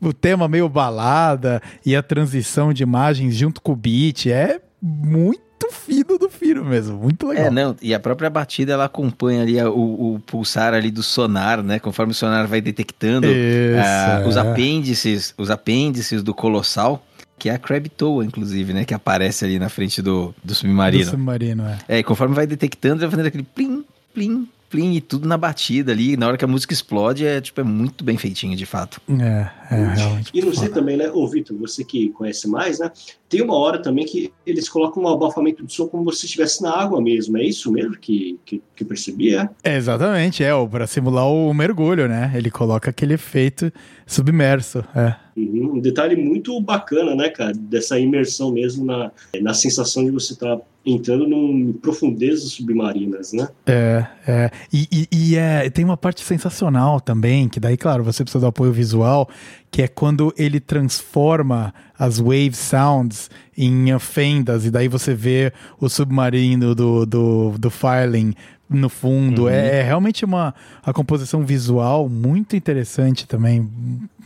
o 0.00 0.12
tema 0.12 0.48
meio 0.48 0.68
balada 0.68 1.62
e 1.86 1.94
a 1.94 2.02
transição 2.02 2.72
de 2.72 2.82
imagens 2.82 3.34
junto 3.36 3.60
com 3.62 3.72
o 3.72 3.76
beat 3.76 4.26
é 4.26 4.60
muito 4.82 5.40
fino 5.70 6.18
do 6.18 6.28
fino 6.28 6.64
mesmo, 6.64 6.96
muito 6.98 7.26
legal. 7.28 7.46
É, 7.46 7.50
não, 7.50 7.76
e 7.80 7.94
a 7.94 8.00
própria 8.00 8.28
batida 8.30 8.72
ela 8.72 8.84
acompanha 8.86 9.42
ali 9.42 9.60
a- 9.60 9.70
o, 9.70 10.14
o 10.14 10.20
pulsar 10.20 10.74
ali 10.74 10.90
do 10.90 11.02
sonar, 11.02 11.62
né? 11.62 11.78
Conforme 11.78 12.12
o 12.12 12.14
sonar 12.14 12.46
vai 12.46 12.60
detectando 12.60 13.26
Isso, 13.26 13.78
ah, 13.84 14.24
os 14.26 14.36
é. 14.36 14.40
apêndices, 14.40 15.34
os 15.38 15.50
apêndices 15.50 16.22
do 16.22 16.34
colossal, 16.34 17.04
que 17.38 17.48
é 17.48 17.54
a 17.54 17.58
Crab 17.58 17.88
Toa, 17.88 18.24
inclusive, 18.24 18.72
né? 18.72 18.84
Que 18.84 18.94
aparece 18.94 19.44
ali 19.44 19.58
na 19.58 19.68
frente 19.68 20.00
do, 20.00 20.34
do 20.42 20.54
submarino. 20.54 21.04
Do 21.04 21.10
submarino, 21.10 21.64
é. 21.66 21.78
É, 21.88 21.98
e 21.98 22.02
conforme 22.02 22.34
vai 22.34 22.46
detectando, 22.46 23.00
vai 23.00 23.10
fazendo 23.10 23.26
aquele 23.26 23.42
plim, 23.44 23.84
plim, 24.14 24.48
plim, 24.70 24.94
e 24.94 25.00
tudo 25.00 25.26
na 25.28 25.36
batida 25.36 25.90
ali. 25.92 26.16
Na 26.16 26.28
hora 26.28 26.38
que 26.38 26.44
a 26.44 26.48
música 26.48 26.72
explode, 26.72 27.26
é 27.26 27.40
tipo, 27.40 27.60
é 27.60 27.64
muito 27.64 28.04
bem 28.04 28.16
feitinho, 28.16 28.56
de 28.56 28.64
fato. 28.64 29.00
É, 29.20 29.48
é. 29.74 30.22
E 30.34 30.40
não 30.42 30.52
sei 30.52 30.68
também, 30.68 30.96
né, 30.96 31.10
ô 31.12 31.26
Vitor, 31.26 31.56
você 31.56 31.84
que 31.84 32.10
conhece 32.10 32.48
mais, 32.48 32.78
né? 32.78 32.90
Tem 33.28 33.40
uma 33.42 33.54
hora 33.56 33.80
também 33.80 34.04
que 34.04 34.30
eles 34.46 34.68
colocam 34.68 35.02
um 35.04 35.08
abafamento 35.08 35.64
de 35.64 35.72
som 35.72 35.86
como 35.88 36.12
se 36.12 36.26
estivesse 36.26 36.62
na 36.62 36.70
água 36.70 37.00
mesmo. 37.00 37.38
É 37.38 37.44
isso 37.44 37.72
mesmo 37.72 37.96
que, 37.98 38.38
que, 38.44 38.62
que 38.76 38.84
percebi, 38.84 39.34
é? 39.34 39.48
É, 39.64 39.76
exatamente, 39.76 40.44
é, 40.44 40.50
para 40.66 40.86
simular 40.86 41.26
o 41.26 41.52
mergulho, 41.54 42.06
né? 42.08 42.30
Ele 42.34 42.50
coloca 42.50 42.90
aquele 42.90 43.14
efeito 43.14 43.72
submerso, 44.06 44.84
é. 44.94 45.14
Uhum, 45.34 45.76
Um 45.76 45.80
detalhe 45.80 46.14
muito 46.14 46.60
bacana, 46.60 47.14
né, 47.14 47.30
cara? 47.30 47.52
Dessa 47.54 47.98
imersão 47.98 48.52
mesmo 48.52 48.84
na, 48.84 49.10
na 49.40 49.54
sensação 49.54 50.04
de 50.04 50.10
você 50.10 50.34
estar 50.34 50.58
entrando 50.84 51.24
em 51.26 51.72
profundezas 51.72 52.50
submarinas, 52.52 53.32
né? 53.32 53.48
É, 53.66 54.04
é. 54.26 54.50
E, 54.70 54.86
e- 54.92 55.08
e 55.10 55.36
é, 55.36 55.70
tem 55.70 55.84
uma 55.86 55.96
parte 55.96 56.20
sensacional 56.22 57.00
também, 57.00 57.48
que 57.48 57.58
daí, 57.58 57.78
claro, 57.78 58.04
você 58.04 58.22
precisa 58.24 58.40
do 58.40 58.46
apoio 58.48 58.72
visual, 58.72 59.26
que 59.72 59.80
é 59.80 59.88
quando 59.88 60.34
ele 60.36 60.60
transforma 60.60 61.72
as 61.98 62.18
wave 62.18 62.52
sounds 62.52 63.30
em 63.56 63.98
fendas, 63.98 64.66
e 64.66 64.70
daí 64.70 64.86
você 64.86 65.14
vê 65.14 65.50
o 65.80 65.88
submarino 65.88 66.74
do, 66.74 67.06
do, 67.06 67.54
do 67.58 67.70
Filing 67.70 68.34
no 68.68 68.90
fundo. 68.90 69.44
Uhum. 69.44 69.48
É, 69.48 69.78
é 69.78 69.82
realmente 69.82 70.26
uma 70.26 70.54
a 70.84 70.92
composição 70.92 71.42
visual 71.42 72.06
muito 72.06 72.54
interessante 72.54 73.26
também, 73.26 73.66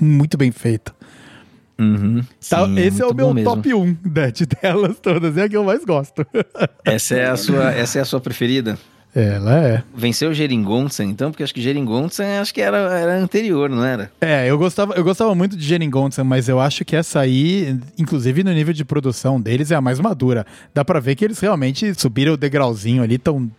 muito 0.01 0.37
bem 0.37 0.51
feita. 0.51 0.93
Uhum, 1.79 2.23
Tá, 2.49 2.65
sim, 2.65 2.79
esse 2.79 3.03
é 3.03 3.07
o 3.07 3.15
meu 3.15 3.35
top 3.45 3.73
1 3.73 3.97
né, 4.05 4.31
de 4.33 4.47
delas 4.63 4.99
todas, 4.99 5.37
é 5.37 5.43
a 5.43 5.49
que 5.49 5.57
eu 5.57 5.63
mais 5.63 5.85
gosto. 5.85 6.27
Essa 6.85 7.15
é 7.15 7.27
a 7.29 7.37
sua, 7.37 7.71
essa 7.71 7.99
é 7.99 8.03
a 8.03 8.05
sua 8.05 8.21
preferida? 8.21 8.77
Ela 9.17 9.67
é. 9.67 9.83
Venceu 9.95 10.35
Geringonça, 10.35 11.03
então, 11.03 11.31
porque 11.31 11.43
acho 11.43 11.55
que 11.55 11.63
Geringonça 11.63 12.23
acho 12.39 12.53
que 12.53 12.61
era, 12.61 12.77
era 12.77 13.19
anterior, 13.19 13.71
não 13.71 13.83
era? 13.83 14.13
É, 14.21 14.51
eu 14.51 14.59
gostava, 14.59 14.93
eu 14.93 15.03
gostava 15.03 15.35
muito 15.35 15.57
de 15.57 15.65
Geringonça, 15.65 16.23
mas 16.23 16.51
eu 16.51 16.61
acho 16.61 16.85
que 16.85 16.95
essa 16.95 17.21
aí, 17.21 17.81
inclusive 17.99 18.45
no 18.45 18.53
nível 18.53 18.75
de 18.75 18.85
produção 18.85 19.41
deles, 19.41 19.71
é 19.71 19.75
a 19.75 19.81
mais 19.81 19.99
madura. 19.99 20.45
Dá 20.75 20.85
pra 20.85 21.01
ver 21.01 21.15
que 21.15 21.25
eles 21.25 21.41
realmente 21.41 21.95
subiram 21.99 22.35
o 22.35 22.37
degrauzinho 22.37 23.03
ali, 23.03 23.17
tão, 23.17 23.51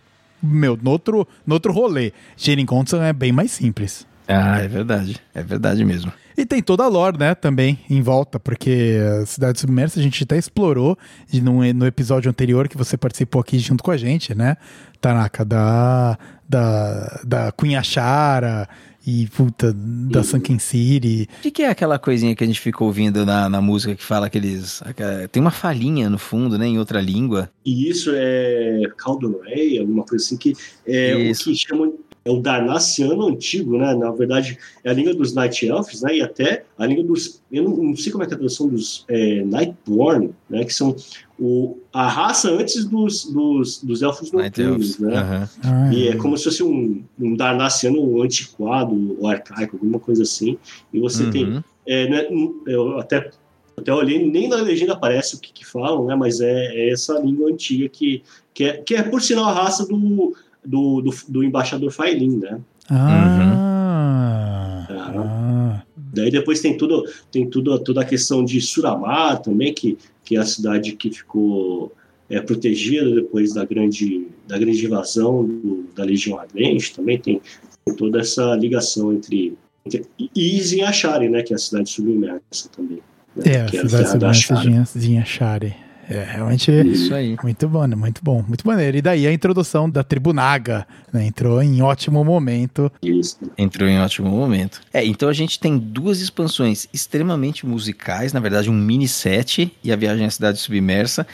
meu, 0.43 0.77
no 0.79 0.91
outro, 0.91 1.27
no 1.43 1.55
outro 1.55 1.73
rolê. 1.73 2.13
Geringonça 2.37 2.97
é 2.97 3.11
bem 3.11 3.31
mais 3.31 3.49
simples. 3.49 4.05
Ah, 4.27 4.59
é 4.59 4.67
verdade. 4.67 5.17
É 5.33 5.41
verdade 5.41 5.83
mesmo. 5.83 6.11
E 6.37 6.45
tem 6.45 6.61
toda 6.61 6.83
a 6.83 6.87
lore, 6.87 7.17
né, 7.17 7.33
também 7.33 7.79
em 7.89 7.99
volta, 8.01 8.39
porque 8.39 8.95
a 9.21 9.25
Cidade 9.25 9.59
Submersa 9.59 9.99
a 9.99 10.03
gente 10.03 10.23
até 10.23 10.37
explorou 10.37 10.95
e 11.33 11.41
no, 11.41 11.63
no 11.73 11.87
episódio 11.87 12.29
anterior 12.29 12.67
que 12.67 12.77
você 12.77 12.95
participou 12.95 13.41
aqui 13.41 13.57
junto 13.57 13.83
com 13.83 13.89
a 13.89 13.97
gente, 13.97 14.35
né, 14.35 14.55
Tanaka, 15.01 15.43
da, 15.43 16.15
da, 16.47 17.21
da 17.25 17.51
Cunhachara 17.51 18.69
e, 19.05 19.25
puta, 19.27 19.73
da 19.73 20.21
Sunken 20.21 20.59
City. 20.59 21.27
O 21.39 21.41
que, 21.41 21.49
que 21.49 21.63
é 21.63 21.69
aquela 21.69 21.97
coisinha 21.97 22.35
que 22.35 22.43
a 22.43 22.47
gente 22.47 22.59
fica 22.59 22.83
ouvindo 22.83 23.25
na, 23.25 23.47
na 23.49 23.61
música 23.61 23.95
que 23.95 24.03
fala 24.03 24.27
aqueles. 24.27 24.81
aquela- 24.83 25.27
tem 25.29 25.41
uma 25.41 25.49
falhinha 25.49 26.09
no 26.09 26.17
fundo, 26.19 26.57
né? 26.57 26.67
Em 26.67 26.77
outra 26.77 26.99
língua. 26.99 27.49
E 27.65 27.89
isso 27.89 28.11
é 28.13 28.81
Caldoray, 28.97 29.79
alguma 29.79 30.03
coisa 30.03 30.23
assim, 30.25 30.35
que 30.37 30.53
é 30.85 31.17
Isso. 31.19 31.49
o 31.49 31.53
que 31.53 31.55
chamam 31.57 31.93
é 32.27 32.31
o 32.31 32.39
Darnaciano 32.41 33.25
antigo, 33.27 33.77
né? 33.77 33.95
Na 33.95 34.11
verdade, 34.11 34.57
é 34.83 34.89
a 34.89 34.93
língua 34.93 35.13
dos 35.13 35.33
Night 35.33 35.65
Elves, 35.65 36.01
né? 36.01 36.17
E 36.17 36.21
até 36.21 36.65
a 36.77 36.85
língua 36.85 37.03
dos. 37.03 37.41
Eu 37.51 37.63
não, 37.63 37.77
não 37.77 37.95
sei 37.95 38.11
como 38.11 38.23
é 38.23 38.27
que 38.27 38.33
é 38.33 38.35
a 38.35 38.37
tradução 38.37 38.67
dos 38.67 39.05
é, 39.07 39.43
Nightborn, 39.43 40.31
né? 40.49 40.65
Que 40.65 40.73
são 40.73 40.95
o, 41.39 41.77
a 41.93 42.07
raça 42.07 42.51
antes 42.51 42.83
dos, 42.85 43.25
dos, 43.25 43.81
dos 43.83 44.01
elfos 44.01 44.31
noturnos, 44.31 44.99
né? 44.99 45.47
Ah, 45.63 45.93
E 45.93 46.09
é 46.09 46.15
como 46.15 46.37
se 46.37 46.43
fosse 46.45 46.63
um, 46.63 47.03
um 47.19 47.35
Darnaciano 47.35 48.21
antiquado, 48.21 49.15
ou 49.19 49.27
arcaico, 49.27 49.77
alguma 49.77 49.99
coisa 49.99 50.23
assim. 50.23 50.57
E 50.93 50.99
você 50.99 51.23
Uhum. 51.23 51.29
tem. 51.31 51.63
é, 51.87 52.09
né, 52.09 52.27
eu 52.67 52.99
até, 52.99 53.31
até 53.77 53.93
olhei, 53.93 54.29
nem 54.29 54.49
na 54.49 54.57
legenda 54.57 54.93
aparece 54.93 55.35
o 55.35 55.39
que, 55.39 55.53
que 55.53 55.65
falam, 55.65 56.05
né? 56.05 56.15
Mas 56.15 56.41
é, 56.41 56.51
é 56.75 56.89
essa 56.91 57.17
língua 57.19 57.49
antiga 57.49 57.87
que, 57.87 58.21
que, 58.53 58.63
é, 58.65 58.73
que 58.77 58.95
é, 58.95 59.03
por 59.03 59.21
sinal, 59.21 59.45
a 59.45 59.53
raça 59.53 59.85
do, 59.87 60.35
do, 60.67 61.01
do, 61.01 61.11
do 61.29 61.43
embaixador 61.43 61.91
Failin, 61.91 62.37
né? 62.37 62.59
Ah, 62.89 64.87
ah. 64.89 65.83
Daí 66.13 66.31
depois 66.31 66.59
tem 66.61 66.77
tudo, 66.77 67.03
tem 67.31 67.49
tudo, 67.49 67.77
toda 67.79 68.01
a 68.01 68.05
questão 68.05 68.43
de 68.43 68.59
Suramar 68.61 69.39
também, 69.41 69.73
que, 69.73 69.97
que 70.23 70.35
é 70.35 70.39
a 70.39 70.45
cidade 70.45 70.93
que 70.93 71.11
ficou 71.11 71.91
é, 72.29 72.39
protegida 72.41 73.09
depois 73.15 73.53
da 73.53 73.63
grande, 73.65 74.27
da 74.47 74.57
grande 74.57 74.83
invasão 74.85 75.45
do- 75.45 75.85
da 75.95 76.03
Legião 76.03 76.39
Ardente. 76.39 76.93
Também 76.95 77.17
tem, 77.19 77.41
tem 77.85 77.95
toda 77.95 78.19
essa 78.19 78.55
ligação 78.55 79.13
entre, 79.13 79.55
entre 79.85 80.05
e 80.35 80.61
Zinhachari, 80.61 81.29
né, 81.29 81.43
que 81.43 81.53
é 81.53 81.55
a 81.55 81.59
cidade 81.59 81.89
submersa 81.89 82.69
também. 82.75 82.99
né, 83.35 83.43
É, 83.45 83.61
a 83.61 83.65
que 83.65 83.77
cidade 83.77 84.09
submersa 84.09 84.99
de 84.99 85.05
Zinhachari. 85.05 85.75
É, 86.09 86.23
realmente 86.23 86.71
Isso 86.71 87.13
aí. 87.13 87.35
muito 87.43 87.67
bom, 87.67 87.85
muito 87.87 88.21
bom, 88.23 88.43
muito 88.47 88.65
maneiro. 88.65 88.97
E 88.97 89.01
daí 89.01 89.27
a 89.27 89.33
introdução 89.33 89.89
da 89.89 90.03
tribo 90.03 90.31
Naga, 90.31 90.87
né? 91.11 91.25
Entrou 91.25 91.61
em 91.61 91.81
ótimo 91.81 92.23
momento. 92.23 92.89
Isso. 93.01 93.37
Entrou 93.57 93.89
em 93.89 93.99
ótimo 93.99 94.29
momento. 94.29 94.81
É, 94.93 95.05
então 95.05 95.27
a 95.27 95.33
gente 95.33 95.59
tem 95.59 95.77
duas 95.77 96.21
expansões 96.21 96.87
extremamente 96.93 97.65
musicais, 97.65 98.31
na 98.31 98.39
verdade, 98.39 98.69
um 98.69 98.73
mini 98.73 99.07
set 99.07 99.71
e 99.83 99.91
a 99.91 99.95
viagem 99.95 100.25
à 100.25 100.29
cidade 100.31 100.59
submersa. 100.59 101.27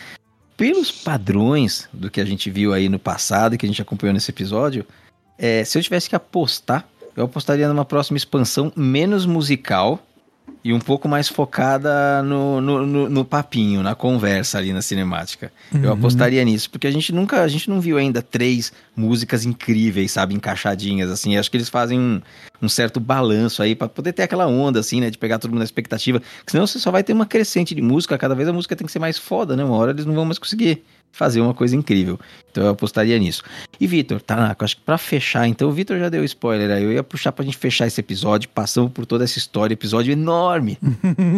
pelos 0.57 0.91
padrões 0.91 1.87
do 1.91 2.09
que 2.09 2.21
a 2.21 2.25
gente 2.25 2.49
viu 2.49 2.73
aí 2.73 2.87
no 2.89 2.99
passado 2.99 3.55
e 3.55 3.57
que 3.57 3.65
a 3.65 3.69
gente 3.69 3.81
acompanhou 3.81 4.13
nesse 4.13 4.31
episódio, 4.31 4.85
é, 5.37 5.63
se 5.63 5.77
eu 5.77 5.83
tivesse 5.83 6.09
que 6.09 6.15
apostar, 6.15 6.87
eu 7.15 7.25
apostaria 7.25 7.67
numa 7.67 7.85
próxima 7.85 8.17
expansão 8.17 8.71
menos 8.75 9.25
musical 9.25 9.99
e 10.63 10.71
um 10.71 10.79
pouco 10.79 11.09
mais 11.09 11.27
focada 11.27 12.23
no, 12.23 12.61
no, 12.61 12.85
no, 12.85 13.09
no 13.09 13.25
papinho, 13.25 13.83
na 13.83 13.95
conversa 13.95 14.57
ali 14.57 14.71
na 14.71 14.81
cinemática. 14.81 15.51
Eu 15.73 15.81
Uhum. 15.89 15.91
apostaria 15.91 16.43
nisso, 16.43 16.69
porque 16.69 16.87
a 16.87 16.91
gente 16.91 17.11
nunca, 17.11 17.41
a 17.41 17.47
gente 17.49 17.69
não 17.69 17.81
viu 17.81 17.97
ainda 17.97 18.21
três 18.21 18.71
músicas 18.95 19.45
incríveis, 19.45 20.11
sabe, 20.13 20.33
encaixadinhas 20.33 21.11
assim. 21.11 21.35
Acho 21.35 21.51
que 21.51 21.57
eles 21.57 21.67
fazem 21.69 21.99
um, 21.99 22.21
um 22.61 22.69
certo 22.69 22.99
balanço 22.99 23.61
aí 23.61 23.75
pra 23.75 23.89
poder 23.89 24.13
ter 24.13 24.23
aquela 24.23 24.47
onda 24.47 24.79
assim, 24.79 25.01
né, 25.01 25.09
de 25.09 25.17
pegar 25.17 25.37
todo 25.37 25.51
mundo 25.51 25.59
na 25.59 25.65
expectativa. 25.65 26.19
Porque 26.19 26.51
senão 26.51 26.65
você 26.65 26.79
só 26.79 26.91
vai 26.91 27.03
ter 27.03 27.11
uma 27.13 27.25
crescente 27.25 27.75
de 27.75 27.81
música, 27.81 28.17
cada 28.17 28.33
vez 28.35 28.47
a 28.47 28.53
música 28.53 28.73
tem 28.75 28.85
que 28.85 28.91
ser 28.91 28.99
mais 28.99 29.17
foda, 29.17 29.57
né? 29.57 29.63
Uma 29.65 29.75
hora 29.75 29.91
eles 29.91 30.05
não 30.05 30.13
vão 30.13 30.23
mais 30.25 30.39
conseguir 30.39 30.81
fazer 31.13 31.39
uma 31.39 31.53
coisa 31.53 31.75
incrível. 31.75 32.19
Então 32.51 32.65
eu 32.65 32.71
apostaria 32.71 33.17
nisso. 33.17 33.43
E 33.79 33.87
Vitor, 33.87 34.19
tá, 34.19 34.55
acho 34.59 34.75
que 34.75 34.81
pra 34.81 34.97
fechar, 34.97 35.47
então 35.47 35.69
o 35.69 35.71
Vitor 35.71 35.97
já 35.97 36.09
deu 36.09 36.23
spoiler 36.23 36.69
aí, 36.71 36.83
eu 36.83 36.91
ia 36.91 37.03
puxar 37.03 37.31
pra 37.31 37.45
gente 37.45 37.57
fechar 37.57 37.87
esse 37.87 37.99
episódio, 38.01 38.49
passamos 38.49 38.91
por 38.91 39.05
toda 39.05 39.23
essa 39.23 39.37
história, 39.37 39.73
episódio 39.73 40.11
enorme. 40.11 40.77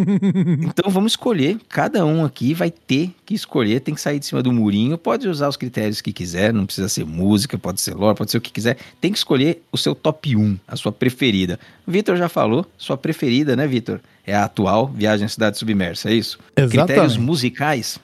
então 0.62 0.90
vamos 0.90 1.12
escolher, 1.12 1.58
cada 1.70 2.06
um 2.06 2.26
aqui 2.26 2.54
vai 2.54 2.72
ter 2.72 3.14
que 3.26 3.34
escolher, 3.34 3.82
tem 3.82 3.94
que 3.94 4.02
sair 4.02 4.18
de 4.18 4.26
cima 4.26 4.42
do 4.42 4.52
murinho, 4.52 4.98
pode 4.98 5.28
usar 5.28 5.50
os 5.50 5.58
critérios 5.58 6.02
que 6.02 6.14
quiser, 6.14 6.54
não 6.54 6.66
precisa 6.66 6.88
ser 6.88 7.06
música, 7.06 7.58
pode 7.58 7.82
ser 7.82 7.94
lore, 7.96 8.18
pode 8.18 8.32
ser 8.32 8.38
o 8.38 8.42
que 8.42 8.52
quiser, 8.52 8.78
tem 9.02 9.12
que 9.12 9.18
escolher 9.18 9.62
o 9.72 9.78
seu 9.78 9.94
top 9.94 10.36
1, 10.36 10.58
a 10.68 10.76
sua 10.76 10.92
preferida. 10.92 11.60
O 11.86 11.92
Vitor 11.92 12.16
já 12.16 12.30
falou, 12.30 12.66
sua 12.78 12.98
preferida, 12.98 13.56
né, 13.56 13.68
Vitor? 13.68 14.00
É 14.26 14.34
a 14.34 14.46
atual 14.46 14.88
Viagem 14.88 15.26
à 15.26 15.30
Cidade 15.30 15.58
Submersa, 15.58 16.10
é 16.10 16.14
isso? 16.14 16.40
Exatamente. 16.56 16.88
Critérios 16.88 17.18
musicais? 17.18 18.00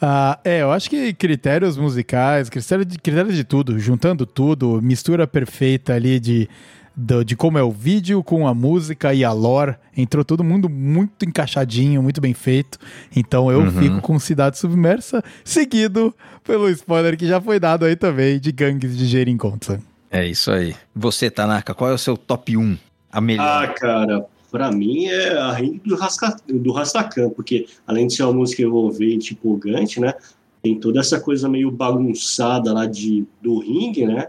Ah, 0.00 0.38
é, 0.44 0.62
eu 0.62 0.70
acho 0.72 0.88
que 0.90 1.12
critérios 1.14 1.76
musicais, 1.76 2.48
critérios 2.48 2.86
de, 2.86 2.98
critérios 2.98 3.34
de 3.34 3.44
tudo, 3.44 3.78
juntando 3.78 4.26
tudo, 4.26 4.80
mistura 4.82 5.26
perfeita 5.26 5.94
ali 5.94 6.18
de, 6.20 6.48
do- 6.96 7.24
de 7.24 7.34
como 7.36 7.58
é 7.58 7.62
o 7.62 7.70
vídeo 7.70 8.22
com 8.22 8.46
a 8.46 8.54
música 8.54 9.12
e 9.14 9.24
a 9.24 9.32
lore, 9.32 9.74
entrou 9.96 10.24
todo 10.24 10.44
mundo 10.44 10.68
muito 10.68 11.24
encaixadinho, 11.24 12.02
muito 12.02 12.20
bem 12.20 12.34
feito. 12.34 12.78
Então 13.14 13.50
eu 13.50 13.60
Uhum. 13.60 13.70
fico 13.70 14.00
com 14.00 14.18
Cidade 14.18 14.58
Submersa, 14.58 15.22
seguido 15.44 16.14
pelo 16.44 16.68
spoiler 16.70 17.16
que 17.16 17.26
já 17.26 17.40
foi 17.40 17.58
dado 17.58 17.84
aí 17.84 17.96
também 17.96 18.38
de 18.38 18.52
Gangues 18.52 18.96
de 18.96 19.06
Geringonça. 19.06 19.80
É 20.10 20.26
isso 20.26 20.50
aí. 20.52 20.74
Você, 20.94 21.30
Tanaka, 21.30 21.74
qual 21.74 21.90
é 21.90 21.94
o 21.94 21.98
seu 21.98 22.16
top 22.16 22.56
1? 22.56 22.76
A 23.10 23.20
melhor. 23.20 23.64
Ah, 23.64 23.68
cara, 23.68 24.24
pra 24.54 24.70
mim 24.70 25.06
é 25.06 25.36
a 25.36 25.52
ring 25.52 25.80
do, 25.84 25.96
Rasca, 25.96 26.36
do 26.46 26.70
Rastakan, 26.70 27.28
porque 27.30 27.66
além 27.84 28.06
de 28.06 28.14
ser 28.14 28.22
uma 28.22 28.34
música 28.34 28.62
envolvente, 28.62 29.34
empolgante, 29.34 29.98
né? 29.98 30.14
Tem 30.62 30.78
toda 30.78 31.00
essa 31.00 31.18
coisa 31.18 31.48
meio 31.48 31.72
bagunçada 31.72 32.72
lá 32.72 32.86
de, 32.86 33.26
do 33.42 33.58
ringue, 33.58 34.06
né? 34.06 34.28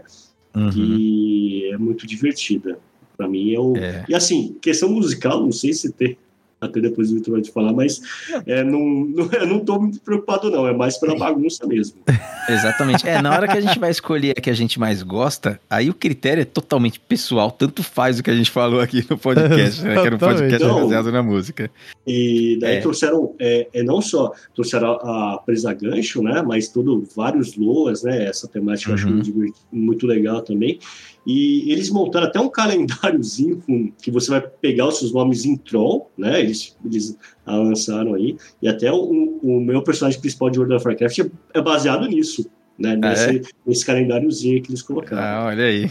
Uhum. 0.52 0.70
Que 0.70 1.70
é 1.72 1.78
muito 1.78 2.08
divertida. 2.08 2.76
Pra 3.16 3.28
mim 3.28 3.54
é 3.54 3.60
o. 3.60 3.74
E 4.08 4.16
assim, 4.16 4.56
questão 4.60 4.90
musical, 4.90 5.40
não 5.40 5.52
sei 5.52 5.72
se 5.72 5.92
tem. 5.92 6.18
Até 6.58 6.80
depois 6.80 7.12
o 7.12 7.16
Vitor 7.16 7.32
vai 7.34 7.42
te 7.42 7.50
falar, 7.52 7.72
mas 7.72 8.00
é, 8.46 8.64
não, 8.64 8.80
não, 8.80 9.28
eu 9.32 9.46
não 9.46 9.60
tô 9.60 9.78
muito 9.78 10.00
preocupado, 10.00 10.50
não. 10.50 10.66
É 10.66 10.72
mais 10.74 10.96
pela 10.96 11.14
bagunça 11.16 11.66
mesmo. 11.66 11.98
Exatamente. 12.48 13.06
É, 13.06 13.20
na 13.20 13.30
hora 13.32 13.46
que 13.46 13.58
a 13.58 13.60
gente 13.60 13.78
vai 13.78 13.90
escolher 13.90 14.34
a 14.36 14.40
que 14.40 14.48
a 14.48 14.54
gente 14.54 14.78
mais 14.80 15.02
gosta, 15.02 15.60
aí 15.68 15.90
o 15.90 15.94
critério 15.94 16.40
é 16.40 16.44
totalmente 16.46 16.98
pessoal, 16.98 17.50
tanto 17.50 17.82
faz 17.82 18.18
o 18.18 18.22
que 18.22 18.30
a 18.30 18.34
gente 18.34 18.50
falou 18.50 18.80
aqui 18.80 19.04
no 19.10 19.18
podcast, 19.18 19.82
né? 19.82 19.94
Que 19.94 20.06
era 20.06 20.16
um 20.16 20.18
podcast 20.18 20.54
Exatamente. 20.54 20.82
baseado 20.84 21.12
na 21.12 21.22
música. 21.22 21.70
E 22.06 22.56
daí 22.60 22.76
É. 22.76 22.80
trouxeram, 22.80 23.34
é, 23.38 23.68
é 23.74 23.82
não 23.82 24.00
só 24.00 24.32
trouxeram 24.54 24.92
a, 25.02 25.34
a 25.34 25.38
presa 25.38 25.74
gancho, 25.74 26.22
né? 26.22 26.42
Mas 26.42 26.68
todo, 26.68 27.06
vários 27.14 27.54
loas, 27.56 28.02
né? 28.02 28.24
Essa 28.24 28.48
temática 28.48 28.90
eu 28.90 28.94
acho 28.94 29.08
Uhum. 29.08 29.52
muito 29.70 30.06
legal 30.06 30.40
também. 30.40 30.78
E 31.26 31.72
eles 31.72 31.90
montaram 31.90 32.28
até 32.28 32.38
um 32.38 32.48
calendáriozinho 32.48 33.60
com, 33.66 33.90
que 34.00 34.12
você 34.12 34.30
vai 34.30 34.40
pegar 34.40 34.86
os 34.86 34.98
seus 34.98 35.12
nomes 35.12 35.44
em 35.44 35.56
troll, 35.56 36.08
né? 36.16 36.40
Eles, 36.46 36.76
eles 36.84 37.16
lançaram 37.46 38.14
aí. 38.14 38.36
E 38.62 38.68
até 38.68 38.90
o, 38.92 39.38
o 39.42 39.60
meu 39.60 39.82
personagem 39.82 40.20
principal 40.20 40.50
de 40.50 40.58
World 40.58 40.74
of 40.74 40.86
Warcraft 40.86 41.18
é, 41.18 41.30
é 41.54 41.62
baseado 41.62 42.06
nisso, 42.06 42.48
né? 42.78 42.98
Ah, 43.02 43.08
Nesse, 43.10 43.36
é? 43.36 43.42
nesse 43.66 43.86
calendáriozinho 43.86 44.62
que 44.62 44.70
eles 44.70 44.82
colocaram. 44.82 45.22
Ah, 45.22 45.46
olha 45.46 45.64
aí. 45.64 45.90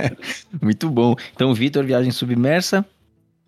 Muito 0.60 0.88
bom. 0.90 1.14
Então, 1.34 1.54
Vitor, 1.54 1.84
Viagem 1.84 2.10
Submersa, 2.10 2.84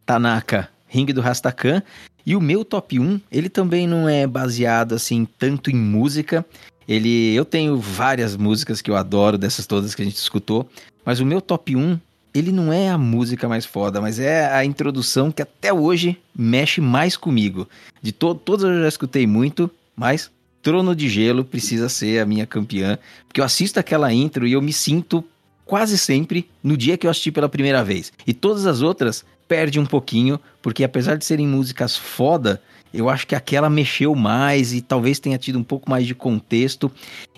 Tanaka, 0.04 0.68
Ring 0.86 1.06
do 1.06 1.20
Rastakan. 1.20 1.82
E 2.26 2.36
o 2.36 2.40
meu 2.40 2.64
top 2.64 2.98
1, 2.98 3.20
ele 3.32 3.48
também 3.48 3.86
não 3.86 4.08
é 4.08 4.26
baseado 4.26 4.94
assim 4.94 5.26
tanto 5.38 5.70
em 5.70 5.76
música. 5.76 6.44
Ele, 6.86 7.34
eu 7.34 7.44
tenho 7.44 7.76
várias 7.78 8.36
músicas 8.36 8.82
que 8.82 8.90
eu 8.90 8.96
adoro 8.96 9.38
dessas 9.38 9.66
todas 9.66 9.94
que 9.94 10.02
a 10.02 10.04
gente 10.04 10.16
escutou, 10.16 10.68
mas 11.04 11.20
o 11.20 11.26
meu 11.26 11.40
top 11.40 11.76
1, 11.76 11.98
ele 12.34 12.52
não 12.52 12.72
é 12.72 12.88
a 12.88 12.98
música 12.98 13.48
mais 13.48 13.64
foda, 13.64 14.00
mas 14.00 14.18
é 14.18 14.46
a 14.52 14.64
introdução 14.64 15.30
que 15.30 15.42
até 15.42 15.72
hoje 15.72 16.18
mexe 16.36 16.80
mais 16.80 17.16
comigo. 17.16 17.68
De 18.00 18.12
to 18.12 18.34
todas 18.34 18.64
eu 18.64 18.82
já 18.82 18.88
escutei 18.88 19.26
muito, 19.26 19.70
mas 19.96 20.30
Trono 20.62 20.94
de 20.94 21.08
Gelo 21.08 21.44
precisa 21.44 21.88
ser 21.88 22.20
a 22.20 22.26
minha 22.26 22.46
campeã, 22.46 22.98
porque 23.26 23.40
eu 23.40 23.44
assisto 23.44 23.80
aquela 23.80 24.12
intro 24.12 24.46
e 24.46 24.52
eu 24.52 24.62
me 24.62 24.72
sinto 24.72 25.24
quase 25.64 25.96
sempre 25.96 26.48
no 26.62 26.76
dia 26.76 26.98
que 26.98 27.06
eu 27.06 27.10
assisti 27.10 27.30
pela 27.30 27.48
primeira 27.48 27.82
vez. 27.82 28.12
E 28.26 28.34
todas 28.34 28.66
as 28.66 28.82
outras 28.82 29.24
perde 29.48 29.80
um 29.80 29.86
pouquinho, 29.86 30.38
porque 30.62 30.84
apesar 30.84 31.16
de 31.16 31.24
serem 31.24 31.46
músicas 31.46 31.96
foda, 31.96 32.62
eu 32.92 33.08
acho 33.08 33.26
que 33.26 33.34
aquela 33.34 33.70
mexeu 33.70 34.14
mais 34.14 34.72
e 34.72 34.80
talvez 34.80 35.18
tenha 35.18 35.38
tido 35.38 35.58
um 35.58 35.62
pouco 35.64 35.88
mais 35.88 36.06
de 36.06 36.14
contexto. 36.14 36.90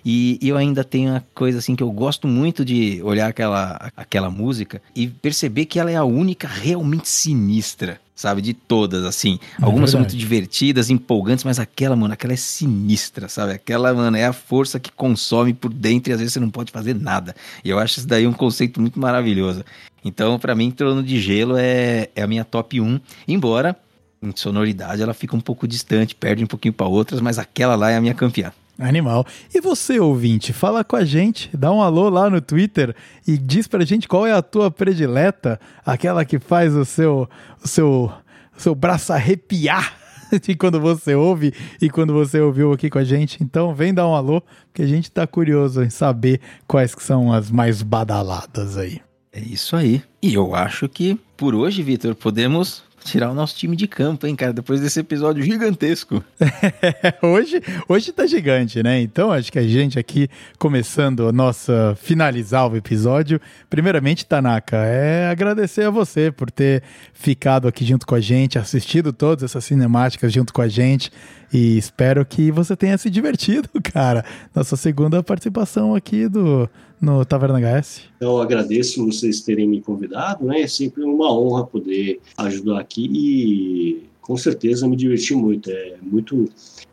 E 0.05 0.39
eu 0.43 0.57
ainda 0.57 0.83
tenho 0.83 1.11
uma 1.11 1.25
coisa 1.35 1.59
assim 1.59 1.77
que 1.77 1.83
eu 1.83 1.91
gosto 1.91 2.27
muito 2.27 2.65
de 2.65 3.01
olhar 3.03 3.29
aquela, 3.29 3.93
aquela 3.97 4.31
música 4.31 4.83
e 4.97 5.07
perceber 5.07 5.67
que 5.67 5.79
ela 5.79 5.91
é 5.93 5.97
a 5.97 6.03
única 6.03 6.49
realmente 6.49 7.09
sinistra, 7.09 8.01
sabe? 8.17 8.43
De 8.43 8.53
todas, 8.53 9.05
assim. 9.05 9.39
É 9.61 9.65
Algumas 9.65 9.91
são 9.91 10.01
muito 10.01 10.11
verdade. 10.11 10.29
divertidas, 10.29 10.91
empolgantes, 10.91 11.45
mas 11.45 11.61
aquela, 11.61 11.95
mano, 11.95 12.15
aquela 12.15 12.33
é 12.33 12.37
sinistra, 12.37 13.29
sabe? 13.29 13.53
Aquela, 13.53 13.95
mano, 13.95 14.17
é 14.17 14.25
a 14.25 14.33
força 14.33 14.81
que 14.81 14.91
consome 14.91 15.55
por 15.55 15.73
dentro 15.73 16.11
e 16.11 16.15
às 16.15 16.19
vezes 16.19 16.33
você 16.33 16.41
não 16.41 16.51
pode 16.51 16.73
fazer 16.73 16.97
nada. 16.97 17.37
E 17.65 17.71
eu 17.71 17.79
acho 17.79 18.01
isso 18.01 18.09
daí 18.09 18.27
um 18.27 18.33
conceito 18.33 18.81
muito 18.81 18.99
maravilhoso. 18.99 19.65
Então, 20.05 20.37
pra 20.37 20.55
mim, 20.57 20.73
Trono 20.73 21.01
de 21.01 21.21
Gelo 21.21 21.57
é, 21.57 22.09
é 22.17 22.23
a 22.23 22.27
minha 22.27 22.45
top 22.45 22.81
1, 22.81 22.99
embora 23.29 23.77
em 24.23 24.33
sonoridade 24.35 25.03
ela 25.03 25.15
fica 25.15 25.35
um 25.35 25.41
pouco 25.41 25.67
distante, 25.67 26.15
perde 26.15 26.45
um 26.45 26.47
pouquinho 26.47 26.73
pra 26.73 26.87
outras, 26.87 27.21
mas 27.21 27.39
aquela 27.39 27.75
lá 27.75 27.91
é 27.91 27.97
a 27.97 28.01
minha 28.01 28.15
campeã. 28.15 28.53
Animal. 28.79 29.27
E 29.55 29.61
você, 29.61 30.01
ouvinte, 30.01 30.53
fala 30.53 30.83
com 30.83 30.97
a 30.97 31.05
gente, 31.05 31.51
dá 31.55 31.71
um 31.71 31.83
alô 31.83 32.09
lá 32.09 32.31
no 32.31 32.41
Twitter 32.41 32.95
e 33.27 33.37
diz 33.37 33.67
pra 33.67 33.85
gente 33.85 34.09
qual 34.09 34.27
é 34.27 34.33
a 34.33 34.43
tua 34.43 34.71
predileta, 34.71 35.61
aquela 35.85 36.25
que 36.25 36.39
faz 36.39 36.75
o 36.75 36.85
seu, 36.85 37.29
o 37.63 37.69
seu, 37.69 38.13
o 38.57 38.61
seu 38.61 38.75
braço 38.75 39.13
arrepiar 39.13 39.95
de 40.43 40.55
quando 40.55 40.81
você 40.81 41.15
ouve 41.15 41.53
e 41.81 41.91
quando 41.91 42.13
você 42.13 42.41
ouviu 42.41 42.73
aqui 42.73 42.89
com 42.89 42.99
a 42.99 43.05
gente. 43.05 43.43
Então 43.43 43.75
vem 43.75 43.93
dar 43.93 44.09
um 44.09 44.15
alô, 44.15 44.43
porque 44.67 44.83
a 44.83 44.87
gente 44.87 45.11
tá 45.11 45.27
curioso 45.27 45.83
em 45.83 45.91
saber 45.91 46.41
quais 46.67 46.95
que 46.95 47.03
são 47.03 47.33
as 47.33 47.51
mais 47.51 47.83
badaladas 47.83 48.79
aí. 48.79 49.01
É 49.33 49.41
isso 49.41 49.77
aí. 49.77 50.03
E 50.21 50.35
eu 50.35 50.55
acho 50.55 50.89
que 50.89 51.19
por 51.37 51.55
hoje, 51.55 51.83
Vitor, 51.83 52.15
podemos 52.15 52.83
tirar 53.05 53.31
o 53.31 53.35
nosso 53.35 53.57
time 53.57 53.77
de 53.77 53.87
campo, 53.87 54.27
hein, 54.27 54.35
cara? 54.37 54.53
Depois 54.53 54.81
desse 54.81 55.01
episódio 55.01 55.43
gigantesco. 55.43 56.23
hoje, 57.23 57.63
hoje 57.89 58.13
tá 58.13 58.27
gigante, 58.27 58.83
né? 58.83 59.01
Então 59.01 59.31
acho 59.33 59.51
que 59.51 59.59
a 59.59 59.67
gente 59.67 59.99
aqui, 59.99 60.29
começando 60.59 61.29
a 61.29 61.33
nossa 61.33 61.97
finalizar 62.01 62.71
o 62.71 62.77
episódio, 62.77 63.41
primeiramente, 63.69 64.25
Tanaka, 64.25 64.77
é 64.77 65.29
agradecer 65.29 65.85
a 65.85 65.91
você 65.91 66.31
por 66.31 66.51
ter 66.51 66.83
ficado 67.13 67.69
aqui 67.69 67.85
junto 67.85 68.07
com 68.07 68.15
a 68.15 68.21
gente, 68.21 68.59
assistido 68.59 69.13
todas 69.13 69.43
essas 69.45 69.65
cinemáticas 69.65 70.33
junto 70.33 70.53
com 70.53 70.63
a 70.63 70.69
gente. 70.69 71.11
E 71.53 71.77
espero 71.77 72.25
que 72.25 72.51
você 72.51 72.75
tenha 72.75 72.97
se 72.97 73.11
divertido, 73.11 73.69
cara. 73.83 74.25
Nossa 74.55 74.77
segunda 74.77 75.23
participação 75.23 75.95
aqui 75.95 76.29
do 76.29 76.69
no 77.01 77.25
Taverna 77.25 77.59
HS. 77.59 78.03
Então, 78.17 78.37
eu 78.37 78.41
agradeço 78.41 79.05
vocês 79.05 79.41
terem 79.41 79.69
me 79.69 79.81
convidado, 79.83 80.45
né? 80.45 80.61
É 80.61 80.69
sempre 80.69 81.03
uma 81.03 81.37
honra 81.37 81.67
poder 81.67 82.21
ajudar 82.39 82.79
aqui 82.79 83.11
e 83.13 84.03
com 84.21 84.37
certeza 84.37 84.87
me 84.87 84.95
diverti 84.95 85.35
muito. 85.35 85.69
É 85.69 85.97
muito, 86.01 86.49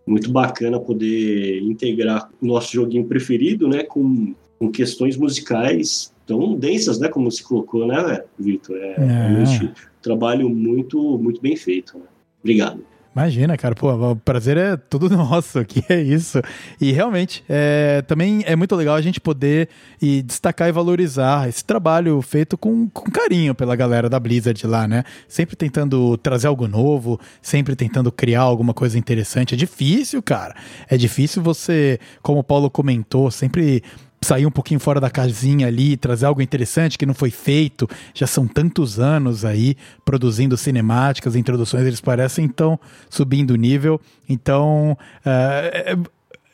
muito 0.07 0.31
bacana 0.31 0.79
poder 0.79 1.61
integrar 1.61 2.27
o 2.41 2.45
nosso 2.47 2.73
joguinho 2.73 3.05
preferido, 3.05 3.67
né? 3.67 3.83
Com, 3.83 4.33
com 4.57 4.71
questões 4.71 5.15
musicais 5.15 6.11
tão 6.25 6.55
densas, 6.55 6.99
né? 6.99 7.07
Como 7.07 7.31
se 7.31 7.43
colocou, 7.43 7.85
né, 7.85 8.23
Vitor? 8.37 8.77
É, 8.77 8.95
É. 8.97 9.63
um 9.63 9.71
trabalho 10.01 10.49
muito, 10.49 11.19
muito 11.19 11.39
bem 11.39 11.55
feito. 11.55 11.99
Né? 11.99 12.05
Obrigado. 12.41 12.83
Imagina, 13.19 13.57
cara, 13.57 13.75
pô, 13.75 13.91
o 13.91 14.15
prazer 14.15 14.55
é 14.55 14.77
tudo 14.77 15.09
nosso 15.11 15.59
aqui, 15.59 15.83
é 15.89 16.01
isso. 16.01 16.41
E 16.79 16.93
realmente, 16.93 17.43
é, 17.49 18.01
também 18.07 18.43
é 18.45 18.55
muito 18.55 18.73
legal 18.77 18.95
a 18.95 19.01
gente 19.01 19.19
poder 19.19 19.67
e 20.01 20.21
destacar 20.21 20.69
e 20.69 20.71
valorizar 20.71 21.49
esse 21.49 21.65
trabalho 21.65 22.21
feito 22.21 22.57
com, 22.57 22.87
com 22.87 23.11
carinho 23.11 23.53
pela 23.53 23.75
galera 23.75 24.07
da 24.07 24.17
Blizzard 24.17 24.65
lá, 24.65 24.87
né? 24.87 25.03
Sempre 25.27 25.57
tentando 25.57 26.15
trazer 26.19 26.47
algo 26.47 26.65
novo, 26.65 27.19
sempre 27.41 27.75
tentando 27.75 28.09
criar 28.09 28.43
alguma 28.43 28.73
coisa 28.73 28.97
interessante. 28.97 29.53
É 29.53 29.57
difícil, 29.57 30.23
cara. 30.23 30.55
É 30.87 30.95
difícil 30.95 31.43
você, 31.43 31.99
como 32.21 32.39
o 32.39 32.43
Paulo 32.43 32.69
comentou, 32.69 33.29
sempre 33.29 33.83
sair 34.21 34.45
um 34.45 34.51
pouquinho 34.51 34.79
fora 34.79 34.99
da 34.99 35.09
casinha 35.09 35.67
ali, 35.67 35.95
trazer 35.97 36.25
algo 36.25 36.41
interessante 36.41 36.97
que 36.97 37.05
não 37.05 37.13
foi 37.13 37.31
feito. 37.31 37.89
Já 38.13 38.27
são 38.27 38.47
tantos 38.47 38.99
anos 38.99 39.45
aí 39.45 39.75
produzindo 40.03 40.57
cinemáticas, 40.57 41.35
introduções, 41.35 41.85
eles 41.85 42.01
parecem 42.01 42.45
então 42.45 42.79
subindo 43.09 43.51
o 43.51 43.55
nível. 43.55 43.99
Então, 44.27 44.97
uh, 45.25 46.09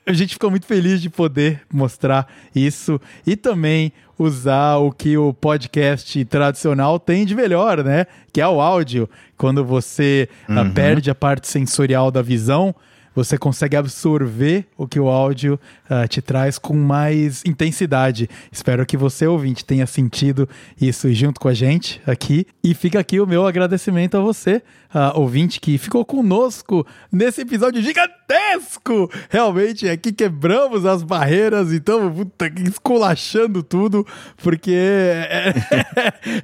a 0.05 0.13
gente 0.13 0.33
ficou 0.33 0.51
muito 0.51 0.67
feliz 0.67 1.01
de 1.01 1.09
poder 1.09 1.61
mostrar 1.73 2.31
isso 2.53 3.01
e 3.25 3.35
também 3.35 3.91
usar 4.17 4.77
o 4.77 4.91
que 4.91 5.17
o 5.17 5.33
podcast 5.33 6.23
tradicional 6.25 6.99
tem 6.99 7.25
de 7.25 7.35
melhor, 7.35 7.83
né? 7.83 8.05
Que 8.31 8.39
é 8.39 8.47
o 8.47 8.61
áudio. 8.61 9.09
Quando 9.35 9.65
você 9.65 10.29
uh, 10.47 10.71
perde 10.73 11.09
a 11.09 11.15
parte 11.15 11.47
sensorial 11.47 12.11
da 12.11 12.21
visão, 12.21 12.73
você 13.15 13.37
consegue 13.37 13.77
absorver 13.77 14.67
o 14.77 14.85
que 14.85 14.99
o 14.99 15.07
áudio 15.07 15.57
uh, 15.89 16.05
te 16.07 16.21
traz 16.21 16.59
com 16.59 16.73
mais 16.73 17.41
intensidade. 17.45 18.29
Espero 18.51 18.85
que 18.85 18.97
você, 18.97 19.25
ouvinte, 19.25 19.63
tenha 19.63 19.87
sentido 19.87 20.47
isso 20.79 21.11
junto 21.13 21.39
com 21.39 21.47
a 21.47 21.53
gente 21.53 22.01
aqui. 22.05 22.45
E 22.61 22.73
fica 22.73 22.99
aqui 22.99 23.19
o 23.21 23.25
meu 23.25 23.47
agradecimento 23.47 24.17
a 24.17 24.19
você, 24.19 24.61
uh, 24.93 25.17
ouvinte, 25.19 25.61
que 25.61 25.77
ficou 25.77 26.03
conosco 26.03 26.85
nesse 27.09 27.41
episódio 27.41 27.81
gigantesco. 27.81 29.09
Realmente, 29.29 29.87
aqui 29.87 30.11
quebramos 30.11 30.85
as 30.85 31.01
barreiras 31.01 31.71
e 31.71 31.77
estamos 31.77 32.27
esculachando 32.67 33.63
tudo, 33.63 34.05
porque 34.37 34.73
é, 34.73 35.53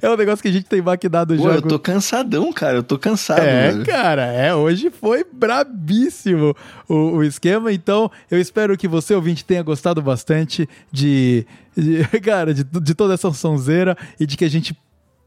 é, 0.00 0.10
um 0.10 0.16
negócio 0.16 0.42
que 0.42 0.48
a 0.48 0.52
gente 0.52 0.66
tem 0.66 0.80
maquinado 0.80 1.36
já. 1.36 1.42
Eu 1.42 1.62
tô 1.62 1.78
cansadão, 1.78 2.50
cara. 2.52 2.78
Eu 2.78 2.82
tô 2.82 2.98
cansado. 2.98 3.40
É, 3.40 3.72
velho. 3.72 3.84
cara, 3.84 4.24
é. 4.24 4.54
Hoje 4.54 4.90
foi 4.90 5.24
brabíssimo 5.30 6.56
o, 6.88 7.16
o, 7.16 7.24
esquema. 7.24 7.72
Então, 7.72 8.10
eu 8.30 8.40
espero 8.40 8.76
que 8.76 8.88
você, 8.88 9.14
ouvinte, 9.14 9.44
tenha 9.44 9.62
gostado 9.62 10.02
bastante 10.02 10.68
de, 10.90 11.46
de 11.76 12.04
cara, 12.22 12.52
de, 12.54 12.64
de 12.64 12.94
toda 12.94 13.14
essa 13.14 13.32
sonzeira 13.32 13.96
e 14.18 14.26
de 14.26 14.36
que 14.36 14.44
a 14.44 14.50
gente 14.50 14.76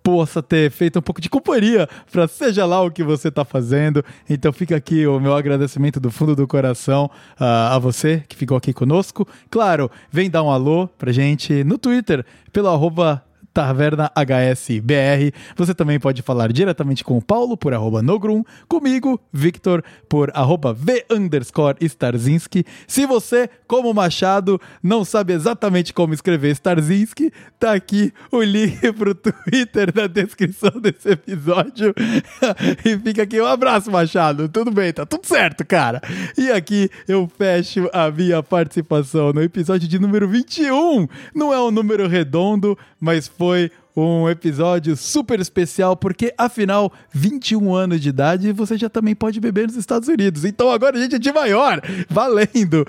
possa 0.05 0.43
ter 0.43 0.69
feito 0.69 0.99
um 0.99 1.01
pouco 1.01 1.19
de 1.19 1.27
companhia 1.27 1.89
para 2.11 2.27
seja 2.27 2.63
lá 2.63 2.79
o 2.83 2.91
que 2.91 3.03
você 3.03 3.29
está 3.29 3.43
fazendo. 3.43 4.05
Então 4.29 4.53
fica 4.53 4.75
aqui 4.75 5.07
o 5.07 5.19
meu 5.19 5.33
agradecimento 5.33 5.99
do 5.99 6.11
fundo 6.11 6.35
do 6.35 6.47
coração 6.47 7.09
uh, 7.41 7.73
a 7.73 7.79
você 7.79 8.23
que 8.29 8.35
ficou 8.35 8.55
aqui 8.55 8.71
conosco. 8.71 9.27
Claro, 9.49 9.89
vem 10.11 10.29
dar 10.29 10.43
um 10.43 10.51
alô 10.51 10.87
pra 10.87 11.11
gente 11.11 11.63
no 11.63 11.79
Twitter 11.79 12.23
pelo 12.53 12.67
arroba 12.67 13.25
Taverna 13.55 14.11
HSBR. 14.13 15.31
Você 15.55 15.73
também 15.73 15.97
pode 15.97 16.21
falar 16.21 16.51
diretamente 16.51 17.05
com 17.05 17.17
o 17.17 17.21
Paulo 17.21 17.55
por 17.55 17.73
arroba 17.73 18.01
Nogrum, 18.01 18.43
comigo, 18.67 19.17
Victor, 19.31 19.81
por 20.09 20.29
arroba 20.33 20.73
V 20.73 21.05
underscore 21.09 21.77
Starzinski. 21.79 22.65
Se 22.85 23.05
você, 23.05 23.49
como 23.65 23.93
Machado, 23.93 24.59
não 24.83 25.05
sabe 25.05 25.31
exatamente 25.31 25.93
como 25.93 26.13
escrever 26.13 26.51
Starzinski, 26.51 27.31
tá 27.57 27.71
aqui 27.71 28.11
o 28.29 28.41
link 28.41 28.91
pro 28.91 29.15
Twitter 29.15 29.93
na 29.95 30.07
descrição 30.07 30.71
desse 30.81 31.11
episódio. 31.11 31.93
e 32.83 32.97
fica 32.97 33.23
aqui 33.23 33.39
um 33.39 33.45
abraço, 33.45 33.89
Machado. 33.89 34.49
Tudo 34.49 34.69
bem, 34.69 34.91
tá 34.91 35.05
tudo 35.05 35.25
certo, 35.25 35.65
cara. 35.65 36.01
E 36.37 36.51
aqui 36.51 36.89
eu 37.07 37.31
fecho 37.37 37.89
a 37.93 38.11
minha 38.11 38.43
participação 38.43 39.31
no 39.31 39.41
episódio 39.41 39.87
de 39.87 39.97
número 39.97 40.27
21. 40.27 41.07
Não 41.33 41.53
é 41.53 41.61
um 41.61 41.71
número 41.71 42.05
redondo, 42.05 42.77
mas 42.99 43.29
foi 43.29 43.44
foi 43.45 43.69
um 43.95 44.27
episódio 44.27 44.97
super 44.97 45.39
especial, 45.39 45.95
porque 45.95 46.33
afinal, 46.35 46.91
21 47.13 47.75
anos 47.75 48.01
de 48.01 48.09
idade 48.09 48.51
você 48.51 48.75
já 48.75 48.89
também 48.89 49.13
pode 49.13 49.39
beber 49.39 49.67
nos 49.67 49.75
Estados 49.75 50.09
Unidos. 50.09 50.43
Então 50.43 50.71
agora 50.71 50.97
a 50.97 51.01
gente 51.01 51.15
é 51.15 51.19
de 51.19 51.31
maior, 51.31 51.79
valendo! 52.09 52.85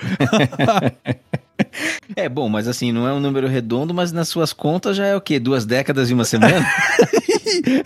é 2.16 2.26
bom, 2.26 2.48
mas 2.48 2.66
assim, 2.66 2.90
não 2.90 3.06
é 3.06 3.12
um 3.12 3.20
número 3.20 3.46
redondo, 3.46 3.92
mas 3.92 4.12
nas 4.12 4.28
suas 4.28 4.54
contas 4.54 4.96
já 4.96 5.04
é 5.04 5.14
o 5.14 5.20
quê? 5.20 5.38
Duas 5.38 5.66
décadas 5.66 6.08
e 6.08 6.14
uma 6.14 6.24
semana? 6.24 6.66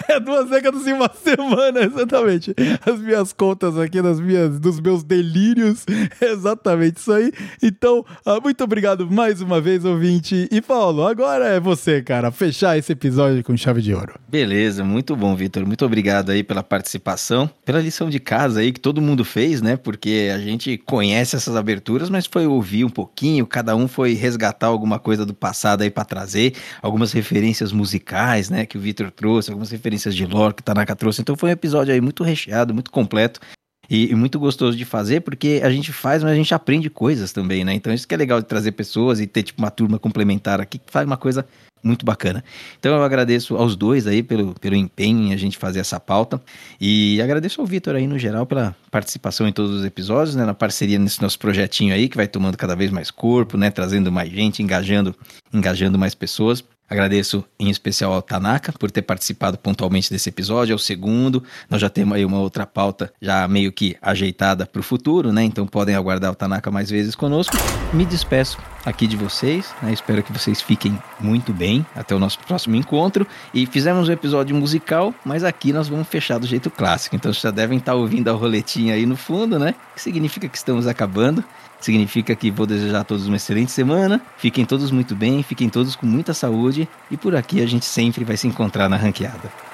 é 0.08 0.20
duas 0.20 0.48
décadas 0.48 0.86
e 0.86 0.92
uma 0.92 1.10
semana, 1.12 1.80
exatamente. 1.84 2.54
As 2.84 2.98
minhas 2.98 3.32
contas 3.32 3.78
aqui, 3.78 4.00
das 4.02 4.20
minhas, 4.20 4.58
dos 4.58 4.80
meus 4.80 5.02
delírios, 5.02 5.84
exatamente 6.20 6.98
isso 6.98 7.12
aí. 7.12 7.32
Então, 7.62 8.04
uh, 8.26 8.40
muito 8.42 8.62
obrigado 8.64 9.10
mais 9.10 9.40
uma 9.40 9.60
vez, 9.60 9.84
ouvinte. 9.84 10.48
E 10.50 10.60
Paulo, 10.60 11.06
agora 11.06 11.46
é 11.46 11.60
você, 11.60 12.02
cara, 12.02 12.30
fechar 12.30 12.78
esse 12.78 12.92
episódio 12.92 13.42
com 13.44 13.56
chave 13.56 13.82
de 13.82 13.94
ouro. 13.94 14.14
Beleza, 14.28 14.84
muito 14.84 15.16
bom, 15.16 15.34
Vitor. 15.34 15.66
Muito 15.66 15.84
obrigado 15.84 16.30
aí 16.30 16.42
pela 16.42 16.62
participação, 16.62 17.50
pela 17.64 17.80
lição 17.80 18.08
de 18.08 18.20
casa 18.20 18.60
aí 18.60 18.72
que 18.72 18.80
todo 18.80 19.00
mundo 19.00 19.24
fez, 19.24 19.60
né? 19.60 19.76
Porque 19.76 20.30
a 20.34 20.38
gente 20.38 20.78
conhece 20.78 21.36
essas 21.36 21.56
aberturas, 21.56 22.08
mas 22.08 22.26
foi 22.26 22.46
ouvir 22.46 22.84
um 22.84 22.90
pouquinho, 22.90 23.46
cada 23.46 23.74
um 23.76 23.88
foi 23.88 24.14
resgatar 24.14 24.66
alguma 24.66 24.98
coisa 24.98 25.26
do 25.26 25.34
passado 25.34 25.82
aí 25.82 25.90
para 25.90 26.04
trazer, 26.04 26.54
algumas 26.82 27.12
referências 27.12 27.72
musicais, 27.72 28.50
né, 28.50 28.66
que 28.66 28.78
o 28.78 28.80
Vitor 28.80 29.10
trouxe, 29.10 29.49
algumas 29.50 29.70
referências 29.70 30.14
de 30.14 30.26
lore 30.26 30.54
que 30.54 30.62
Tanaka 30.62 30.96
trouxe. 30.96 31.20
Então 31.20 31.36
foi 31.36 31.50
um 31.50 31.52
episódio 31.52 31.92
aí 31.92 32.00
muito 32.00 32.22
recheado, 32.22 32.74
muito 32.74 32.90
completo. 32.90 33.40
E, 33.88 34.12
e, 34.12 34.14
muito 34.14 34.38
gostoso 34.38 34.78
de 34.78 34.84
fazer, 34.84 35.20
porque 35.20 35.60
a 35.64 35.68
gente 35.68 35.92
faz, 35.92 36.22
mas 36.22 36.30
a 36.30 36.36
gente 36.36 36.54
aprende 36.54 36.88
coisas 36.88 37.32
também, 37.32 37.64
né? 37.64 37.74
Então 37.74 37.92
isso 37.92 38.06
que 38.06 38.14
é 38.14 38.16
legal 38.16 38.40
de 38.40 38.46
trazer 38.46 38.70
pessoas 38.70 39.18
e 39.18 39.26
ter 39.26 39.42
tipo 39.42 39.60
uma 39.60 39.70
turma 39.70 39.98
complementar 39.98 40.60
aqui 40.60 40.78
que 40.78 40.92
faz 40.92 41.04
uma 41.04 41.16
coisa 41.16 41.44
muito 41.82 42.04
bacana. 42.04 42.44
Então 42.78 42.94
eu 42.94 43.02
agradeço 43.02 43.56
aos 43.56 43.74
dois 43.74 44.06
aí 44.06 44.22
pelo, 44.22 44.54
pelo 44.54 44.76
empenho 44.76 45.28
em 45.28 45.32
a 45.32 45.36
gente 45.36 45.58
fazer 45.58 45.80
essa 45.80 45.98
pauta 45.98 46.40
e 46.80 47.20
agradeço 47.20 47.60
ao 47.60 47.66
Vitor 47.66 47.96
aí 47.96 48.06
no 48.06 48.18
geral 48.18 48.46
pela 48.46 48.76
participação 48.90 49.48
em 49.48 49.52
todos 49.52 49.72
os 49.72 49.84
episódios, 49.84 50.36
né, 50.36 50.44
na 50.44 50.54
parceria 50.54 50.98
nesse 50.98 51.20
nosso 51.20 51.38
projetinho 51.38 51.94
aí 51.94 52.08
que 52.08 52.16
vai 52.16 52.28
tomando 52.28 52.56
cada 52.56 52.76
vez 52.76 52.90
mais 52.90 53.10
corpo, 53.10 53.56
né, 53.56 53.70
trazendo 53.70 54.12
mais 54.12 54.30
gente, 54.30 54.62
engajando, 54.62 55.14
engajando 55.52 55.98
mais 55.98 56.14
pessoas. 56.14 56.62
Agradeço 56.90 57.44
em 57.56 57.70
especial 57.70 58.12
ao 58.12 58.20
Tanaka 58.20 58.72
por 58.72 58.90
ter 58.90 59.02
participado 59.02 59.56
pontualmente 59.56 60.10
desse 60.10 60.28
episódio, 60.28 60.72
é 60.72 60.74
o 60.74 60.78
segundo. 60.78 61.40
Nós 61.70 61.80
já 61.80 61.88
temos 61.88 62.16
aí 62.16 62.24
uma 62.24 62.40
outra 62.40 62.66
pauta 62.66 63.12
já 63.22 63.46
meio 63.46 63.70
que 63.70 63.96
ajeitada 64.02 64.66
para 64.66 64.80
o 64.80 64.82
futuro, 64.82 65.32
né? 65.32 65.44
Então 65.44 65.68
podem 65.68 65.94
aguardar 65.94 66.32
o 66.32 66.34
Tanaka 66.34 66.68
mais 66.68 66.90
vezes 66.90 67.14
conosco. 67.14 67.56
Me 67.92 68.04
despeço 68.04 68.58
aqui 68.84 69.06
de 69.06 69.16
vocês, 69.16 69.72
né? 69.80 69.92
Espero 69.92 70.20
que 70.20 70.32
vocês 70.32 70.60
fiquem 70.60 70.98
muito 71.20 71.52
bem 71.52 71.86
até 71.94 72.12
o 72.12 72.18
nosso 72.18 72.40
próximo 72.40 72.74
encontro. 72.74 73.24
E 73.54 73.66
fizemos 73.66 74.08
um 74.08 74.12
episódio 74.12 74.56
musical, 74.56 75.14
mas 75.24 75.44
aqui 75.44 75.72
nós 75.72 75.86
vamos 75.86 76.08
fechar 76.08 76.38
do 76.38 76.46
jeito 76.46 76.72
clássico. 76.72 77.14
Então 77.14 77.32
vocês 77.32 77.42
já 77.42 77.52
devem 77.52 77.78
estar 77.78 77.94
ouvindo 77.94 78.28
a 78.28 78.32
roletinha 78.32 78.94
aí 78.94 79.06
no 79.06 79.16
fundo, 79.16 79.60
né? 79.60 79.76
Que 79.94 80.02
significa 80.02 80.48
que 80.48 80.56
estamos 80.56 80.88
acabando. 80.88 81.44
Significa 81.80 82.34
que 82.36 82.50
vou 82.50 82.66
desejar 82.66 83.00
a 83.00 83.04
todos 83.04 83.26
uma 83.26 83.36
excelente 83.36 83.72
semana. 83.72 84.20
Fiquem 84.36 84.64
todos 84.64 84.90
muito 84.90 85.16
bem, 85.16 85.42
fiquem 85.42 85.68
todos 85.68 85.96
com 85.96 86.06
muita 86.06 86.34
saúde. 86.34 86.88
E 87.10 87.16
por 87.16 87.34
aqui 87.34 87.62
a 87.62 87.66
gente 87.66 87.86
sempre 87.86 88.24
vai 88.24 88.36
se 88.36 88.46
encontrar 88.46 88.88
na 88.88 88.96
ranqueada. 88.96 89.69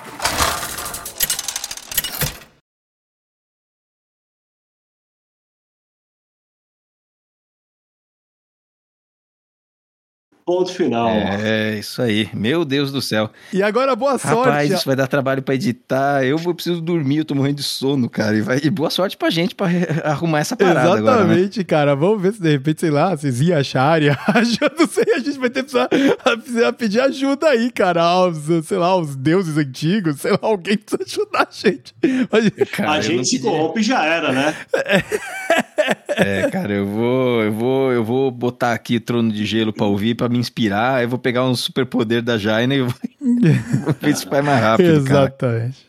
Ponto 10.47 10.73
final. 10.73 11.11
É, 11.11 11.77
isso 11.77 12.01
aí. 12.01 12.29
Meu 12.33 12.65
Deus 12.65 12.93
do 12.93 13.03
céu. 13.03 13.29
E 13.53 13.61
agora, 13.65 13.97
boa 13.97 14.17
sorte. 14.17 14.49
Rapaz, 14.49 14.71
isso 14.71 14.87
vai 14.87 14.95
dar 14.95 15.09
trabalho 15.09 15.43
para 15.43 15.57
editar. 15.57 16.25
Eu 16.25 16.39
vou 16.39 16.55
preciso 16.55 16.81
dormir, 16.81 17.17
eu 17.17 17.25
tô 17.25 17.35
morrendo 17.35 17.57
de 17.57 17.65
sono, 17.65 18.09
cara. 18.09 18.37
E, 18.37 18.43
vai... 18.43 18.61
e 18.63 18.71
boa 18.71 18.89
sorte 18.89 19.17
pra 19.17 19.29
gente 19.29 19.57
pra 19.57 19.67
arrumar 20.05 20.39
essa 20.39 20.57
parada 20.57 20.83
Exatamente, 20.83 21.09
agora. 21.09 21.23
Exatamente, 21.25 21.59
né? 21.59 21.65
cara. 21.65 21.97
Vamos 21.97 22.23
ver 22.23 22.33
se 22.33 22.41
de 22.41 22.49
repente, 22.49 22.81
sei 22.81 22.91
lá, 22.91 23.17
vocês 23.17 23.41
iam 23.41 23.59
achar 23.59 24.01
Eu 24.01 24.15
não 24.79 24.87
sei, 24.87 25.15
a 25.17 25.19
gente 25.19 25.37
vai 25.37 25.51
ter 25.51 25.65
que 25.65 25.73
precisar 25.73 26.73
pedir 26.75 27.01
ajuda 27.01 27.49
aí, 27.49 27.69
cara. 27.73 28.05
Aos, 28.05 28.39
sei 28.67 28.79
lá, 28.79 28.95
os 28.97 29.17
deuses 29.17 29.57
antigos, 29.57 30.21
sei 30.21 30.31
lá, 30.31 30.39
alguém 30.43 30.77
precisa 30.79 31.03
ajudar 31.03 31.49
a 31.49 31.49
gente. 31.51 31.93
Mas... 32.31 32.71
Cara, 32.71 32.93
a 32.93 33.01
gente 33.01 33.29
se 33.29 33.41
corrompe 33.41 33.81
e 33.81 33.83
já 33.83 34.05
era, 34.05 34.31
né? 34.31 34.55
É, 36.09 36.49
cara, 36.51 36.73
eu 36.73 36.87
vou, 36.87 37.43
eu 37.43 37.53
vou, 37.53 37.93
eu 37.93 38.05
vou 38.05 38.31
botar 38.31 38.73
aqui 38.73 38.99
trono 38.99 39.31
de 39.31 39.45
gelo 39.45 39.73
pra 39.73 39.87
ouvir, 39.87 40.15
pra 40.15 40.29
me 40.29 40.36
inspirar. 40.37 41.03
Eu 41.03 41.09
vou 41.09 41.19
pegar 41.19 41.45
um 41.45 41.55
superpoder 41.55 42.23
da 42.23 42.39
Jaina 42.39 42.75
e 42.75 42.83
vou, 42.83 42.95
vou 43.85 43.95
ver 44.01 44.43
mais 44.43 44.61
rápido. 44.61 44.91
Exatamente. 44.91 45.86